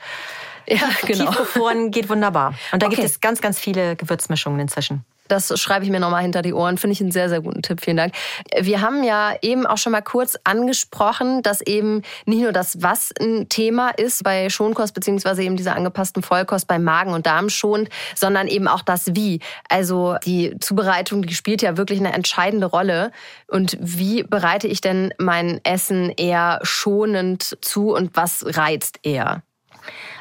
Ja, 0.66 0.78
genau. 1.06 1.26
Tiefgefroren 1.26 1.90
geht 1.90 2.08
wunderbar. 2.08 2.54
Und 2.72 2.82
da 2.82 2.86
Okay. 2.86 2.96
gibt 2.96 3.06
es 3.06 3.20
ganz, 3.20 3.42
ganz 3.42 3.58
viele 3.58 3.96
Gewürzmischungen 3.96 4.58
inzwischen. 4.58 5.04
Das 5.28 5.58
schreibe 5.60 5.84
ich 5.84 5.90
mir 5.90 6.00
nochmal 6.00 6.22
hinter 6.22 6.42
die 6.42 6.52
Ohren. 6.52 6.78
Finde 6.78 6.92
ich 6.92 7.00
einen 7.00 7.10
sehr, 7.10 7.28
sehr 7.28 7.40
guten 7.40 7.62
Tipp. 7.62 7.80
Vielen 7.80 7.96
Dank. 7.96 8.14
Wir 8.60 8.80
haben 8.80 9.02
ja 9.02 9.34
eben 9.42 9.66
auch 9.66 9.78
schon 9.78 9.92
mal 9.92 10.02
kurz 10.02 10.36
angesprochen, 10.44 11.42
dass 11.42 11.60
eben 11.60 12.02
nicht 12.26 12.42
nur 12.42 12.52
das 12.52 12.82
Was 12.82 13.10
ein 13.20 13.48
Thema 13.48 13.90
ist 13.90 14.22
bei 14.22 14.50
Schonkost, 14.50 14.94
beziehungsweise 14.94 15.42
eben 15.42 15.56
dieser 15.56 15.76
angepassten 15.76 16.22
Vollkost 16.22 16.68
bei 16.68 16.78
Magen 16.78 17.12
und 17.12 17.26
Darm 17.26 17.48
schonend, 17.48 17.88
sondern 18.14 18.48
eben 18.48 18.68
auch 18.68 18.82
das 18.82 19.14
Wie. 19.14 19.40
Also 19.68 20.16
die 20.24 20.56
Zubereitung, 20.60 21.22
die 21.22 21.34
spielt 21.34 21.62
ja 21.62 21.76
wirklich 21.76 22.00
eine 22.00 22.12
entscheidende 22.12 22.66
Rolle. 22.66 23.10
Und 23.48 23.78
wie 23.80 24.22
bereite 24.22 24.68
ich 24.68 24.80
denn 24.80 25.14
mein 25.18 25.60
Essen 25.64 26.10
eher 26.10 26.60
schonend 26.62 27.56
zu 27.62 27.94
und 27.94 28.14
was 28.14 28.44
reizt 28.46 29.00
eher? 29.02 29.42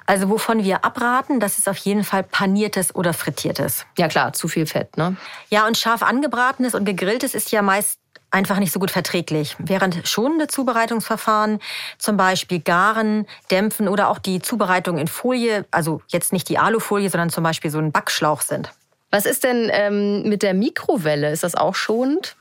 Also 0.05 0.29
wovon 0.29 0.63
wir 0.63 0.83
abraten, 0.83 1.39
das 1.39 1.57
ist 1.57 1.69
auf 1.69 1.77
jeden 1.77 2.03
Fall 2.03 2.23
paniertes 2.23 2.93
oder 2.93 3.13
frittiertes. 3.13 3.85
Ja 3.97 4.07
klar, 4.07 4.33
zu 4.33 4.47
viel 4.47 4.65
Fett, 4.65 4.97
ne? 4.97 5.15
Ja, 5.49 5.65
und 5.67 5.77
scharf 5.77 6.03
angebratenes 6.03 6.75
und 6.75 6.85
gegrilltes 6.85 7.33
ist 7.33 7.51
ja 7.51 7.61
meist 7.61 7.99
einfach 8.33 8.57
nicht 8.57 8.73
so 8.73 8.79
gut 8.79 8.91
verträglich. 8.91 9.55
Während 9.59 10.07
schonende 10.07 10.47
Zubereitungsverfahren, 10.47 11.59
zum 11.99 12.17
Beispiel 12.17 12.59
Garen, 12.59 13.27
Dämpfen 13.51 13.87
oder 13.87 14.09
auch 14.09 14.19
die 14.19 14.41
Zubereitung 14.41 14.97
in 14.97 15.07
Folie, 15.07 15.65
also 15.71 16.01
jetzt 16.07 16.33
nicht 16.33 16.49
die 16.49 16.57
Alufolie, 16.57 17.09
sondern 17.09 17.29
zum 17.29 17.43
Beispiel 17.43 17.69
so 17.69 17.77
ein 17.77 17.91
Backschlauch 17.91 18.41
sind. 18.41 18.71
Was 19.11 19.27
ist 19.27 19.43
denn 19.43 19.69
ähm, 19.71 20.23
mit 20.23 20.41
der 20.41 20.55
Mikrowelle? 20.55 21.31
Ist 21.31 21.43
das 21.43 21.53
auch 21.53 21.75
schonend? 21.75 22.35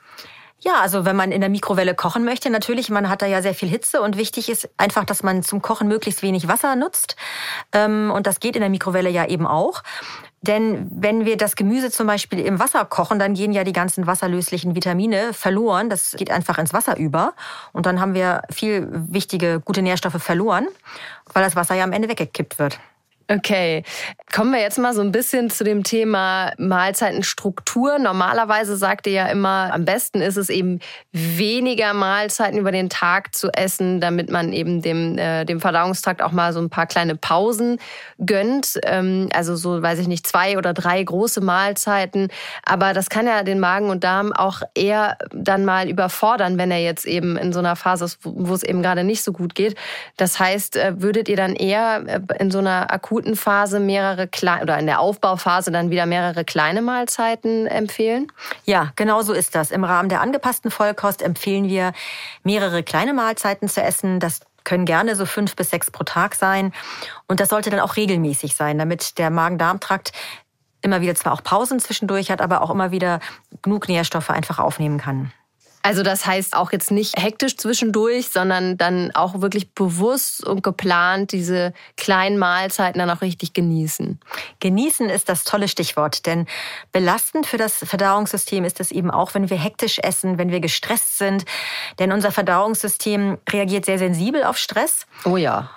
Ja, 0.65 0.81
also 0.81 1.05
wenn 1.05 1.17
man 1.17 1.33
in 1.33 1.41
der 1.41 1.51
Mikrowelle 1.51 1.97
kochen 1.97 2.25
möchte, 2.25 2.49
natürlich, 2.49 2.89
man 2.89 3.09
hat 3.09 3.21
da 3.21 3.27
ja 3.27 3.43
sehr 3.43 3.55
viel 3.55 3.69
Hitze 3.69 4.01
und 4.01 4.17
wichtig 4.17 4.49
ist 4.49 4.69
einfach, 4.77 5.05
dass 5.05 5.25
man 5.25 5.43
zum 5.43 5.61
Kochen 5.61 5.89
möglichst 5.89 6.23
wenig 6.23 6.47
Wasser 6.47 6.77
nutzt. 6.77 7.17
Ähm, 7.73 8.13
Und 8.15 8.29
das 8.29 8.39
geht 8.39 8.55
in 8.55 8.61
der 8.61 8.71
Mikrowelle 8.71 9.11
ja 9.11 9.27
eben 9.27 9.45
auch. 9.45 9.83
Denn 10.41 10.89
wenn 10.93 11.25
wir 11.25 11.37
das 11.37 11.57
Gemüse 11.57 11.91
zum 11.91 12.07
Beispiel 12.07 12.39
im 12.39 12.61
Wasser 12.61 12.85
kochen, 12.85 13.19
dann 13.19 13.35
gehen 13.35 13.53
ja 13.53 13.65
die 13.65 13.73
ganzen 13.73 14.07
wasserlöslichen 14.07 14.77
Vitamine 14.77 15.33
verloren. 15.33 15.91
Das 15.91 16.13
geht 16.13 16.31
einfach 16.31 16.59
ins 16.59 16.73
Wasser 16.73 16.97
über. 16.97 17.35
Und 17.73 17.87
dann 17.87 18.01
haben 18.01 18.15
wir 18.15 18.43
viel 18.51 18.89
wichtige, 18.93 19.61
gute 19.61 19.83
Nährstoffe 19.83 20.23
verloren, 20.23 20.69
weil 21.33 21.43
das 21.43 21.57
Wasser 21.57 21.75
ja 21.75 21.83
am 21.83 21.93
Ende 21.93 22.09
weggekippt 22.09 22.61
wird. 22.61 22.79
Okay, 23.35 23.83
kommen 24.31 24.53
wir 24.53 24.61
jetzt 24.61 24.79
mal 24.79 24.93
so 24.93 25.01
ein 25.01 25.11
bisschen 25.11 25.49
zu 25.49 25.65
dem 25.65 25.85
Thema 25.85 26.53
Mahlzeitenstruktur. 26.59 27.99
Normalerweise 27.99 28.77
sagt 28.77 29.07
ihr 29.07 29.13
ja 29.15 29.27
immer, 29.29 29.71
am 29.73 29.87
besten 29.87 30.21
ist 30.21 30.37
es 30.37 30.51
eben 30.51 30.81
weniger 31.13 31.95
Mahlzeiten 31.95 32.59
über 32.59 32.73
den 32.73 32.91
Tag 32.91 33.35
zu 33.35 33.49
essen, 33.49 34.03
damit 34.03 34.31
man 34.31 34.53
eben 34.53 34.83
dem, 34.83 35.17
äh, 35.17 35.47
dem 35.47 35.61
Verdauungstrakt 35.61 36.21
auch 36.21 36.33
mal 36.33 36.53
so 36.53 36.61
ein 36.61 36.69
paar 36.69 36.87
kleine 36.87 37.17
Pausen 37.17 37.79
gönnt. 38.19 38.79
Ähm, 38.83 39.31
also 39.33 39.57
so, 39.57 39.81
weiß 39.81 39.99
ich 39.99 40.09
nicht, 40.09 40.27
zwei 40.27 40.59
oder 40.59 40.75
drei 40.75 41.03
große 41.03 41.41
Mahlzeiten. 41.41 42.29
Aber 42.65 42.93
das 42.93 43.09
kann 43.09 43.27
ja 43.27 43.43
den 43.45 43.61
Magen 43.61 43.89
und 43.89 44.05
Darm 44.05 44.35
auch 44.35 44.61
eher 44.75 45.17
dann 45.33 45.65
mal 45.65 45.89
überfordern, 45.89 46.59
wenn 46.59 46.71
er 46.71 46.83
jetzt 46.83 47.07
eben 47.07 47.39
in 47.39 47.55
so 47.55 47.61
einer 47.61 47.77
Phase 47.77 48.05
ist, 48.05 48.19
wo 48.25 48.53
es 48.53 48.63
eben 48.63 48.83
gerade 48.83 49.05
nicht 49.05 49.23
so 49.23 49.33
gut 49.33 49.55
geht. 49.55 49.75
Das 50.19 50.39
heißt, 50.39 50.77
äh, 50.77 51.01
würdet 51.01 51.31
ihr 51.31 51.37
dann 51.37 51.55
eher 51.55 52.05
äh, 52.07 52.21
in 52.39 52.51
so 52.51 52.59
einer 52.59 52.93
akuten 52.93 53.22
Phase 53.35 53.81
mehrere 53.81 54.29
kleine 54.29 54.63
oder 54.63 54.79
in 54.79 54.87
der 54.87 55.01
Aufbauphase 55.01 55.71
dann 55.71 55.91
wieder 55.91 56.07
mehrere 56.07 56.45
kleine 56.45 56.83
Mahlzeiten 56.83 57.67
empfehlen? 57.67 58.31
Ja, 58.65 58.93
genau 58.97 59.23
so 59.23 59.33
ist 59.33 59.55
das. 59.55 59.71
Im 59.71 59.85
Rahmen 59.85 60.09
der 60.09 60.21
angepassten 60.21 60.71
Vollkost 60.71 61.23
empfehlen 61.23 61.69
wir, 61.69 61.93
mehrere 62.43 62.83
kleine 62.83 63.15
Mahlzeiten 63.15 63.69
zu 63.69 63.83
essen. 63.83 64.21
Das 64.21 64.41
können 64.65 64.85
gerne 64.85 65.17
so 65.17 65.27
fünf 65.27 65.57
bis 65.57 65.71
sechs 65.71 65.91
pro 65.91 66.05
Tag 66.05 66.35
sein. 66.35 66.73
Und 67.27 67.41
das 67.41 67.49
sollte 67.49 67.71
dann 67.71 67.81
auch 67.81 67.97
regelmäßig 67.97 68.55
sein, 68.55 68.79
damit 68.79 69.19
der 69.19 69.31
Magen-Darm-Trakt 69.31 70.13
immer 70.83 71.01
wieder 71.01 71.15
zwar 71.15 71.33
auch 71.33 71.43
Pausen 71.43 71.81
zwischendurch 71.81 72.31
hat, 72.31 72.41
aber 72.41 72.63
auch 72.63 72.71
immer 72.71 72.91
wieder 72.91 73.21
genug 73.63 73.89
Nährstoffe 73.89 74.31
einfach 74.31 74.59
aufnehmen 74.59 74.99
kann. 74.99 75.33
Also 75.83 76.05
das 76.05 76.27
heißt 76.27 76.57
auch 76.57 76.71
jetzt 76.71 76.93
nicht 76.93 77.21
hektisch 77.21 77.57
zwischendurch, 77.57 78.29
sondern 78.29 78.79
dann 78.79 79.11
auch 79.15 79.41
wirklich 79.41 79.75
bewusst 79.75 80.47
und 80.47 80.63
geplant 80.63 81.33
diese 81.33 81.73
kleinen 81.97 82.39
Mahlzeiten 82.39 83.01
dann 83.01 83.11
auch 83.11 83.21
richtig 83.21 83.53
genießen. 83.53 84.21
Genießen 84.61 85.11
ist 85.11 85.29
das 85.29 85.43
tolle 85.43 85.67
Stichwort, 85.67 86.27
denn 86.27 86.47
belastend 86.93 87.47
für 87.47 87.57
das 87.57 87.79
Verdauungssystem 87.79 88.65
ist 88.65 88.79
es 88.79 88.93
eben 88.93 89.11
auch, 89.11 89.35
wenn 89.35 89.51
wir 89.51 89.59
hektisch 89.59 89.99
essen, 89.99 90.39
wenn 90.39 90.51
wir 90.51 90.61
gestresst 90.61 91.19
sind. 91.19 91.45
Denn 91.99 92.13
unser 92.13 92.31
Verdauungssystem 92.31 93.39
reagiert 93.51 93.85
sehr 93.85 93.99
sensibel 93.99 94.45
auf 94.45 94.59
Stress. 94.59 95.07
Oh 95.25 95.37
ja. 95.37 95.69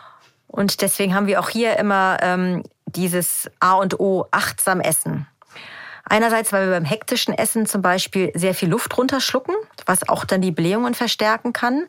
Und 0.48 0.82
deswegen 0.82 1.16
haben 1.16 1.28
wir 1.28 1.40
auch 1.40 1.50
hier 1.50 1.78
immer 1.78 2.18
ähm, 2.22 2.64
dieses 2.86 3.50
A 3.60 3.74
und 3.74 4.00
O, 4.00 4.28
achtsam 4.32 4.80
essen. 4.80 5.28
Einerseits, 6.08 6.54
weil 6.54 6.68
wir 6.68 6.74
beim 6.74 6.86
hektischen 6.86 7.34
Essen 7.34 7.66
zum 7.66 7.82
Beispiel 7.82 8.32
sehr 8.36 8.54
viel 8.54 8.70
Luft 8.70 8.98
runterschlucken, 8.98 9.56
was 9.86 10.08
auch 10.08 10.24
dann 10.26 10.42
die 10.42 10.52
Blähungen 10.52 10.94
verstärken 10.94 11.52
kann. 11.52 11.86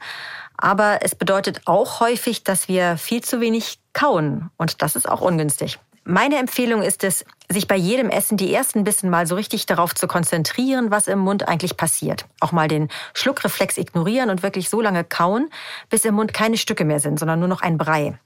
Aber 0.57 1.01
es 1.03 1.15
bedeutet 1.15 1.63
auch 1.67 2.01
häufig, 2.01 2.43
dass 2.43 2.67
wir 2.67 2.97
viel 2.97 3.23
zu 3.23 3.41
wenig 3.41 3.79
kauen. 3.93 4.51
Und 4.57 4.81
das 4.81 4.97
ist 4.97 5.09
auch 5.09 5.21
ungünstig. 5.21 5.79
Meine 6.09 6.37
Empfehlung 6.39 6.83
ist 6.83 7.03
es, 7.03 7.25
sich 7.51 7.67
bei 7.67 7.77
jedem 7.77 8.11
Essen 8.11 8.37
die 8.37 8.55
ersten 8.55 8.85
Bissen 8.85 9.11
mal 9.11 9.27
so 9.27 9.35
richtig 9.35 9.67
darauf 9.67 9.93
zu 9.93 10.07
konzentrieren, 10.07 10.93
was 10.93 11.09
im 11.09 11.19
Mund 11.19 11.49
eigentlich 11.49 11.77
passiert. 11.77 12.27
Auch 12.41 12.53
mal 12.53 12.69
den 12.69 12.89
Schluckreflex 13.13 13.77
ignorieren 13.77 14.31
und 14.31 14.45
wirklich 14.45 14.71
so 14.71 14.81
lange 14.81 15.03
kauen, 15.03 15.51
bis 15.91 16.05
im 16.05 16.15
Mund 16.15 16.33
keine 16.33 16.59
Stücke 16.59 16.85
mehr 16.85 17.01
sind, 17.01 17.19
sondern 17.19 17.41
nur 17.41 17.49
noch 17.49 17.61
ein 17.61 17.77
Brei. 17.77 18.19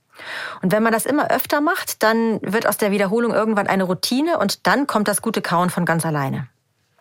Und 0.62 0.73
wenn 0.73 0.83
man 0.83 0.93
das 0.93 1.07
immer 1.07 1.31
öfter 1.31 1.61
macht, 1.61 2.03
dann 2.03 2.41
wird 2.43 2.66
aus 2.66 2.77
der 2.77 2.91
Wiederholung 2.91 3.33
irgendwann 3.33 3.66
eine 3.66 3.85
Routine 3.85 4.39
und 4.39 4.66
dann 4.66 4.87
kommt 4.87 5.09
das 5.09 5.23
gute 5.23 5.43
Kauen 5.43 5.71
von 5.71 5.85
ganz 5.85 6.05
alleine. 6.05 6.49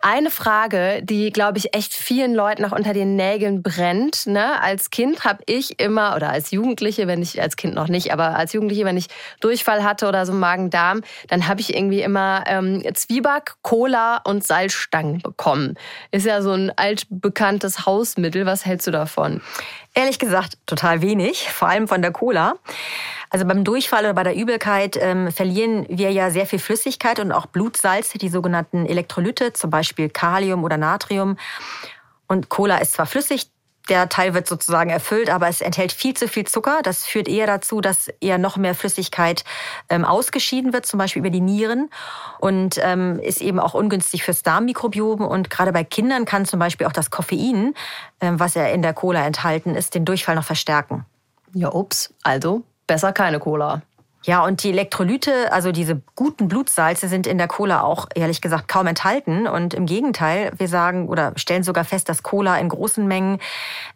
Eine 0.02 0.30
Frage, 0.30 1.02
die, 1.02 1.30
glaube 1.30 1.58
ich, 1.58 1.74
echt 1.74 1.92
vielen 1.92 2.34
Leuten 2.34 2.62
noch 2.62 2.72
unter 2.72 2.94
den 2.94 3.16
Nägeln 3.16 3.62
brennt. 3.62 4.26
Ne? 4.26 4.58
Als 4.62 4.88
Kind 4.88 5.24
habe 5.24 5.42
ich 5.44 5.78
immer, 5.78 6.16
oder 6.16 6.30
als 6.30 6.52
Jugendliche, 6.52 7.06
wenn 7.06 7.20
ich, 7.20 7.42
als 7.42 7.56
Kind 7.56 7.74
noch 7.74 7.88
nicht, 7.88 8.10
aber 8.10 8.34
als 8.34 8.54
Jugendliche, 8.54 8.86
wenn 8.86 8.96
ich 8.96 9.08
Durchfall 9.40 9.84
hatte 9.84 10.08
oder 10.08 10.24
so 10.24 10.32
Magen-Darm, 10.32 11.02
dann 11.28 11.48
habe 11.48 11.60
ich 11.60 11.76
irgendwie 11.76 12.00
immer 12.00 12.44
ähm, 12.46 12.82
Zwieback, 12.94 13.56
Cola 13.60 14.22
und 14.24 14.42
Salzstangen 14.42 15.18
bekommen. 15.18 15.74
Ist 16.12 16.24
ja 16.24 16.40
so 16.40 16.52
ein 16.52 16.72
altbekanntes 16.74 17.84
Hausmittel. 17.84 18.46
Was 18.46 18.64
hältst 18.64 18.86
du 18.86 18.92
davon? 18.92 19.42
Ehrlich 19.94 20.18
gesagt, 20.18 20.58
total 20.66 21.02
wenig, 21.02 21.50
vor 21.50 21.68
allem 21.68 21.88
von 21.88 22.00
der 22.00 22.12
Cola. 22.12 22.54
Also 23.28 23.44
beim 23.44 23.64
Durchfall 23.64 24.04
oder 24.04 24.14
bei 24.14 24.22
der 24.22 24.34
Übelkeit 24.34 24.96
ähm, 25.00 25.30
verlieren 25.32 25.86
wir 25.88 26.10
ja 26.12 26.30
sehr 26.30 26.46
viel 26.46 26.58
Flüssigkeit 26.58 27.18
und 27.20 27.32
auch 27.32 27.46
Blutsalze, 27.46 28.18
die 28.18 28.28
sogenannten 28.28 28.86
Elektrolyte, 28.86 29.52
zum 29.52 29.70
Beispiel 29.70 30.08
Kalium 30.08 30.64
oder 30.64 30.76
Natrium. 30.76 31.36
Und 32.28 32.48
Cola 32.48 32.78
ist 32.78 32.92
zwar 32.92 33.06
flüssig, 33.06 33.50
der 33.88 34.08
Teil 34.08 34.34
wird 34.34 34.46
sozusagen 34.46 34.90
erfüllt, 34.90 35.30
aber 35.30 35.48
es 35.48 35.60
enthält 35.60 35.92
viel 35.92 36.14
zu 36.14 36.28
viel 36.28 36.46
Zucker. 36.46 36.80
Das 36.82 37.04
führt 37.04 37.28
eher 37.28 37.46
dazu, 37.46 37.80
dass 37.80 38.08
eher 38.20 38.38
noch 38.38 38.56
mehr 38.56 38.74
Flüssigkeit 38.74 39.44
ähm, 39.88 40.04
ausgeschieden 40.04 40.72
wird, 40.72 40.86
zum 40.86 40.98
Beispiel 40.98 41.20
über 41.20 41.30
die 41.30 41.40
Nieren 41.40 41.90
und 42.38 42.78
ähm, 42.82 43.18
ist 43.18 43.40
eben 43.40 43.58
auch 43.58 43.74
ungünstig 43.74 44.22
fürs 44.22 44.42
Darmmikrobiom. 44.42 45.22
Und 45.22 45.50
gerade 45.50 45.72
bei 45.72 45.84
Kindern 45.84 46.24
kann 46.24 46.44
zum 46.44 46.60
Beispiel 46.60 46.86
auch 46.86 46.92
das 46.92 47.10
Koffein, 47.10 47.74
ähm, 48.20 48.38
was 48.38 48.54
ja 48.54 48.66
in 48.66 48.82
der 48.82 48.94
Cola 48.94 49.26
enthalten 49.26 49.74
ist, 49.74 49.94
den 49.94 50.04
Durchfall 50.04 50.36
noch 50.36 50.44
verstärken. 50.44 51.04
Ja, 51.52 51.72
ups. 51.72 52.14
Also 52.22 52.62
besser 52.86 53.12
keine 53.12 53.38
Cola. 53.38 53.82
Ja, 54.22 54.44
und 54.44 54.62
die 54.62 54.70
Elektrolyte, 54.70 55.50
also 55.50 55.72
diese 55.72 56.02
guten 56.14 56.48
Blutsalze, 56.48 57.08
sind 57.08 57.26
in 57.26 57.38
der 57.38 57.48
Cola 57.48 57.82
auch 57.82 58.06
ehrlich 58.14 58.42
gesagt 58.42 58.68
kaum 58.68 58.86
enthalten. 58.86 59.46
Und 59.46 59.72
im 59.72 59.86
Gegenteil, 59.86 60.52
wir 60.58 60.68
sagen 60.68 61.08
oder 61.08 61.32
stellen 61.36 61.62
sogar 61.62 61.84
fest, 61.84 62.08
dass 62.08 62.22
Cola 62.22 62.58
in 62.58 62.68
großen 62.68 63.06
Mengen 63.06 63.38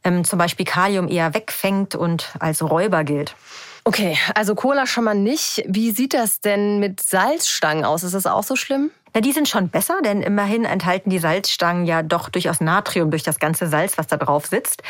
ähm, 0.03 0.25
zum 0.25 0.39
Beispiel 0.39 0.65
Kalium 0.65 1.09
eher 1.09 1.35
wegfängt 1.35 1.95
und 1.95 2.33
als 2.39 2.63
Räuber 2.63 3.05
gilt. 3.05 3.37
Okay, 3.85 4.17
also 4.35 4.55
Cola 4.55 4.87
schon 4.87 5.05
mal 5.05 5.15
nicht. 5.15 5.63
Wie 5.67 5.91
sieht 5.91 6.15
das 6.15 6.41
denn 6.41 6.79
mit 6.79 7.03
Salzstangen 7.03 7.85
aus? 7.85 8.03
Ist 8.03 8.15
das 8.15 8.25
auch 8.25 8.43
so 8.43 8.57
schlimm? 8.57 8.91
Na, 9.13 9.21
die 9.21 9.33
sind 9.33 9.47
schon 9.47 9.69
besser, 9.69 9.99
denn 10.03 10.23
immerhin 10.23 10.65
enthalten 10.65 11.11
die 11.11 11.19
Salzstangen 11.19 11.85
ja 11.85 12.03
doch 12.03 12.31
durchaus 12.31 12.63
Natrium 12.63 13.11
durch 13.11 13.23
das 13.23 13.39
ganze 13.39 13.69
Salz, 13.69 13.99
was 13.99 14.07
da 14.07 14.17
drauf 14.17 14.47
sitzt. 14.47 14.83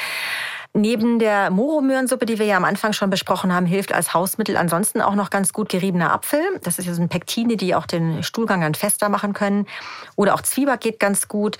Neben 0.76 1.20
der 1.20 1.50
Moromöhrensuppe, 1.50 2.26
die 2.26 2.40
wir 2.40 2.46
ja 2.46 2.56
am 2.56 2.64
Anfang 2.64 2.92
schon 2.92 3.08
besprochen 3.08 3.54
haben, 3.54 3.64
hilft 3.64 3.92
als 3.92 4.12
Hausmittel 4.12 4.56
ansonsten 4.56 5.00
auch 5.00 5.14
noch 5.14 5.30
ganz 5.30 5.52
gut 5.52 5.68
geriebener 5.68 6.12
Apfel. 6.12 6.42
Das 6.64 6.80
ist 6.80 6.86
ja 6.86 6.94
so 6.94 7.00
ein 7.00 7.08
Pektine, 7.08 7.56
die 7.56 7.76
auch 7.76 7.86
den 7.86 8.24
Stuhlgang 8.24 8.60
dann 8.60 8.74
fester 8.74 9.08
machen 9.08 9.34
können. 9.34 9.66
Oder 10.16 10.34
auch 10.34 10.42
Zwieback 10.42 10.80
geht 10.80 10.98
ganz 10.98 11.28
gut. 11.28 11.58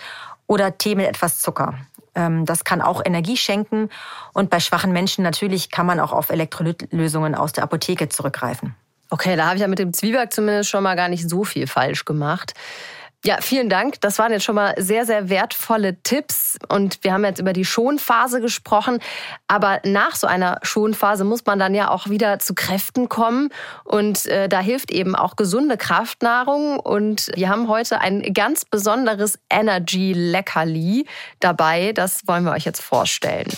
Oder 0.49 0.77
Tee 0.79 0.97
mit 0.97 1.07
etwas 1.07 1.41
Zucker. 1.41 1.75
Ähm, 2.17 2.45
das 2.45 2.65
kann 2.65 2.83
auch 2.83 3.03
Energie 3.05 3.37
schenken. 3.37 3.89
Und 4.33 4.51
bei 4.51 4.59
schwachen 4.59 4.93
Menschen 4.93 5.23
natürlich 5.23 5.71
kann 5.71 5.87
man 5.87 6.01
auch 6.01 6.13
auf 6.13 6.31
Elektrolytlösungen 6.31 7.37
aus 7.37 7.53
der 7.53 7.63
Apotheke 7.63 8.09
zurückgreifen. 8.09 8.75
Okay, 9.11 9.37
da 9.37 9.45
habe 9.47 9.55
ich 9.55 9.63
ja 9.63 9.69
mit 9.69 9.79
dem 9.79 9.93
Zwieback 9.93 10.33
zumindest 10.33 10.71
schon 10.71 10.83
mal 10.83 10.97
gar 10.97 11.09
nicht 11.09 11.31
so 11.31 11.45
viel 11.45 11.69
falsch 11.69 12.05
gemacht. 12.05 12.55
Ja, 13.27 13.39
vielen 13.41 13.71
Dank. 13.71 14.03
Das 14.03 14.19
waren 14.19 14.33
jetzt 14.33 14.45
schon 14.45 14.55
mal 14.55 14.75
sehr, 14.77 15.07
sehr 15.07 15.31
wertvolle 15.31 15.97
Tipps. 16.03 16.59
Und 16.69 16.99
wir 17.03 17.15
haben 17.15 17.25
jetzt 17.25 17.41
über 17.41 17.55
die 17.55 17.65
Schonphase 17.65 18.43
gesprochen. 18.43 18.99
Aber 19.49 19.81
nach 19.85 20.15
so 20.15 20.27
einer 20.27 20.59
Schonphase 20.63 21.25
muss 21.25 21.47
man 21.47 21.59
dann 21.59 21.75
ja 21.75 21.91
auch 21.91 22.11
wieder 22.11 22.39
zu 22.39 22.55
Kräften 22.55 23.09
kommen. 23.09 23.49
Und 23.85 24.27
äh, 24.27 24.47
da 24.51 24.61
hilft 24.61 24.91
eben 24.91 25.17
auch 25.17 25.37
gesunde 25.37 25.79
Kraftnahrung. 25.79 26.79
Und 26.79 27.31
wir 27.35 27.49
haben 27.49 27.69
heute 27.69 28.03
ein 28.03 28.35
ganz 28.35 28.67
besonderes 28.67 29.39
Energy-Leckerli 29.49 31.07
dabei. 31.41 31.93
Das 31.95 32.27
wollen 32.27 32.45
wir 32.45 32.53
euch 32.53 32.67
jetzt 32.67 32.83
vorstellen. 32.83 33.49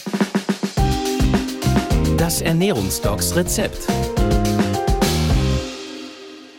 Das 2.17 2.41
Ernährungsdocs 2.41 3.35
Rezept. 3.35 3.89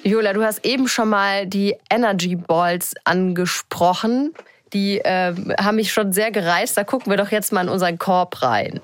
Jola, 0.08 0.32
du 0.32 0.42
hast 0.42 0.66
eben 0.66 0.88
schon 0.88 1.10
mal 1.10 1.46
die 1.46 1.76
Energy 1.90 2.38
Balls 2.38 2.94
angesprochen. 3.04 4.34
Die 4.72 5.00
äh, 5.00 5.34
haben 5.60 5.76
mich 5.76 5.92
schon 5.92 6.14
sehr 6.14 6.32
gereizt. 6.32 6.78
Da 6.78 6.86
gucken 6.86 7.12
wir 7.12 7.18
doch 7.18 7.30
jetzt 7.30 7.52
mal 7.52 7.64
in 7.64 7.68
unseren 7.68 7.98
Korb 7.98 8.42
rein. 8.42 8.80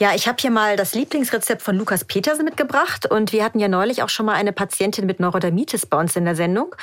Ja, 0.00 0.14
ich 0.14 0.26
habe 0.26 0.38
hier 0.40 0.50
mal 0.50 0.76
das 0.76 0.94
Lieblingsrezept 0.94 1.60
von 1.60 1.76
Lukas 1.76 2.04
Petersen 2.04 2.46
mitgebracht 2.46 3.04
und 3.04 3.34
wir 3.34 3.44
hatten 3.44 3.58
ja 3.58 3.68
neulich 3.68 4.02
auch 4.02 4.08
schon 4.08 4.24
mal 4.24 4.32
eine 4.32 4.50
Patientin 4.50 5.04
mit 5.04 5.20
Neurodermitis 5.20 5.84
bei 5.84 5.98
uns 5.98 6.16
in 6.16 6.24
der 6.24 6.34
Sendung 6.34 6.74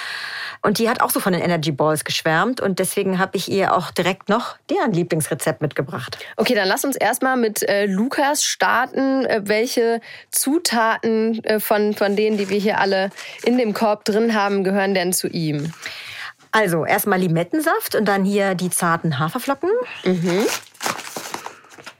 und 0.61 0.77
die 0.77 0.87
hat 0.87 1.01
auch 1.01 1.09
so 1.09 1.19
von 1.19 1.33
den 1.33 1.41
Energy 1.41 1.71
Balls 1.71 2.05
geschwärmt 2.05 2.61
und 2.61 2.77
deswegen 2.77 3.17
habe 3.17 3.35
ich 3.35 3.49
ihr 3.51 3.75
auch 3.75 3.89
direkt 3.89 4.29
noch 4.29 4.57
deren 4.69 4.91
Lieblingsrezept 4.91 5.63
mitgebracht. 5.63 6.19
Okay, 6.35 6.53
dann 6.53 6.67
lass 6.67 6.85
uns 6.85 6.95
erstmal 6.95 7.37
mit 7.37 7.67
äh, 7.67 7.87
Lukas 7.87 8.43
starten. 8.43 9.25
Äh, 9.25 9.41
welche 9.45 9.99
Zutaten 10.29 11.43
äh, 11.43 11.59
von, 11.59 11.95
von 11.95 12.15
denen, 12.15 12.37
die 12.37 12.49
wir 12.49 12.59
hier 12.59 12.79
alle 12.79 13.09
in 13.43 13.57
dem 13.57 13.73
Korb 13.73 14.05
drin 14.05 14.35
haben, 14.35 14.63
gehören 14.63 14.93
denn 14.93 15.11
zu 15.11 15.27
ihm? 15.27 15.73
Also 16.51 16.85
erstmal 16.85 17.19
Limettensaft 17.19 17.95
und 17.95 18.05
dann 18.05 18.23
hier 18.23 18.53
die 18.53 18.69
zarten 18.69 19.17
Haferflocken. 19.17 19.71
Mhm. 20.03 20.45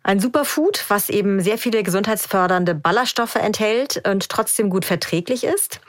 Ein 0.08 0.22
Superfood, 0.22 0.86
was 0.88 1.10
eben 1.10 1.42
sehr 1.42 1.58
viele 1.58 1.84
gesundheitsfördernde 1.84 2.74
Ballaststoffe 2.74 3.36
enthält 3.36 4.02
und 4.08 4.30
trotzdem 4.30 4.70
gut 4.70 4.86
verträglich 4.86 5.44
ist. 5.44 5.82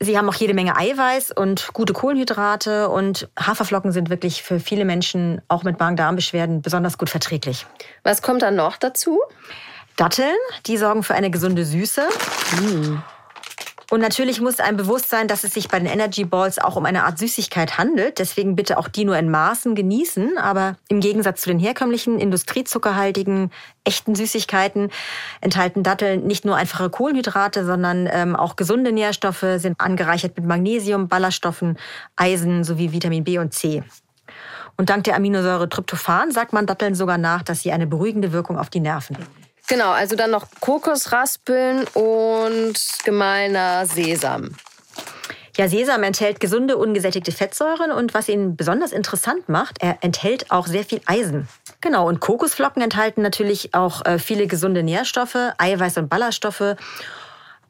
Sie 0.00 0.16
haben 0.16 0.26
auch 0.30 0.34
jede 0.34 0.54
Menge 0.54 0.78
Eiweiß 0.78 1.32
und 1.32 1.74
gute 1.74 1.92
Kohlenhydrate 1.92 2.88
und 2.88 3.28
Haferflocken 3.38 3.92
sind 3.92 4.08
wirklich 4.08 4.42
für 4.42 4.60
viele 4.60 4.86
Menschen 4.86 5.42
auch 5.48 5.62
mit 5.62 5.78
Magen-Darm-Beschwerden 5.78 6.62
besonders 6.62 6.96
gut 6.96 7.10
verträglich. 7.10 7.66
Was 8.02 8.22
kommt 8.22 8.40
dann 8.40 8.56
noch 8.56 8.78
dazu? 8.78 9.20
Datteln, 9.96 10.36
die 10.64 10.78
sorgen 10.78 11.02
für 11.02 11.14
eine 11.14 11.30
gesunde 11.30 11.66
Süße. 11.66 12.08
Mm. 12.62 12.96
Und 13.88 14.00
natürlich 14.00 14.40
muss 14.40 14.58
einem 14.58 14.76
bewusst 14.76 15.10
sein, 15.10 15.28
dass 15.28 15.44
es 15.44 15.54
sich 15.54 15.68
bei 15.68 15.78
den 15.78 15.86
Energy 15.86 16.24
Balls 16.24 16.58
auch 16.58 16.74
um 16.74 16.84
eine 16.86 17.04
Art 17.04 17.18
Süßigkeit 17.18 17.78
handelt. 17.78 18.18
Deswegen 18.18 18.56
bitte 18.56 18.78
auch 18.78 18.88
die 18.88 19.04
nur 19.04 19.16
in 19.16 19.30
Maßen 19.30 19.76
genießen. 19.76 20.38
Aber 20.38 20.76
im 20.88 20.98
Gegensatz 20.98 21.42
zu 21.42 21.50
den 21.50 21.60
herkömmlichen, 21.60 22.18
industriezuckerhaltigen, 22.18 23.52
echten 23.84 24.16
Süßigkeiten 24.16 24.90
enthalten 25.40 25.84
Datteln 25.84 26.26
nicht 26.26 26.44
nur 26.44 26.56
einfache 26.56 26.90
Kohlenhydrate, 26.90 27.64
sondern 27.64 28.08
ähm, 28.10 28.34
auch 28.34 28.56
gesunde 28.56 28.90
Nährstoffe, 28.90 29.46
sind 29.58 29.80
angereichert 29.80 30.36
mit 30.36 30.46
Magnesium, 30.46 31.06
Ballaststoffen, 31.06 31.78
Eisen 32.16 32.64
sowie 32.64 32.90
Vitamin 32.90 33.22
B 33.22 33.38
und 33.38 33.54
C. 33.54 33.84
Und 34.76 34.90
dank 34.90 35.04
der 35.04 35.14
Aminosäure 35.14 35.68
Tryptophan 35.68 36.32
sagt 36.32 36.52
man 36.52 36.66
Datteln 36.66 36.96
sogar 36.96 37.18
nach, 37.18 37.42
dass 37.42 37.60
sie 37.60 37.70
eine 37.70 37.86
beruhigende 37.86 38.32
Wirkung 38.32 38.58
auf 38.58 38.68
die 38.68 38.80
Nerven 38.80 39.16
haben. 39.16 39.45
Genau, 39.68 39.90
also 39.90 40.14
dann 40.14 40.30
noch 40.30 40.46
Kokosraspeln 40.60 41.84
und 41.94 42.74
gemahlener 43.04 43.86
Sesam. 43.86 44.54
Ja, 45.56 45.68
Sesam 45.68 46.02
enthält 46.02 46.38
gesunde, 46.38 46.76
ungesättigte 46.76 47.32
Fettsäuren 47.32 47.90
und 47.90 48.12
was 48.12 48.28
ihn 48.28 48.56
besonders 48.56 48.92
interessant 48.92 49.48
macht, 49.48 49.78
er 49.80 49.98
enthält 50.02 50.50
auch 50.50 50.66
sehr 50.66 50.84
viel 50.84 51.00
Eisen. 51.06 51.48
Genau, 51.80 52.06
und 52.06 52.20
Kokosflocken 52.20 52.82
enthalten 52.82 53.22
natürlich 53.22 53.72
auch 53.72 54.04
äh, 54.04 54.18
viele 54.18 54.46
gesunde 54.46 54.82
Nährstoffe, 54.82 55.38
Eiweiß 55.56 55.96
und 55.96 56.10
Ballaststoffe 56.10 56.76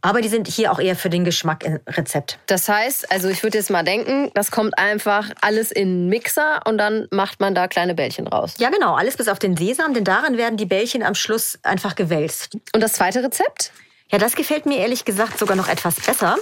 aber 0.02 0.20
die 0.20 0.28
sind 0.28 0.46
hier 0.46 0.72
auch 0.72 0.78
eher 0.78 0.96
für 0.96 1.10
den 1.10 1.24
Geschmack 1.24 1.64
im 1.64 1.80
Rezept. 1.86 2.38
Das 2.46 2.68
heißt, 2.68 3.10
also 3.10 3.28
ich 3.28 3.42
würde 3.42 3.58
jetzt 3.58 3.70
mal 3.70 3.82
denken, 3.82 4.30
das 4.34 4.50
kommt 4.50 4.78
einfach 4.78 5.30
alles 5.40 5.70
in 5.70 5.88
einen 5.88 6.08
Mixer 6.08 6.60
und 6.66 6.78
dann 6.78 7.08
macht 7.10 7.40
man 7.40 7.54
da 7.54 7.68
kleine 7.68 7.94
Bällchen 7.94 8.26
raus. 8.26 8.54
Ja, 8.58 8.70
genau, 8.70 8.94
alles 8.94 9.16
bis 9.16 9.28
auf 9.28 9.38
den 9.38 9.56
Sesam, 9.56 9.94
denn 9.94 10.04
darin 10.04 10.36
werden 10.36 10.56
die 10.56 10.66
Bällchen 10.66 11.02
am 11.02 11.14
Schluss 11.14 11.58
einfach 11.62 11.94
gewälzt. 11.94 12.56
Und 12.74 12.82
das 12.82 12.92
zweite 12.92 13.22
Rezept? 13.22 13.72
Ja, 14.12 14.18
das 14.18 14.36
gefällt 14.36 14.66
mir 14.66 14.78
ehrlich 14.78 15.04
gesagt 15.04 15.36
sogar 15.36 15.56
noch 15.56 15.66
etwas 15.66 15.96
besser. 15.96 16.36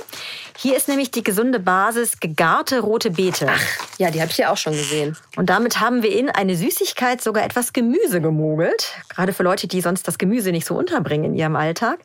Hier 0.59 0.77
ist 0.77 0.87
nämlich 0.87 1.11
die 1.11 1.23
gesunde 1.23 1.59
Basis 1.59 2.21
gegarte 2.21 2.81
rote 2.81 3.11
Beete. 3.11 3.47
Ach, 3.49 3.63
ja, 3.97 4.11
die 4.11 4.21
habe 4.21 4.31
ich 4.31 4.37
ja 4.37 4.53
auch 4.53 4.59
schon 4.59 4.75
gesehen. 4.75 5.17
Und 5.37 5.49
damit 5.49 5.81
haben 5.81 6.03
wir 6.03 6.13
in 6.13 6.29
eine 6.29 6.57
Süßigkeit 6.57 7.23
sogar 7.23 7.43
etwas 7.43 7.73
Gemüse 7.73 8.21
gemogelt. 8.21 8.93
Gerade 9.09 9.33
für 9.33 9.45
Leute, 9.45 9.67
die 9.67 9.81
sonst 9.81 10.07
das 10.07 10.19
Gemüse 10.19 10.53
nicht 10.53 10.67
so 10.67 10.75
unterbringen 10.75 11.25
in 11.25 11.35
ihrem 11.35 11.57
Alltag. 11.57 12.01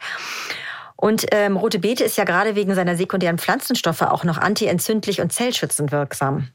Und 1.02 1.28
ähm, 1.32 1.56
rote 1.56 1.80
Beete 1.80 2.04
ist 2.04 2.18
ja 2.18 2.26
gerade 2.26 2.56
wegen 2.56 2.76
seiner 2.76 2.97
sekundären 2.97 3.38
Pflanzenstoffe 3.38 4.02
auch 4.02 4.26
noch 4.26 4.38
antientzündlich 4.38 5.22
und 5.22 5.32
zellschützend 5.32 5.93
wirksam. 5.93 6.50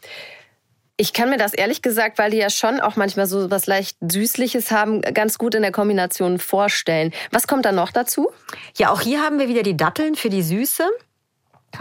Ich 0.99 1.15
kann 1.15 1.31
mir 1.31 1.39
das 1.39 1.55
ehrlich 1.55 1.81
gesagt, 1.81 2.19
weil 2.19 2.31
die 2.31 2.37
ja 2.37 2.51
schon 2.51 2.79
auch 2.79 2.97
manchmal 2.97 3.27
so 3.27 3.51
was 3.51 3.67
leicht 3.67 3.97
Süßliches 4.03 4.71
haben, 4.71 5.01
ganz 5.01 5.39
gut 5.39 5.55
in 5.55 5.63
der 5.63 5.73
Kombination 5.73 6.39
vorstellen. 6.39 7.15
Was 7.31 7.47
kommt 7.47 7.65
da 7.65 7.73
noch 7.73 7.91
dazu? 7.91 8.29
Ja, 8.77 8.91
auch 8.91 9.01
hier 9.01 9.23
haben 9.23 9.39
wir 9.39 9.49
wieder 9.49 9.63
die 9.63 9.79
Datteln 9.79 10.15
für 10.15 10.29
die 10.29 10.43
Süße. 10.43 10.91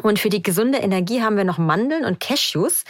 Und 0.02 0.18
für 0.18 0.30
die 0.30 0.42
gesunde 0.42 0.78
Energie 0.78 1.22
haben 1.22 1.36
wir 1.36 1.44
noch 1.44 1.58
Mandeln 1.58 2.06
und 2.06 2.22
Cashews. 2.22 2.86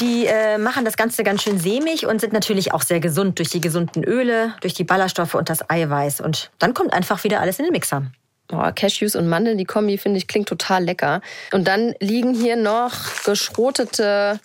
Die 0.00 0.24
äh, 0.26 0.56
machen 0.56 0.86
das 0.86 0.96
Ganze 0.96 1.22
ganz 1.22 1.42
schön 1.42 1.58
sämig 1.58 2.06
und 2.06 2.20
sind 2.20 2.32
natürlich 2.32 2.72
auch 2.72 2.82
sehr 2.82 2.98
gesund 2.98 3.38
durch 3.38 3.50
die 3.50 3.60
gesunden 3.60 4.04
Öle, 4.04 4.54
durch 4.62 4.72
die 4.72 4.84
Ballaststoffe 4.84 5.34
und 5.34 5.50
das 5.50 5.68
Eiweiß. 5.68 6.22
Und 6.22 6.50
dann 6.58 6.72
kommt 6.72 6.94
einfach 6.94 7.22
wieder 7.24 7.40
alles 7.40 7.58
in 7.58 7.66
den 7.66 7.72
Mixer. 7.72 8.10
Oh, 8.50 8.70
Cashews 8.74 9.14
und 9.14 9.28
Mandeln, 9.28 9.58
die 9.58 9.64
Kombi 9.64 9.98
finde 9.98 10.18
ich 10.18 10.26
klingt 10.26 10.48
total 10.48 10.84
lecker. 10.84 11.20
Und 11.52 11.68
dann 11.68 11.94
liegen 12.00 12.34
hier 12.34 12.56
noch 12.56 12.94
geschrotete 13.24 14.40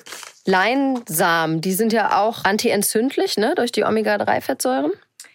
Leinsamen. 0.45 1.61
Die 1.61 1.73
sind 1.73 1.93
ja 1.93 2.19
auch 2.21 2.43
antientzündlich, 2.43 3.37
ne, 3.37 3.53
durch 3.55 3.71
die 3.71 3.83
Omega-3-Fettsäuren. 3.83 4.91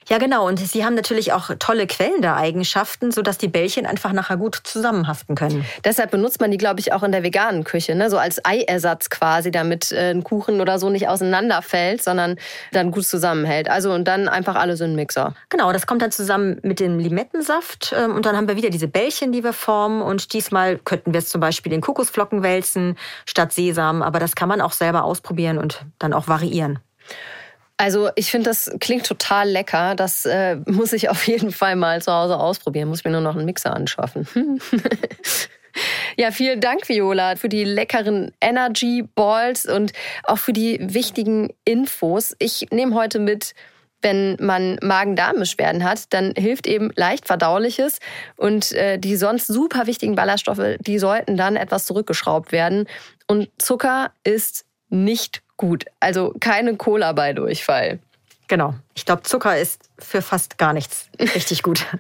Ja, 0.09 0.19
genau. 0.19 0.47
Und 0.47 0.59
sie 0.59 0.85
haben 0.85 0.95
natürlich 0.95 1.33
auch 1.33 1.51
tolle 1.59 1.87
quellende 1.87 2.35
Eigenschaften, 2.35 3.13
sodass 3.13 3.37
die 3.39 3.49
Bällchen 3.49 3.87
einfach 3.87 4.13
nachher 4.13 4.37
gut 4.37 4.59
zusammenhaften 4.65 5.35
können. 5.35 5.65
Deshalb 5.85 6.11
benutzt 6.11 6.41
man 6.41 6.51
die, 6.51 6.57
glaube 6.57 6.81
ich, 6.81 6.93
auch 6.93 7.03
in 7.03 7.13
der 7.13 7.23
veganen 7.23 7.65
Küche, 7.65 7.95
ne? 7.95 8.09
so 8.09 8.17
als 8.17 8.43
Eiersatz 8.45 9.11
quasi, 9.11 9.51
damit 9.51 9.93
äh, 9.93 10.11
ein 10.11 10.25
Kuchen 10.25 10.61
oder 10.61 10.79
so 10.79 10.89
nicht 10.89 11.09
auseinanderfällt, 11.09 12.03
sondern 12.03 12.37
dann 12.73 12.91
gut 12.91 13.05
zusammenhält. 13.05 13.69
Also 13.69 13.93
und 13.93 14.09
dann 14.09 14.29
einfach 14.29 14.57
alles 14.57 14.81
in 14.81 14.91
den 14.91 14.97
Mixer. 14.97 15.35
Genau, 15.51 15.73
das 15.73 15.87
kommt 15.87 16.03
dann 16.03 16.11
zusammen 16.11 16.59
mit 16.63 16.81
dem 16.81 16.99
Limettensaft 16.99 17.95
ähm, 17.97 18.15
und 18.15 18.25
dann 18.25 18.37
haben 18.37 18.49
wir 18.49 18.57
wieder 18.57 18.71
diese 18.71 18.89
Bällchen, 18.89 19.33
die 19.33 19.45
wir 19.45 19.53
formen 19.53 20.01
und 20.01 20.33
diesmal 20.33 20.79
könnten 20.79 21.13
wir 21.13 21.19
es 21.19 21.29
zum 21.29 21.41
Beispiel 21.41 21.73
in 21.73 21.81
Kokosflocken 21.81 22.43
wälzen 22.43 22.97
statt 23.27 23.53
Sesam, 23.53 24.03
aber 24.03 24.19
das 24.19 24.35
kann 24.35 24.49
man 24.49 24.61
auch 24.61 24.73
selber 24.73 25.05
ausprobieren 25.05 25.59
und 25.59 25.85
dann 25.99 26.13
auch 26.13 26.29
variieren. 26.29 26.79
Also 27.79 28.11
ich 28.17 28.31
finde, 28.31 28.51
das 28.51 28.71
klingt 28.81 29.07
total 29.07 29.49
lecker. 29.49 29.95
Das 29.95 30.27
äh, 30.27 30.57
muss 30.67 30.93
ich 30.93 31.09
auf 31.09 31.27
jeden 31.27 31.53
Fall 31.53 31.77
mal 31.77 32.03
zu 32.03 32.13
Hause 32.13 32.37
ausprobieren. 32.37 32.89
Muss 32.89 33.05
mir 33.05 33.13
nur 33.13 33.21
noch 33.21 33.37
einen 33.37 33.47
Mixer 33.47 33.75
anschaffen. 33.75 34.29
ja, 36.17 36.33
vielen 36.33 36.61
Dank, 36.61 36.89
Viola, 36.89 37.37
für 37.37 37.49
die 37.49 37.65
leckeren 37.65 38.33
Energy 38.41 39.05
Balls 39.15 39.65
und 39.65 39.93
auch 40.25 40.39
für 40.39 40.53
die 40.53 40.79
wichtigen 40.81 41.55
Infos. 41.65 42.35
Ich 42.41 42.67
nehme 42.73 42.97
heute 42.97 43.21
mit, 43.21 43.55
wenn 44.03 44.37
man 44.41 44.79
Magen-Darm-Beschwerden 44.83 45.85
hat, 45.85 46.13
dann 46.13 46.33
hilft 46.37 46.67
eben 46.67 46.91
leicht 46.97 47.27
verdauliches 47.27 48.01
und 48.37 48.73
äh, 48.73 48.99
die 48.99 49.15
sonst 49.15 49.47
super 49.47 49.87
wichtigen 49.87 50.17
Ballaststoffe, 50.17 50.77
die 50.81 50.99
sollten 50.99 51.37
dann 51.37 51.55
etwas 51.55 51.87
zurückgeschraubt 51.87 52.51
werden. 52.51 52.89
Und 53.29 53.51
Zucker 53.59 54.11
ist 54.25 54.65
nicht 54.91 55.43
gut. 55.57 55.85
Also 56.01 56.35
keine 56.41 56.77
Cola 56.77 57.13
bei 57.13 57.33
Durchfall. 57.33 57.99
Genau. 58.49 58.75
Ich 58.99 59.07
glaube, 59.07 59.23
Zucker 59.23 59.57
ist 59.57 59.81
für 60.01 60.23
fast 60.23 60.59
gar 60.59 60.73
nichts 60.73 61.09
richtig 61.21 61.63
gut. 61.63 61.87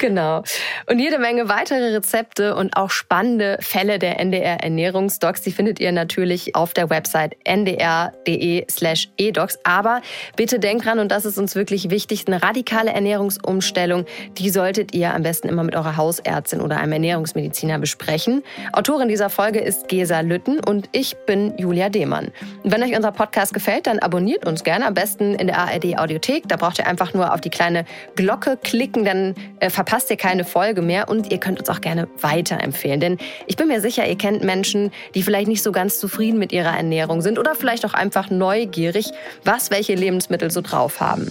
Genau. 0.00 0.42
Und 0.86 0.98
jede 0.98 1.18
Menge 1.18 1.48
weitere 1.48 1.94
Rezepte 1.94 2.56
und 2.56 2.76
auch 2.76 2.90
spannende 2.90 3.58
Fälle 3.60 3.98
der 3.98 4.18
NDR 4.18 4.62
Ernährungsdocs, 4.62 5.42
die 5.42 5.52
findet 5.52 5.78
ihr 5.78 5.92
natürlich 5.92 6.54
auf 6.54 6.74
der 6.74 6.90
Website 6.90 7.36
ndr.de 7.44 8.66
slash 8.70 9.08
edocs. 9.18 9.58
Aber 9.62 10.00
bitte 10.36 10.58
denkt 10.58 10.84
dran, 10.84 10.98
und 10.98 11.10
das 11.10 11.24
ist 11.24 11.38
uns 11.38 11.54
wirklich 11.54 11.90
wichtig, 11.90 12.24
eine 12.26 12.42
radikale 12.42 12.92
Ernährungsumstellung, 12.92 14.04
die 14.38 14.50
solltet 14.50 14.94
ihr 14.94 15.14
am 15.14 15.22
besten 15.22 15.48
immer 15.48 15.62
mit 15.62 15.76
eurer 15.76 15.96
Hausärztin 15.96 16.60
oder 16.60 16.78
einem 16.78 16.92
Ernährungsmediziner 16.92 17.78
besprechen. 17.78 18.42
Autorin 18.72 19.08
dieser 19.08 19.30
Folge 19.30 19.60
ist 19.60 19.88
Gesa 19.88 20.20
Lütten 20.20 20.60
und 20.60 20.88
ich 20.92 21.16
bin 21.26 21.54
Julia 21.56 21.88
Demann. 21.88 22.32
Und 22.62 22.72
wenn 22.72 22.82
euch 22.82 22.96
unser 22.96 23.12
Podcast 23.12 23.54
gefällt, 23.54 23.86
dann 23.86 24.00
abonniert 24.00 24.46
uns 24.46 24.64
gerne, 24.64 24.86
am 24.86 24.94
besten 24.94 25.34
in 25.34 25.46
der 25.46 25.58
ARD 25.58 25.96
Audiothek. 26.14 26.48
Da 26.48 26.56
braucht 26.56 26.78
ihr 26.78 26.86
einfach 26.86 27.14
nur 27.14 27.32
auf 27.32 27.40
die 27.40 27.50
kleine 27.50 27.84
Glocke 28.14 28.56
klicken, 28.62 29.04
dann 29.04 29.34
äh, 29.60 29.70
verpasst 29.70 30.10
ihr 30.10 30.16
keine 30.16 30.44
Folge 30.44 30.82
mehr 30.82 31.08
und 31.08 31.32
ihr 31.32 31.38
könnt 31.38 31.58
uns 31.58 31.68
auch 31.68 31.80
gerne 31.80 32.08
weiterempfehlen. 32.20 33.00
Denn 33.00 33.18
ich 33.46 33.56
bin 33.56 33.68
mir 33.68 33.80
sicher, 33.80 34.06
ihr 34.06 34.16
kennt 34.16 34.44
Menschen, 34.44 34.92
die 35.14 35.22
vielleicht 35.22 35.48
nicht 35.48 35.62
so 35.62 35.72
ganz 35.72 35.98
zufrieden 35.98 36.38
mit 36.38 36.52
ihrer 36.52 36.76
Ernährung 36.76 37.20
sind 37.20 37.38
oder 37.38 37.54
vielleicht 37.54 37.84
auch 37.84 37.94
einfach 37.94 38.30
neugierig, 38.30 39.10
was 39.44 39.70
welche 39.70 39.94
Lebensmittel 39.94 40.50
so 40.50 40.60
drauf 40.60 41.00
haben. 41.00 41.30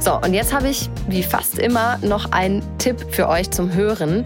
So, 0.00 0.14
und 0.20 0.34
jetzt 0.34 0.54
habe 0.54 0.68
ich, 0.68 0.88
wie 1.08 1.24
fast 1.24 1.58
immer, 1.58 1.98
noch 2.00 2.30
einen 2.30 2.62
Tipp 2.78 3.06
für 3.10 3.28
euch 3.28 3.50
zum 3.50 3.74
Hören. 3.74 4.22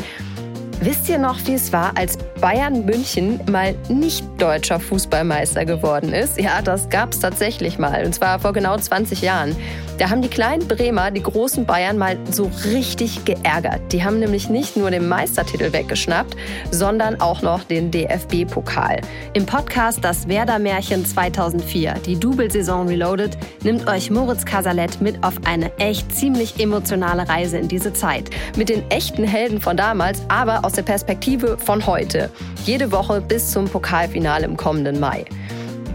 Wisst 0.83 1.11
ihr 1.11 1.19
noch, 1.19 1.37
wie 1.45 1.53
es 1.53 1.75
war, 1.75 1.95
als 1.95 2.17
Bayern 2.41 2.87
München 2.87 3.39
mal 3.51 3.75
nicht 3.91 4.25
deutscher 4.39 4.81
Fußballmeister 4.81 5.67
geworden 5.67 6.15
ist. 6.15 6.41
Ja, 6.41 6.63
das 6.63 6.89
gab 6.89 7.13
es 7.13 7.21
tatsächlich 7.21 7.79
mal. 7.79 8.07
Und 8.07 8.15
zwar 8.15 8.39
vor 8.39 8.55
genau 8.55 8.79
20 8.79 9.21
Jahren. 9.21 9.55
Da 9.99 10.09
haben 10.09 10.23
die 10.23 10.29
kleinen 10.29 10.67
Bremer 10.67 11.11
die 11.11 11.23
großen 11.23 11.67
Bayern 11.67 11.99
mal 11.99 12.17
so 12.31 12.51
richtig 12.65 13.27
geärgert. 13.27 13.93
Die 13.93 14.03
haben 14.03 14.19
nämlich 14.19 14.49
nicht 14.49 14.79
nur 14.79 14.91
den 14.91 15.07
Meistertitel 15.07 15.75
weggeschnappt, 15.75 16.35
sondern 16.71 17.21
auch 17.21 17.43
noch 17.43 17.65
den 17.65 17.91
DFB-Pokal. 17.91 19.03
Im 19.35 19.45
Podcast 19.45 20.03
Das 20.03 20.27
Werder-Märchen 20.27 21.05
2004, 21.05 21.97
die 22.07 22.19
Double-Saison 22.19 22.89
Reloaded, 22.89 23.37
nimmt 23.63 23.87
euch 23.87 24.11
Moritz 24.11 24.47
Casalet 24.47 25.03
mit 25.03 25.23
auf 25.23 25.35
eine 25.45 25.71
echt 25.77 26.11
ziemlich 26.17 26.59
emotionale 26.59 27.29
Reise 27.29 27.59
in 27.59 27.69
diese 27.69 27.93
Zeit. 27.93 28.31
Mit 28.57 28.71
den 28.71 28.91
echten 28.91 29.25
Helden 29.25 29.61
von 29.61 29.77
damals, 29.77 30.23
aber 30.29 30.65
aus 30.71 30.77
der 30.77 30.83
Perspektive 30.83 31.59
von 31.59 31.85
heute. 31.85 32.31
Jede 32.65 32.93
Woche 32.93 33.21
bis 33.21 33.51
zum 33.51 33.65
Pokalfinale 33.65 34.45
im 34.45 34.57
kommenden 34.57 35.01
Mai. 35.01 35.25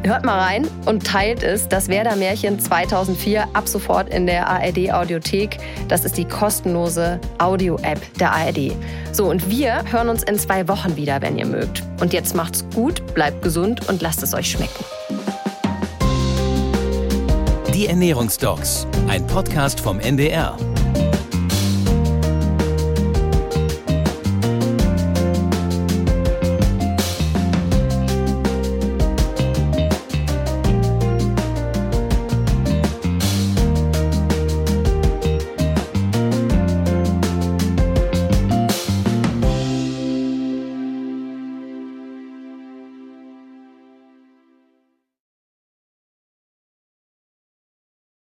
Hört 0.03 0.25
mal 0.25 0.37
rein 0.37 0.67
und 0.85 1.07
teilt 1.07 1.43
es, 1.43 1.69
das 1.69 1.87
Werder 1.87 2.17
Märchen 2.17 2.59
2004 2.59 3.47
ab 3.53 3.69
sofort 3.69 4.13
in 4.13 4.27
der 4.27 4.49
ARD 4.49 4.91
Audiothek. 4.91 5.59
Das 5.87 6.03
ist 6.03 6.17
die 6.17 6.25
kostenlose 6.25 7.21
Audio-App 7.37 8.01
der 8.19 8.33
ARD. 8.33 8.73
So, 9.13 9.29
und 9.29 9.49
wir 9.49 9.81
hören 9.89 10.09
uns 10.09 10.23
in 10.23 10.37
zwei 10.37 10.67
Wochen 10.67 10.97
wieder, 10.97 11.21
wenn 11.21 11.37
ihr 11.37 11.45
mögt. 11.45 11.81
Und 12.01 12.11
jetzt 12.11 12.35
macht's 12.35 12.65
gut, 12.75 13.01
bleibt 13.13 13.43
gesund 13.43 13.87
und 13.87 14.01
lasst 14.01 14.23
es 14.23 14.33
euch 14.33 14.51
schmecken. 14.51 14.83
Die 17.73 17.87
Ernährungsdocs, 17.87 18.87
ein 19.07 19.25
Podcast 19.25 19.79
vom 19.79 20.01
NDR 20.01 20.57